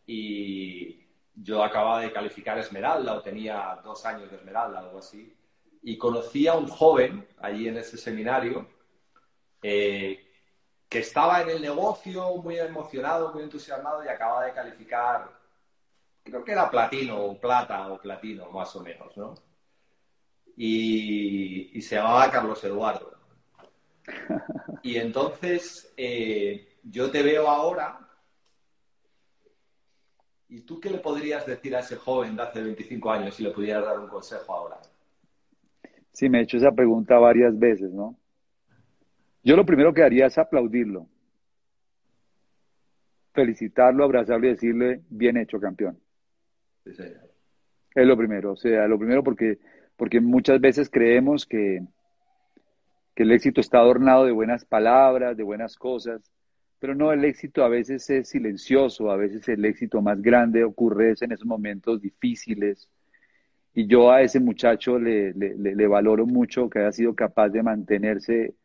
y 0.06 1.04
yo 1.36 1.64
acababa 1.64 2.02
de 2.02 2.12
calificar 2.12 2.60
Esmeralda 2.60 3.16
o 3.16 3.22
tenía 3.22 3.80
dos 3.84 4.06
años 4.06 4.30
de 4.30 4.38
Esmeralda, 4.38 4.80
algo 4.80 5.00
así, 5.00 5.36
y 5.82 5.98
conocí 5.98 6.48
a 6.48 6.54
un 6.54 6.68
joven 6.68 7.28
allí 7.40 7.68
en 7.68 7.78
ese 7.78 7.98
seminario 7.98 8.68
eh, 9.64 10.28
que 10.88 11.00
estaba 11.00 11.42
en 11.42 11.50
el 11.50 11.62
negocio 11.62 12.36
muy 12.38 12.60
emocionado, 12.60 13.34
muy 13.34 13.44
entusiasmado 13.44 14.04
y 14.04 14.08
acababa 14.08 14.46
de 14.46 14.54
calificar, 14.54 15.41
creo 16.24 16.44
que 16.44 16.52
era 16.52 16.70
platino 16.70 17.18
o 17.24 17.40
plata 17.40 17.92
o 17.92 18.00
platino, 18.00 18.50
más 18.52 18.76
o 18.76 18.82
menos, 18.82 19.16
¿no? 19.18 19.36
Y, 20.56 21.82
se 21.82 21.96
llamaba 21.96 22.32
Carlos 22.32 22.64
Eduardo. 22.64 23.18
Y 24.84 24.98
entonces 24.98 25.94
eh, 25.96 26.78
yo 26.84 27.12
te 27.12 27.22
veo 27.22 27.48
ahora 27.48 28.12
¿Y 30.52 30.64
tú 30.64 30.82
qué 30.82 30.90
le 30.90 30.98
podrías 30.98 31.46
decir 31.48 31.74
a 31.78 31.80
ese 31.80 31.96
joven 31.96 32.36
de 32.36 32.44
hace 32.44 32.62
25 32.62 33.10
años 33.10 33.36
si 33.36 33.42
le 33.42 33.52
pudieras 33.52 33.86
dar 33.86 33.98
un 33.98 34.10
consejo 34.10 34.54
ahora? 34.54 34.82
Sí, 36.12 36.28
me 36.28 36.40
he 36.40 36.44
hecho 36.44 36.58
esa 36.58 36.74
pregunta 36.74 37.18
varias 37.18 37.58
veces, 37.58 37.90
¿no? 37.94 38.20
Yo 39.46 39.56
lo 39.56 39.66
primero 39.66 39.94
que 39.94 40.04
haría 40.04 40.26
es 40.26 40.38
aplaudirlo, 40.38 41.08
felicitarlo, 43.34 44.04
abrazarlo 44.04 44.46
y 44.48 44.50
decirle, 44.50 45.02
bien 45.10 45.38
hecho, 45.38 45.58
campeón. 45.58 45.98
Es 46.86 48.08
lo 48.08 48.18
primero, 48.18 48.54
o 48.54 48.56
sea, 48.56 48.88
lo 48.88 48.98
primero 48.98 49.24
porque, 49.24 49.60
porque 49.98 50.22
muchas 50.22 50.60
veces 50.62 50.90
creemos 50.90 51.46
que, 51.46 51.82
que 53.16 53.24
el 53.24 53.32
éxito 53.32 53.62
está 53.62 53.80
adornado 53.80 54.26
de 54.26 54.32
buenas 54.32 54.66
palabras, 54.66 55.36
de 55.36 55.44
buenas 55.44 55.76
cosas, 55.76 56.32
pero 56.82 56.96
no, 56.96 57.12
el 57.12 57.24
éxito 57.26 57.64
a 57.64 57.70
veces 57.70 58.10
es 58.10 58.30
silencioso, 58.30 59.12
a 59.12 59.16
veces 59.16 59.48
el 59.50 59.64
éxito 59.66 60.02
más 60.02 60.20
grande 60.20 60.64
ocurre 60.64 61.14
en 61.22 61.32
esos 61.32 61.46
momentos 61.46 62.02
difíciles. 62.02 62.90
Y 63.76 63.86
yo 63.86 64.12
a 64.12 64.24
ese 64.24 64.40
muchacho 64.40 64.98
le, 64.98 65.32
le, 65.34 65.88
valoro 65.88 66.26
mucho 66.26 66.72
que 66.72 66.80
haya 66.80 66.92
sido 66.92 67.14
capaz 67.14 67.50
de 67.50 67.62
mantenerse 67.62 68.56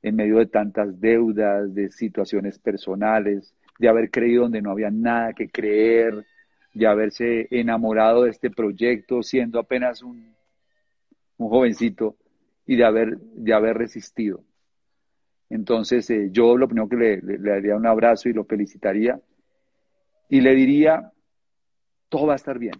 en 0.00 0.16
medio 0.16 0.38
de 0.38 0.46
tantas 0.46 0.98
deudas, 0.98 1.74
de 1.74 1.90
situaciones 1.90 2.58
personales, 2.58 3.54
de 3.78 3.88
haber 3.88 4.10
creído 4.10 4.44
donde 4.44 4.62
no 4.62 4.70
había 4.70 4.90
nada 4.90 5.34
que 5.34 5.50
creer, 5.50 6.24
de 6.72 6.86
haberse 6.86 7.48
enamorado 7.50 8.24
de 8.24 8.30
este 8.30 8.50
proyecto 8.50 9.22
siendo 9.22 9.58
apenas 9.58 10.02
un, 10.02 10.34
un 11.38 11.48
jovencito 11.48 12.16
y 12.66 12.76
de 12.76 12.84
haber, 12.84 13.18
de 13.18 13.52
haber 13.52 13.76
resistido. 13.76 14.44
Entonces, 15.48 16.08
eh, 16.10 16.28
yo 16.30 16.56
lo 16.56 16.68
primero 16.68 16.88
que 16.88 16.96
le, 16.96 17.16
le, 17.20 17.38
daría 17.38 17.74
un 17.74 17.86
abrazo 17.86 18.28
y 18.28 18.32
lo 18.32 18.44
felicitaría 18.44 19.20
y 20.28 20.40
le 20.40 20.54
diría, 20.54 21.10
todo 22.08 22.28
va 22.28 22.34
a 22.34 22.36
estar 22.36 22.58
bien. 22.58 22.74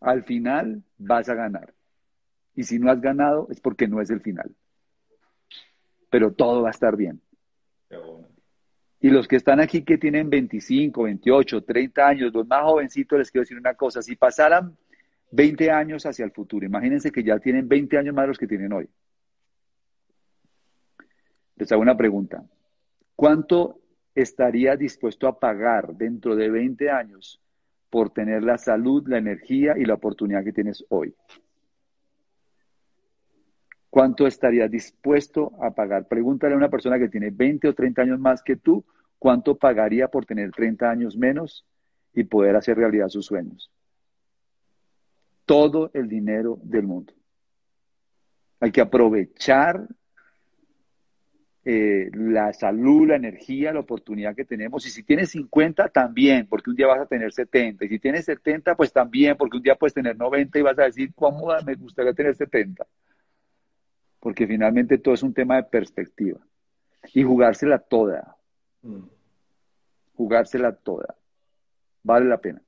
Al 0.00 0.24
final 0.24 0.82
vas 0.98 1.28
a 1.28 1.34
ganar. 1.34 1.72
Y 2.56 2.64
si 2.64 2.78
no 2.78 2.90
has 2.90 3.00
ganado 3.00 3.46
es 3.50 3.60
porque 3.60 3.86
no 3.86 4.00
es 4.00 4.10
el 4.10 4.20
final. 4.20 4.54
Pero 6.10 6.32
todo 6.32 6.62
va 6.62 6.68
a 6.68 6.72
estar 6.72 6.96
bien. 6.96 7.20
Y 9.06 9.10
los 9.10 9.28
que 9.28 9.36
están 9.36 9.60
aquí 9.60 9.82
que 9.82 9.98
tienen 9.98 10.28
25, 10.28 11.04
28, 11.04 11.62
30 11.62 12.08
años, 12.08 12.32
los 12.34 12.46
más 12.46 12.62
jovencitos, 12.62 13.18
les 13.18 13.30
quiero 13.30 13.42
decir 13.42 13.58
una 13.58 13.74
cosa, 13.74 14.02
si 14.02 14.16
pasaran 14.16 14.76
20 15.30 15.70
años 15.70 16.06
hacia 16.06 16.24
el 16.24 16.32
futuro, 16.32 16.66
imagínense 16.66 17.12
que 17.12 17.22
ya 17.22 17.38
tienen 17.38 17.68
20 17.68 17.98
años 17.98 18.14
más 18.14 18.24
de 18.24 18.28
los 18.28 18.38
que 18.38 18.48
tienen 18.48 18.72
hoy 18.72 18.88
les 21.56 21.72
hago 21.72 21.82
una 21.82 21.96
pregunta. 21.96 22.44
¿Cuánto 23.14 23.80
estarías 24.14 24.78
dispuesto 24.78 25.26
a 25.26 25.38
pagar 25.38 25.94
dentro 25.94 26.36
de 26.36 26.50
20 26.50 26.90
años 26.90 27.40
por 27.90 28.10
tener 28.10 28.42
la 28.42 28.58
salud, 28.58 29.06
la 29.08 29.18
energía 29.18 29.74
y 29.76 29.84
la 29.84 29.94
oportunidad 29.94 30.44
que 30.44 30.52
tienes 30.52 30.84
hoy? 30.90 31.14
¿Cuánto 33.88 34.26
estarías 34.26 34.70
dispuesto 34.70 35.52
a 35.62 35.74
pagar? 35.74 36.06
Pregúntale 36.06 36.52
a 36.54 36.58
una 36.58 36.68
persona 36.68 36.98
que 36.98 37.08
tiene 37.08 37.30
20 37.30 37.68
o 37.68 37.74
30 37.74 38.02
años 38.02 38.20
más 38.20 38.42
que 38.42 38.56
tú, 38.56 38.84
¿cuánto 39.18 39.56
pagaría 39.56 40.08
por 40.08 40.26
tener 40.26 40.50
30 40.50 40.90
años 40.90 41.16
menos 41.16 41.64
y 42.12 42.24
poder 42.24 42.56
hacer 42.56 42.76
realidad 42.76 43.08
sus 43.08 43.26
sueños? 43.26 43.70
Todo 45.44 45.90
el 45.94 46.08
dinero 46.08 46.58
del 46.62 46.86
mundo. 46.86 47.12
Hay 48.60 48.72
que 48.72 48.80
aprovechar 48.80 49.86
eh, 51.68 52.10
la 52.14 52.52
salud, 52.52 53.08
la 53.08 53.16
energía, 53.16 53.72
la 53.72 53.80
oportunidad 53.80 54.36
que 54.36 54.44
tenemos. 54.44 54.86
Y 54.86 54.90
si 54.90 55.02
tienes 55.02 55.30
50, 55.30 55.88
también, 55.88 56.46
porque 56.46 56.70
un 56.70 56.76
día 56.76 56.86
vas 56.86 57.00
a 57.00 57.06
tener 57.06 57.32
70. 57.32 57.84
Y 57.84 57.88
si 57.88 57.98
tienes 57.98 58.24
70, 58.24 58.76
pues 58.76 58.92
también, 58.92 59.36
porque 59.36 59.56
un 59.56 59.64
día 59.64 59.74
puedes 59.74 59.92
tener 59.92 60.16
90 60.16 60.60
y 60.60 60.62
vas 60.62 60.78
a 60.78 60.84
decir, 60.84 61.12
¿cómo 61.12 61.48
me 61.66 61.74
gustaría 61.74 62.12
tener 62.12 62.36
70? 62.36 62.86
Porque 64.20 64.46
finalmente 64.46 64.98
todo 64.98 65.14
es 65.14 65.24
un 65.24 65.34
tema 65.34 65.56
de 65.56 65.64
perspectiva. 65.64 66.38
Y 67.12 67.24
jugársela 67.24 67.80
toda. 67.80 68.36
Mm. 68.86 69.08
Jugársela 70.16 70.72
toda. 70.72 71.16
Vale 72.02 72.26
la 72.26 72.40
pena. 72.40 72.62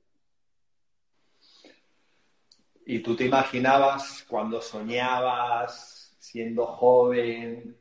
¿Y 2.85 2.99
tú 2.99 3.15
te 3.15 3.25
imaginabas 3.25 4.25
cuando 4.27 4.61
soñabas 4.61 6.15
siendo 6.19 6.65
joven 6.65 7.77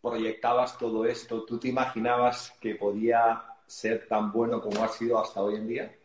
proyectabas 0.00 0.76
todo 0.78 1.06
esto, 1.06 1.44
tú 1.44 1.58
te 1.58 1.68
imaginabas 1.68 2.56
que 2.60 2.74
podía 2.74 3.42
ser 3.66 4.06
tan 4.06 4.30
bueno 4.32 4.60
como 4.60 4.84
ha 4.84 4.88
sido 4.88 5.18
hasta 5.18 5.42
hoy 5.42 5.56
en 5.56 5.66
día? 5.66 5.96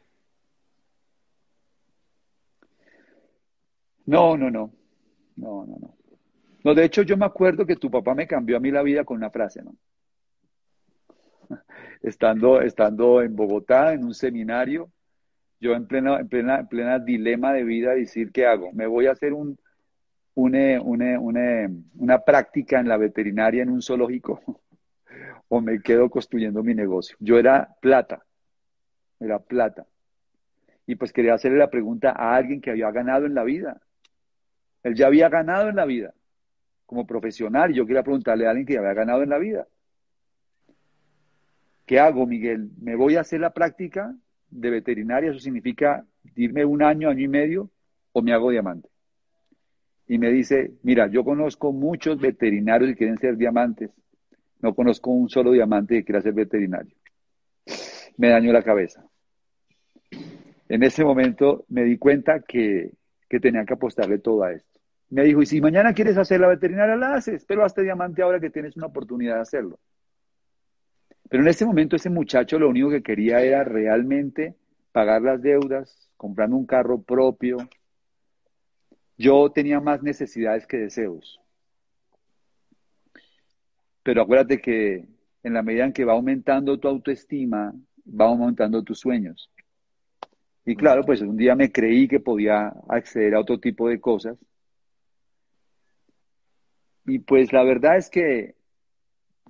No, 4.05 4.37
no, 4.37 4.49
no. 4.49 4.71
No, 5.35 5.65
no, 5.65 5.77
no. 5.79 5.97
No, 6.63 6.73
de 6.73 6.85
hecho, 6.85 7.03
yo 7.03 7.15
me 7.15 7.25
acuerdo 7.25 7.65
que 7.65 7.75
tu 7.75 7.91
papá 7.91 8.15
me 8.15 8.27
cambió 8.27 8.57
a 8.57 8.59
mí 8.59 8.71
la 8.71 8.81
vida 8.81 9.03
con 9.03 9.17
una 9.17 9.29
frase, 9.29 9.61
¿no? 9.61 9.75
Estando, 12.01 12.61
estando 12.61 13.21
en 13.21 13.35
Bogotá, 13.35 13.93
en 13.93 14.03
un 14.03 14.13
seminario, 14.13 14.89
yo 15.59 15.73
en 15.73 15.87
plena, 15.87 16.19
en 16.19 16.29
plena, 16.29 16.59
en 16.59 16.67
plena 16.67 16.99
dilema 16.99 17.53
de 17.53 17.63
vida, 17.63 17.93
decir, 17.93 18.31
¿qué 18.31 18.45
hago? 18.45 18.71
¿Me 18.71 18.87
voy 18.87 19.07
a 19.07 19.11
hacer 19.11 19.33
un, 19.33 19.57
una, 20.35 20.81
una, 20.81 21.19
una, 21.19 21.69
una 21.95 22.19
práctica 22.19 22.79
en 22.79 22.87
la 22.87 22.97
veterinaria 22.97 23.63
en 23.63 23.69
un 23.69 23.81
zoológico 23.81 24.41
o 25.49 25.61
me 25.61 25.81
quedo 25.81 26.09
construyendo 26.09 26.63
mi 26.63 26.73
negocio? 26.73 27.17
Yo 27.19 27.37
era 27.37 27.75
plata, 27.81 28.25
era 29.19 29.39
plata. 29.39 29.85
Y 30.85 30.95
pues 30.95 31.11
quería 31.11 31.33
hacerle 31.33 31.59
la 31.59 31.69
pregunta 31.69 32.11
a 32.11 32.35
alguien 32.35 32.61
que 32.61 32.71
había 32.71 32.89
ganado 32.91 33.25
en 33.25 33.35
la 33.35 33.43
vida. 33.43 33.81
Él 34.81 34.95
ya 34.95 35.07
había 35.07 35.29
ganado 35.29 35.69
en 35.69 35.75
la 35.75 35.85
vida 35.85 36.13
como 36.85 37.05
profesional 37.05 37.69
y 37.69 37.75
yo 37.75 37.85
quería 37.85 38.01
preguntarle 38.01 38.47
a 38.47 38.49
alguien 38.49 38.65
que 38.65 38.73
ya 38.73 38.79
había 38.79 38.93
ganado 38.93 39.21
en 39.21 39.29
la 39.29 39.37
vida. 39.37 39.67
¿Qué 41.89 41.99
hago, 41.99 42.27
Miguel? 42.27 42.69
¿Me 42.79 42.95
voy 42.95 43.15
a 43.15 43.21
hacer 43.21 43.39
la 43.39 43.49
práctica 43.49 44.15
de 44.51 44.69
veterinaria? 44.69 45.31
Eso 45.31 45.39
significa 45.39 46.05
irme 46.35 46.63
un 46.63 46.83
año, 46.83 47.09
año 47.09 47.23
y 47.23 47.27
medio, 47.27 47.71
o 48.11 48.21
me 48.21 48.31
hago 48.31 48.51
diamante. 48.51 48.89
Y 50.05 50.19
me 50.19 50.29
dice, 50.29 50.73
mira, 50.83 51.07
yo 51.07 51.23
conozco 51.23 51.71
muchos 51.71 52.19
veterinarios 52.19 52.91
que 52.91 52.95
quieren 52.95 53.17
ser 53.17 53.37
diamantes. 53.37 53.89
No 54.61 54.75
conozco 54.75 55.09
un 55.09 55.29
solo 55.29 55.51
diamante 55.51 55.95
que 55.95 56.03
quiera 56.03 56.21
ser 56.21 56.33
veterinario. 56.33 56.95
Me 58.17 58.29
dañó 58.29 58.53
la 58.53 58.61
cabeza. 58.61 59.03
En 60.67 60.83
ese 60.83 61.03
momento 61.03 61.65
me 61.69 61.85
di 61.85 61.97
cuenta 61.97 62.41
que, 62.41 62.91
que 63.27 63.39
tenía 63.39 63.65
que 63.65 63.73
apostarle 63.73 64.19
todo 64.19 64.43
a 64.43 64.51
esto. 64.51 64.79
Me 65.09 65.23
dijo, 65.23 65.41
y 65.41 65.47
si 65.47 65.59
mañana 65.59 65.95
quieres 65.95 66.19
hacer 66.19 66.39
la 66.39 66.49
veterinaria, 66.49 66.95
la 66.95 67.15
haces, 67.15 67.45
pero 67.45 67.65
hazte 67.65 67.81
diamante 67.81 68.21
ahora 68.21 68.39
que 68.39 68.51
tienes 68.51 68.77
una 68.77 68.85
oportunidad 68.85 69.37
de 69.37 69.41
hacerlo. 69.41 69.79
Pero 71.29 71.43
en 71.43 71.49
ese 71.49 71.65
momento 71.65 71.95
ese 71.95 72.09
muchacho 72.09 72.59
lo 72.59 72.69
único 72.69 72.89
que 72.89 73.03
quería 73.03 73.41
era 73.41 73.63
realmente 73.63 74.55
pagar 74.91 75.21
las 75.21 75.41
deudas, 75.41 76.09
comprando 76.17 76.57
un 76.57 76.65
carro 76.65 77.01
propio. 77.01 77.57
Yo 79.17 79.51
tenía 79.51 79.79
más 79.79 80.01
necesidades 80.01 80.65
que 80.65 80.77
deseos. 80.77 81.39
Pero 84.03 84.23
acuérdate 84.23 84.59
que 84.59 85.07
en 85.43 85.53
la 85.53 85.61
medida 85.61 85.85
en 85.85 85.93
que 85.93 86.05
va 86.05 86.13
aumentando 86.13 86.79
tu 86.79 86.87
autoestima, 86.87 87.73
va 88.07 88.25
aumentando 88.25 88.83
tus 88.83 88.99
sueños. 88.99 89.51
Y 90.65 90.75
claro, 90.75 91.03
pues 91.03 91.21
un 91.21 91.37
día 91.37 91.55
me 91.55 91.71
creí 91.71 92.07
que 92.07 92.19
podía 92.19 92.73
acceder 92.87 93.35
a 93.35 93.39
otro 93.39 93.59
tipo 93.59 93.87
de 93.87 93.99
cosas 93.99 94.37
y 97.09 97.19
pues 97.19 97.51
la 97.51 97.63
verdad 97.63 97.97
es 97.97 98.09
que 98.09 98.55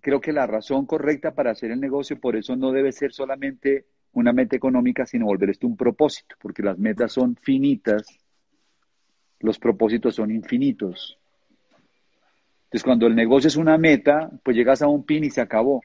creo 0.01 0.21
que 0.21 0.33
la 0.33 0.47
razón 0.47 0.85
correcta 0.85 1.33
para 1.33 1.51
hacer 1.51 1.71
el 1.71 1.79
negocio, 1.79 2.19
por 2.19 2.35
eso 2.35 2.55
no 2.55 2.71
debe 2.71 2.91
ser 2.91 3.13
solamente 3.13 3.85
una 4.13 4.33
meta 4.33 4.55
económica, 4.55 5.05
sino 5.05 5.25
volver 5.25 5.51
esto 5.51 5.67
un 5.67 5.77
propósito, 5.77 6.35
porque 6.41 6.63
las 6.63 6.77
metas 6.77 7.13
son 7.13 7.35
finitas, 7.35 8.07
los 9.39 9.59
propósitos 9.59 10.15
son 10.15 10.31
infinitos. 10.31 11.17
Entonces, 12.65 12.83
cuando 12.83 13.07
el 13.07 13.15
negocio 13.15 13.47
es 13.47 13.55
una 13.55 13.77
meta, 13.77 14.29
pues 14.43 14.55
llegas 14.55 14.81
a 14.81 14.87
un 14.87 15.03
pin 15.03 15.23
y 15.23 15.31
se 15.31 15.41
acabó. 15.41 15.81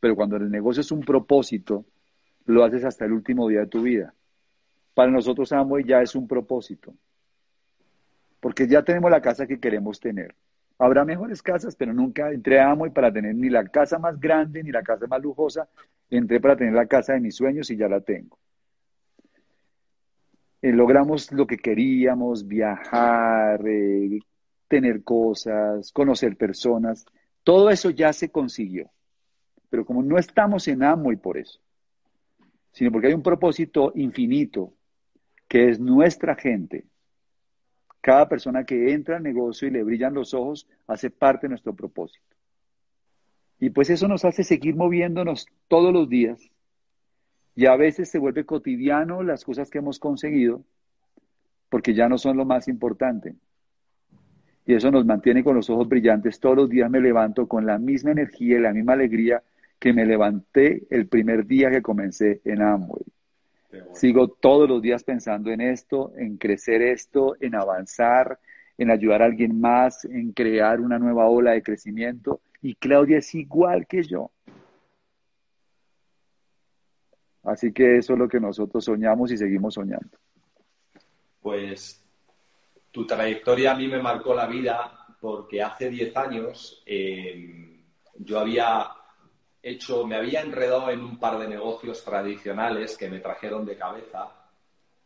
Pero 0.00 0.16
cuando 0.16 0.36
el 0.36 0.50
negocio 0.50 0.80
es 0.80 0.90
un 0.90 1.02
propósito, 1.02 1.84
lo 2.46 2.64
haces 2.64 2.84
hasta 2.84 3.04
el 3.04 3.12
último 3.12 3.48
día 3.48 3.60
de 3.60 3.66
tu 3.66 3.82
vida. 3.82 4.14
Para 4.94 5.12
nosotros, 5.12 5.52
Amway 5.52 5.84
ya 5.84 6.02
es 6.02 6.14
un 6.14 6.26
propósito. 6.26 6.94
Porque 8.40 8.66
ya 8.66 8.82
tenemos 8.82 9.10
la 9.10 9.20
casa 9.20 9.46
que 9.46 9.60
queremos 9.60 10.00
tener. 10.00 10.34
Habrá 10.82 11.04
mejores 11.04 11.42
casas, 11.42 11.76
pero 11.76 11.92
nunca 11.92 12.30
entré 12.32 12.58
a 12.58 12.70
Amway 12.70 12.90
para 12.90 13.12
tener 13.12 13.34
ni 13.34 13.50
la 13.50 13.68
casa 13.68 13.98
más 13.98 14.18
grande 14.18 14.62
ni 14.62 14.72
la 14.72 14.82
casa 14.82 15.06
más 15.06 15.20
lujosa. 15.20 15.68
Entré 16.08 16.40
para 16.40 16.56
tener 16.56 16.72
la 16.72 16.86
casa 16.86 17.12
de 17.12 17.20
mis 17.20 17.36
sueños 17.36 17.70
y 17.70 17.76
ya 17.76 17.86
la 17.86 18.00
tengo. 18.00 18.38
Eh, 20.62 20.72
logramos 20.72 21.32
lo 21.32 21.46
que 21.46 21.58
queríamos, 21.58 22.48
viajar, 22.48 23.60
eh, 23.68 24.20
tener 24.68 25.04
cosas, 25.04 25.92
conocer 25.92 26.38
personas. 26.38 27.04
Todo 27.44 27.68
eso 27.68 27.90
ya 27.90 28.14
se 28.14 28.30
consiguió. 28.30 28.90
Pero 29.68 29.84
como 29.84 30.02
no 30.02 30.16
estamos 30.16 30.66
en 30.66 30.82
Amway 30.82 31.18
por 31.18 31.36
eso, 31.36 31.60
sino 32.72 32.90
porque 32.90 33.08
hay 33.08 33.14
un 33.14 33.22
propósito 33.22 33.92
infinito, 33.96 34.72
que 35.46 35.68
es 35.68 35.78
nuestra 35.78 36.36
gente, 36.36 36.86
cada 38.00 38.28
persona 38.28 38.64
que 38.64 38.92
entra 38.92 39.16
al 39.16 39.22
negocio 39.22 39.68
y 39.68 39.70
le 39.70 39.82
brillan 39.82 40.14
los 40.14 40.34
ojos 40.34 40.66
hace 40.86 41.10
parte 41.10 41.46
de 41.46 41.50
nuestro 41.50 41.74
propósito. 41.74 42.24
Y 43.58 43.70
pues 43.70 43.90
eso 43.90 44.08
nos 44.08 44.24
hace 44.24 44.42
seguir 44.42 44.74
moviéndonos 44.74 45.46
todos 45.68 45.92
los 45.92 46.08
días. 46.08 46.50
Y 47.54 47.66
a 47.66 47.76
veces 47.76 48.08
se 48.08 48.18
vuelve 48.18 48.46
cotidiano 48.46 49.22
las 49.22 49.44
cosas 49.44 49.68
que 49.68 49.78
hemos 49.78 49.98
conseguido, 49.98 50.64
porque 51.68 51.92
ya 51.92 52.08
no 52.08 52.16
son 52.16 52.38
lo 52.38 52.46
más 52.46 52.68
importante. 52.68 53.34
Y 54.64 54.74
eso 54.74 54.90
nos 54.90 55.04
mantiene 55.04 55.44
con 55.44 55.56
los 55.56 55.68
ojos 55.68 55.88
brillantes. 55.88 56.40
Todos 56.40 56.56
los 56.56 56.70
días 56.70 56.90
me 56.90 57.00
levanto 57.00 57.46
con 57.46 57.66
la 57.66 57.78
misma 57.78 58.12
energía 58.12 58.56
y 58.56 58.60
la 58.60 58.72
misma 58.72 58.94
alegría 58.94 59.42
que 59.78 59.92
me 59.92 60.06
levanté 60.06 60.86
el 60.90 61.06
primer 61.08 61.46
día 61.46 61.70
que 61.70 61.82
comencé 61.82 62.40
en 62.44 62.62
Amway. 62.62 63.02
Sigo 63.94 64.28
todos 64.28 64.68
los 64.68 64.82
días 64.82 65.04
pensando 65.04 65.50
en 65.50 65.60
esto, 65.60 66.12
en 66.16 66.36
crecer 66.36 66.82
esto, 66.82 67.36
en 67.40 67.54
avanzar, 67.54 68.38
en 68.76 68.90
ayudar 68.90 69.22
a 69.22 69.26
alguien 69.26 69.60
más, 69.60 70.04
en 70.04 70.32
crear 70.32 70.80
una 70.80 70.98
nueva 70.98 71.28
ola 71.28 71.52
de 71.52 71.62
crecimiento. 71.62 72.40
Y 72.62 72.74
Claudia 72.74 73.18
es 73.18 73.34
igual 73.34 73.86
que 73.86 74.02
yo. 74.02 74.30
Así 77.42 77.72
que 77.72 77.98
eso 77.98 78.14
es 78.14 78.18
lo 78.18 78.28
que 78.28 78.40
nosotros 78.40 78.84
soñamos 78.84 79.32
y 79.32 79.36
seguimos 79.36 79.74
soñando. 79.74 80.18
Pues 81.40 82.04
tu 82.90 83.06
trayectoria 83.06 83.72
a 83.72 83.76
mí 83.76 83.88
me 83.88 84.02
marcó 84.02 84.34
la 84.34 84.46
vida 84.46 85.16
porque 85.20 85.62
hace 85.62 85.88
10 85.88 86.16
años 86.16 86.82
eh, 86.86 87.82
yo 88.16 88.38
había 88.38 88.88
hecho, 89.62 90.06
me 90.06 90.16
había 90.16 90.40
enredado 90.40 90.90
en 90.90 91.00
un 91.00 91.18
par 91.18 91.38
de 91.38 91.48
negocios 91.48 92.04
tradicionales 92.04 92.96
que 92.96 93.08
me 93.08 93.20
trajeron 93.20 93.64
de 93.64 93.76
cabeza 93.76 94.32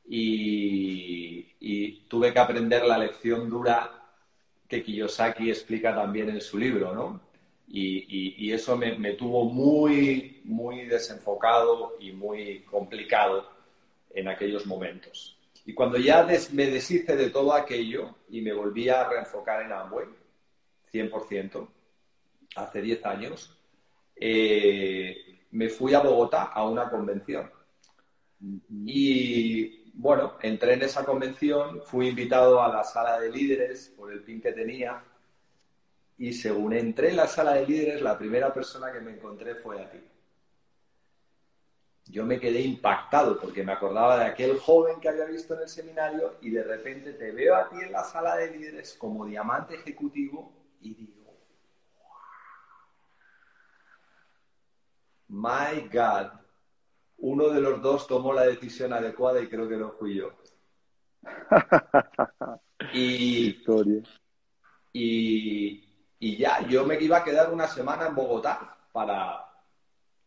y, 0.07 1.42
tuve 2.09 2.32
que 2.32 2.38
aprender 2.38 2.84
la 2.84 2.98
lección 2.98 3.48
dura 3.48 3.90
que 4.68 4.82
Kiyosaki 4.82 5.50
explica 5.50 5.94
también 5.94 6.28
en 6.28 6.40
su 6.40 6.59
libro, 6.59 6.94
¿no? 6.94 7.20
Y, 7.66 8.52
eso 8.52 8.76
me, 8.76 9.14
tuvo 9.14 9.46
muy, 9.46 10.40
muy 10.44 10.84
desenfocado 10.84 11.96
y 11.98 12.12
muy 12.12 12.61
complicado 12.61 13.50
en 14.11 14.28
aquellos 14.28 14.66
momentos. 14.66 15.36
Y 15.66 15.74
cuando 15.74 15.98
ya 15.98 16.26
me 16.52 16.66
deshice 16.66 17.16
de 17.16 17.30
todo 17.30 17.52
aquello 17.55 18.14
y 18.28 18.42
me 18.42 18.52
volví 18.52 18.88
a 18.88 19.09
reenfocar 19.09 19.62
en 19.62 19.72
Amway, 19.72 20.07
100%, 20.92 21.68
hace 22.55 22.82
10 22.82 23.07
años, 23.07 23.59
eh, 24.16 25.16
me 25.50 25.68
fui 25.68 25.94
a 25.94 26.00
Bogotá 26.00 26.44
a 26.44 26.68
una 26.68 26.88
convención. 26.90 27.50
Y 28.70 29.92
bueno, 29.94 30.34
entré 30.40 30.74
en 30.74 30.82
esa 30.82 31.04
convención, 31.04 31.80
fui 31.82 32.08
invitado 32.08 32.62
a 32.62 32.68
la 32.68 32.84
sala 32.84 33.18
de 33.20 33.30
líderes 33.30 33.92
por 33.96 34.12
el 34.12 34.22
pin 34.22 34.40
que 34.40 34.52
tenía. 34.52 35.02
Y 36.18 36.32
según 36.32 36.74
entré 36.74 37.10
en 37.10 37.16
la 37.16 37.26
sala 37.26 37.54
de 37.54 37.66
líderes, 37.66 38.02
la 38.02 38.18
primera 38.18 38.52
persona 38.52 38.92
que 38.92 39.00
me 39.00 39.12
encontré 39.12 39.54
fue 39.54 39.80
a 39.80 39.90
ti. 39.90 40.00
Yo 42.06 42.24
me 42.24 42.38
quedé 42.38 42.60
impactado 42.60 43.38
porque 43.40 43.64
me 43.64 43.72
acordaba 43.72 44.18
de 44.18 44.26
aquel 44.26 44.58
joven 44.58 45.00
que 45.00 45.08
había 45.08 45.24
visto 45.24 45.54
en 45.54 45.62
el 45.62 45.68
seminario 45.68 46.34
y 46.42 46.50
de 46.50 46.62
repente 46.62 47.14
te 47.14 47.32
veo 47.32 47.56
a 47.56 47.68
ti 47.68 47.76
en 47.80 47.92
la 47.92 48.04
sala 48.04 48.36
de 48.36 48.50
líderes 48.50 48.94
como 48.98 49.24
diamante 49.24 49.76
ejecutivo 49.76 50.52
y 50.80 50.94
digo, 50.94 51.24
my 55.29 55.89
God, 55.93 56.31
uno 57.18 57.49
de 57.49 57.61
los 57.61 57.81
dos 57.81 58.07
tomó 58.07 58.33
la 58.33 58.47
decisión 58.47 58.93
adecuada 58.93 59.41
y 59.41 59.49
creo 59.49 59.68
que 59.68 59.77
no 59.77 59.93
fui 59.93 60.16
yo. 60.16 60.33
y, 62.93 63.62
y, 64.93 65.85
y 66.18 66.37
ya, 66.37 66.66
yo 66.68 66.85
me 66.85 67.01
iba 67.01 67.18
a 67.18 67.25
quedar 67.25 67.53
una 67.53 67.66
semana 67.66 68.09
en 68.09 68.14
Bogotá 68.14 68.77
para 68.93 69.45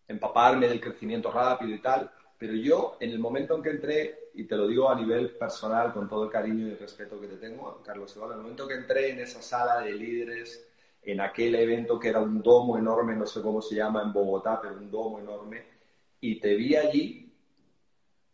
empaparme 0.08 0.68
del 0.68 0.82
crecimiento 0.82 1.32
rápido 1.32 1.76
y 1.76 1.82
tal, 1.82 2.12
pero 2.38 2.54
yo 2.54 2.98
en 3.00 3.12
el 3.12 3.20
momento 3.20 3.56
en 3.56 3.64
que 3.64 3.70
entré, 3.70 4.30
y 4.34 4.46
te 4.46 4.56
lo 4.56 4.68
digo 4.68 4.90
a 4.90 4.96
nivel 4.96 5.32
personal 5.38 5.94
con 5.94 6.08
todo 6.08 6.26
el 6.26 6.32
cariño 6.32 6.68
y 6.68 6.72
el 6.72 6.80
respeto 6.80 7.20
que 7.20 7.28
te 7.28 7.38
tengo, 7.38 7.82
Carlos 7.84 8.16
en 8.16 8.32
el 8.32 8.38
momento 8.38 8.68
que 8.68 8.76
entré 8.76 9.12
en 9.12 9.20
esa 9.20 9.42
sala 9.42 9.82
de 9.82 9.94
líderes, 9.94 10.67
en 11.08 11.22
aquel 11.22 11.56
evento 11.56 11.98
que 11.98 12.10
era 12.10 12.20
un 12.20 12.44
domo 12.44 12.78
enorme, 12.78 13.16
no 13.16 13.26
sé 13.26 13.42
cómo 13.42 13.62
se 13.62 13.76
llama 13.76 14.04
en 14.04 14.12
Bogotá, 14.12 14.60
pero 14.62 14.76
un 14.76 14.92
domo 14.92 15.20
enorme, 15.20 15.64
y 16.20 16.38
te 16.40 16.54
vi 16.56 16.76
allí, 16.76 17.34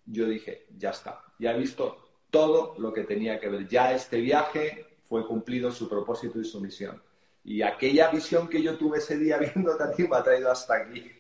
yo 0.05 0.26
dije, 0.26 0.65
ya 0.76 0.89
está, 0.89 1.24
ya 1.38 1.51
he 1.51 1.59
visto 1.59 2.03
todo 2.32 2.74
lo 2.80 2.91
que 2.91 3.03
tenía 3.03 3.39
que 3.39 3.47
ver. 3.47 3.67
Ya 3.67 3.93
este 3.93 4.19
viaje 4.19 4.97
fue 5.03 5.28
cumplido 5.28 5.71
su 5.71 5.88
propósito 5.88 6.39
y 6.39 6.45
su 6.45 6.59
misión. 6.59 6.99
Y 7.43 7.61
aquella 7.61 8.09
visión 8.09 8.47
que 8.47 8.63
yo 8.63 8.76
tuve 8.76 8.97
ese 8.97 9.19
día 9.19 9.38
viéndote 9.53 9.84
a 9.84 9.91
ti 9.91 10.07
me 10.07 10.17
ha 10.17 10.24
traído 10.24 10.49
hasta 10.49 10.76
aquí, 10.78 11.11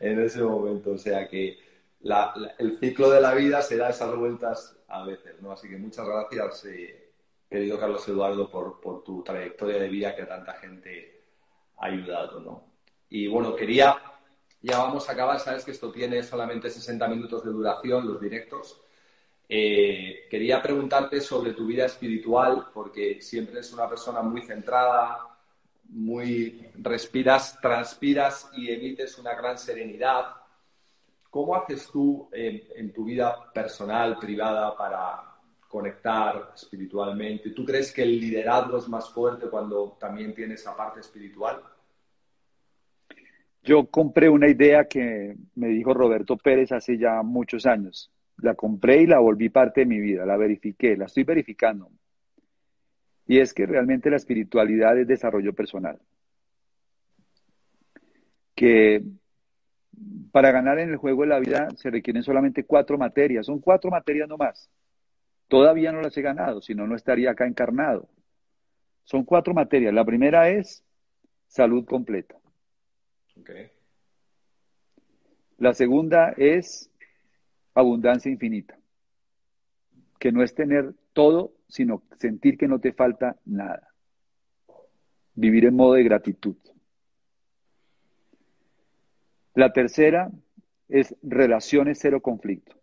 en 0.00 0.20
ese 0.20 0.42
momento. 0.42 0.90
O 0.90 0.98
sea 0.98 1.26
que 1.28 1.58
el 2.58 2.78
ciclo 2.78 3.08
de 3.08 3.22
la 3.22 3.32
vida 3.32 3.62
se 3.62 3.78
da 3.78 3.88
esas 3.88 4.14
vueltas 4.14 4.76
a 4.86 5.06
veces, 5.06 5.40
¿no? 5.40 5.50
Así 5.50 5.66
que 5.66 5.78
muchas 5.78 6.06
gracias, 6.06 6.66
eh, 6.66 7.07
querido 7.48 7.78
Carlos 7.78 8.06
Eduardo, 8.08 8.50
por, 8.50 8.80
por, 8.80 9.02
tu 9.02 9.22
trayectoria 9.22 9.78
de 9.78 9.88
vida 9.88 10.14
que 10.14 10.24
tanta 10.24 10.54
gente 10.54 11.24
ha 11.76 11.86
ayudado, 11.86 12.40
¿no? 12.40 12.64
Y 13.08 13.26
bueno, 13.26 13.56
quería, 13.56 13.96
ya 14.60 14.78
vamos 14.78 15.08
a 15.08 15.12
acabar, 15.12 15.40
sabes 15.40 15.64
que 15.64 15.70
esto 15.70 15.90
tiene 15.90 16.22
solamente 16.22 16.68
60 16.68 17.08
minutos 17.08 17.44
de 17.44 17.50
duración, 17.50 18.06
los 18.06 18.20
directos. 18.20 18.82
Eh, 19.48 20.26
quería 20.28 20.60
preguntarte 20.60 21.20
sobre 21.22 21.54
tu 21.54 21.66
vida 21.66 21.86
espiritual, 21.86 22.68
porque 22.74 23.22
siempre 23.22 23.54
eres 23.54 23.72
una 23.72 23.88
persona 23.88 24.20
muy 24.20 24.42
centrada, 24.42 25.28
muy 25.88 26.68
respiras, 26.74 27.58
transpiras 27.60 28.50
y 28.54 28.70
emites 28.70 29.18
una 29.18 29.34
gran 29.34 29.56
serenidad. 29.56 30.34
¿Cómo 31.30 31.54
haces 31.54 31.88
tú 31.90 32.28
en, 32.32 32.92
tu 32.92 33.04
vida 33.04 33.50
personal, 33.52 34.18
privada, 34.18 34.76
para 34.76 35.27
conectar 35.68 36.52
espiritualmente? 36.54 37.50
¿Tú 37.50 37.64
crees 37.64 37.92
que 37.92 38.02
el 38.02 38.18
liderazgo 38.18 38.78
es 38.78 38.88
más 38.88 39.08
fuerte 39.10 39.48
cuando 39.48 39.96
también 40.00 40.34
tienes 40.34 40.62
esa 40.62 40.76
parte 40.76 41.00
espiritual? 41.00 41.60
Yo 43.62 43.86
compré 43.86 44.28
una 44.28 44.48
idea 44.48 44.88
que 44.88 45.36
me 45.54 45.68
dijo 45.68 45.94
Roberto 45.94 46.36
Pérez 46.36 46.72
hace 46.72 46.98
ya 46.98 47.22
muchos 47.22 47.66
años 47.66 48.10
la 48.40 48.54
compré 48.54 49.02
y 49.02 49.06
la 49.06 49.18
volví 49.18 49.48
parte 49.48 49.80
de 49.80 49.86
mi 49.86 50.00
vida, 50.00 50.24
la 50.24 50.36
verifiqué, 50.36 50.96
la 50.96 51.06
estoy 51.06 51.24
verificando. 51.24 51.90
Y 53.26 53.40
es 53.40 53.52
que 53.52 53.66
realmente 53.66 54.10
la 54.10 54.16
espiritualidad 54.16 54.98
es 54.98 55.06
desarrollo 55.06 55.52
personal. 55.52 55.98
Que 58.54 59.02
para 60.32 60.50
ganar 60.52 60.78
en 60.78 60.90
el 60.90 60.96
juego 60.96 61.22
de 61.22 61.28
la 61.28 61.40
vida 61.40 61.68
se 61.76 61.90
requieren 61.90 62.22
solamente 62.22 62.64
cuatro 62.64 62.96
materias, 62.96 63.46
son 63.46 63.58
cuatro 63.60 63.90
materias 63.90 64.28
nomás. 64.28 64.70
Todavía 65.48 65.92
no 65.92 66.02
las 66.02 66.16
he 66.16 66.22
ganado, 66.22 66.60
si 66.60 66.74
no, 66.74 66.86
no 66.86 66.94
estaría 66.94 67.30
acá 67.30 67.46
encarnado. 67.46 68.08
Son 69.04 69.24
cuatro 69.24 69.54
materias. 69.54 69.94
La 69.94 70.04
primera 70.04 70.50
es 70.50 70.84
salud 71.46 71.86
completa. 71.86 72.36
La 75.56 75.72
segunda 75.74 76.34
es 76.36 76.90
abundancia 77.74 78.30
infinita, 78.30 78.78
que 80.18 80.30
no 80.30 80.42
es 80.42 80.54
tener 80.54 80.94
todo, 81.12 81.54
sino 81.68 82.02
sentir 82.18 82.58
que 82.58 82.68
no 82.68 82.80
te 82.80 82.92
falta 82.92 83.36
nada. 83.44 83.88
Vivir 85.34 85.64
en 85.64 85.76
modo 85.76 85.94
de 85.94 86.02
gratitud. 86.02 86.56
La 89.54 89.72
tercera 89.72 90.30
es 90.88 91.16
relaciones 91.22 91.98
cero 92.00 92.20
conflicto. 92.20 92.77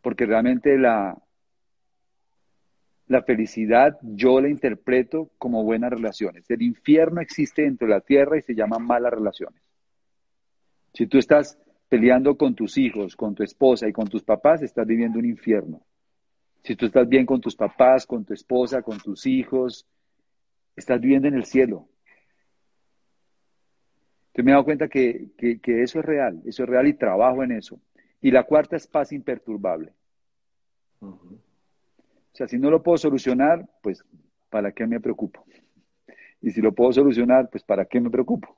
Porque 0.00 0.26
realmente 0.26 0.78
la, 0.78 1.16
la 3.06 3.22
felicidad 3.22 3.98
yo 4.02 4.40
la 4.40 4.48
interpreto 4.48 5.30
como 5.38 5.64
buenas 5.64 5.90
relaciones. 5.90 6.48
El 6.50 6.62
infierno 6.62 7.20
existe 7.20 7.62
dentro 7.62 7.88
de 7.88 7.94
la 7.94 8.00
tierra 8.00 8.38
y 8.38 8.42
se 8.42 8.54
llaman 8.54 8.86
malas 8.86 9.12
relaciones. 9.12 9.62
Si 10.92 11.06
tú 11.06 11.18
estás 11.18 11.58
peleando 11.88 12.36
con 12.36 12.54
tus 12.54 12.76
hijos, 12.76 13.16
con 13.16 13.34
tu 13.34 13.42
esposa 13.42 13.88
y 13.88 13.92
con 13.92 14.08
tus 14.08 14.22
papás, 14.22 14.62
estás 14.62 14.86
viviendo 14.86 15.18
un 15.18 15.24
infierno. 15.24 15.82
Si 16.62 16.76
tú 16.76 16.86
estás 16.86 17.08
bien 17.08 17.24
con 17.24 17.40
tus 17.40 17.56
papás, 17.56 18.06
con 18.06 18.24
tu 18.24 18.34
esposa, 18.34 18.82
con 18.82 18.98
tus 18.98 19.26
hijos, 19.26 19.86
estás 20.76 21.00
viviendo 21.00 21.28
en 21.28 21.34
el 21.34 21.44
cielo. 21.44 21.88
Entonces 24.28 24.44
me 24.44 24.50
he 24.50 24.54
dado 24.54 24.64
cuenta 24.64 24.88
que, 24.88 25.30
eso 25.82 25.98
es 26.00 26.04
real, 26.04 26.42
eso 26.44 26.62
es 26.62 26.68
real 26.68 26.86
y 26.86 26.94
trabajo 26.94 27.42
en 27.42 27.52
eso. 27.52 27.80
Y 28.20 28.30
la 28.30 28.44
cuarta 28.44 28.76
es 28.76 28.86
paz 28.86 29.12
imperturbable. 29.12 29.92
O 31.00 31.18
sea, 32.32 32.48
si 32.48 32.58
no 32.58 32.70
lo 32.70 32.82
puedo 32.82 32.98
solucionar, 32.98 33.68
pues 33.82 34.04
¿para 34.50 34.72
qué 34.72 34.86
me 34.86 35.00
preocupo? 35.00 35.44
Y 36.40 36.50
si 36.50 36.60
lo 36.60 36.72
puedo 36.72 36.92
solucionar, 36.92 37.48
pues 37.50 37.64
¿para 37.64 37.84
qué 37.84 38.00
me 38.00 38.10
preocupo? 38.10 38.56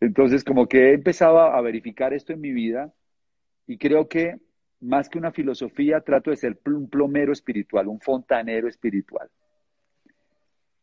Entonces, 0.00 0.44
como 0.44 0.68
que 0.68 0.90
he 0.90 0.94
empezado 0.94 1.40
a 1.40 1.60
verificar 1.60 2.12
esto 2.12 2.32
en 2.32 2.40
mi 2.40 2.52
vida 2.52 2.92
y 3.66 3.78
creo 3.78 4.08
que 4.08 4.38
más 4.80 5.08
que 5.08 5.18
una 5.18 5.32
filosofía, 5.32 6.00
trato 6.00 6.30
de 6.30 6.36
ser 6.36 6.60
un 6.66 6.88
plomero 6.88 7.32
espiritual, 7.32 7.88
un 7.88 8.00
fontanero 8.00 8.68
espiritual. 8.68 9.30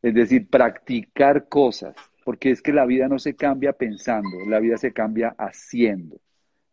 Es 0.01 0.13
decir, 0.15 0.49
practicar 0.49 1.47
cosas, 1.47 1.95
porque 2.31 2.51
es 2.51 2.61
que 2.61 2.71
la 2.71 2.85
vida 2.85 3.09
no 3.09 3.19
se 3.19 3.35
cambia 3.35 3.73
pensando, 3.73 4.37
la 4.47 4.61
vida 4.61 4.77
se 4.77 4.93
cambia 4.93 5.35
haciendo. 5.37 6.15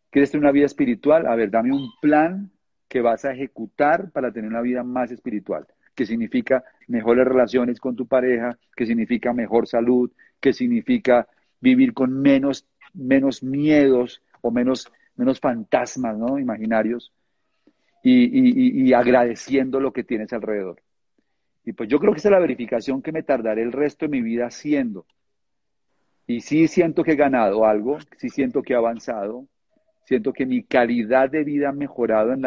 ¿Quieres 0.09 0.31
tener 0.31 0.45
una 0.45 0.53
vida 0.53 0.67
espiritual? 0.67 1.27
A 1.27 1.35
ver, 1.35 1.51
dame 1.51 1.73
un 1.73 1.89
plan 1.99 2.49
que 2.87 3.01
vas 3.01 3.25
a 3.25 3.33
ejecutar 3.33 4.09
para 4.11 4.31
tener 4.31 4.49
una 4.49 4.61
vida 4.61 4.83
más 4.83 5.11
espiritual, 5.11 5.67
que 5.95 6.05
significa 6.05 6.63
mejores 6.87 7.27
relaciones 7.27 7.81
con 7.81 7.97
tu 7.97 8.07
pareja, 8.07 8.57
que 8.73 8.85
significa 8.85 9.33
mejor 9.33 9.67
salud, 9.67 10.09
que 10.39 10.53
significa 10.53 11.27
vivir 11.59 11.93
con 11.93 12.13
menos, 12.21 12.65
menos 12.93 13.43
miedos 13.43 14.23
o 14.39 14.51
menos, 14.51 14.89
menos 15.17 15.41
fantasmas 15.41 16.17
¿no? 16.17 16.39
imaginarios 16.39 17.11
y, 18.01 18.85
y, 18.87 18.93
agradeciendo 18.93 19.81
lo 19.81 19.91
que 19.91 20.05
tienes 20.05 20.31
alrededor. 20.31 20.81
Y 21.65 21.73
pues 21.73 21.89
yo 21.89 21.99
creo 21.99 22.13
que 22.13 22.19
esa 22.19 22.29
es 22.29 22.31
la 22.31 22.39
verificación 22.39 23.01
que 23.01 23.11
me 23.11 23.23
tardaré 23.23 23.61
el 23.61 23.73
resto 23.73 24.05
de 24.05 24.09
mi 24.09 24.21
vida 24.21 24.45
haciendo. 24.45 25.05
Y 26.29 26.41
sí 26.41 26.67
siento 26.67 27.03
que 27.03 27.13
he 27.13 27.15
ganado 27.15 27.65
algo, 27.65 27.97
sí 28.17 28.29
siento 28.29 28.61
que 28.61 28.73
he 28.73 28.75
avanzado, 28.75 29.47
siento 30.05 30.31
que 30.31 30.45
mi 30.45 30.61
calidad 30.61 31.27
de 31.27 31.43
vida 31.43 31.69
ha 31.69 31.71
mejorado 31.71 32.31
en 32.31 32.37
la 32.37 32.37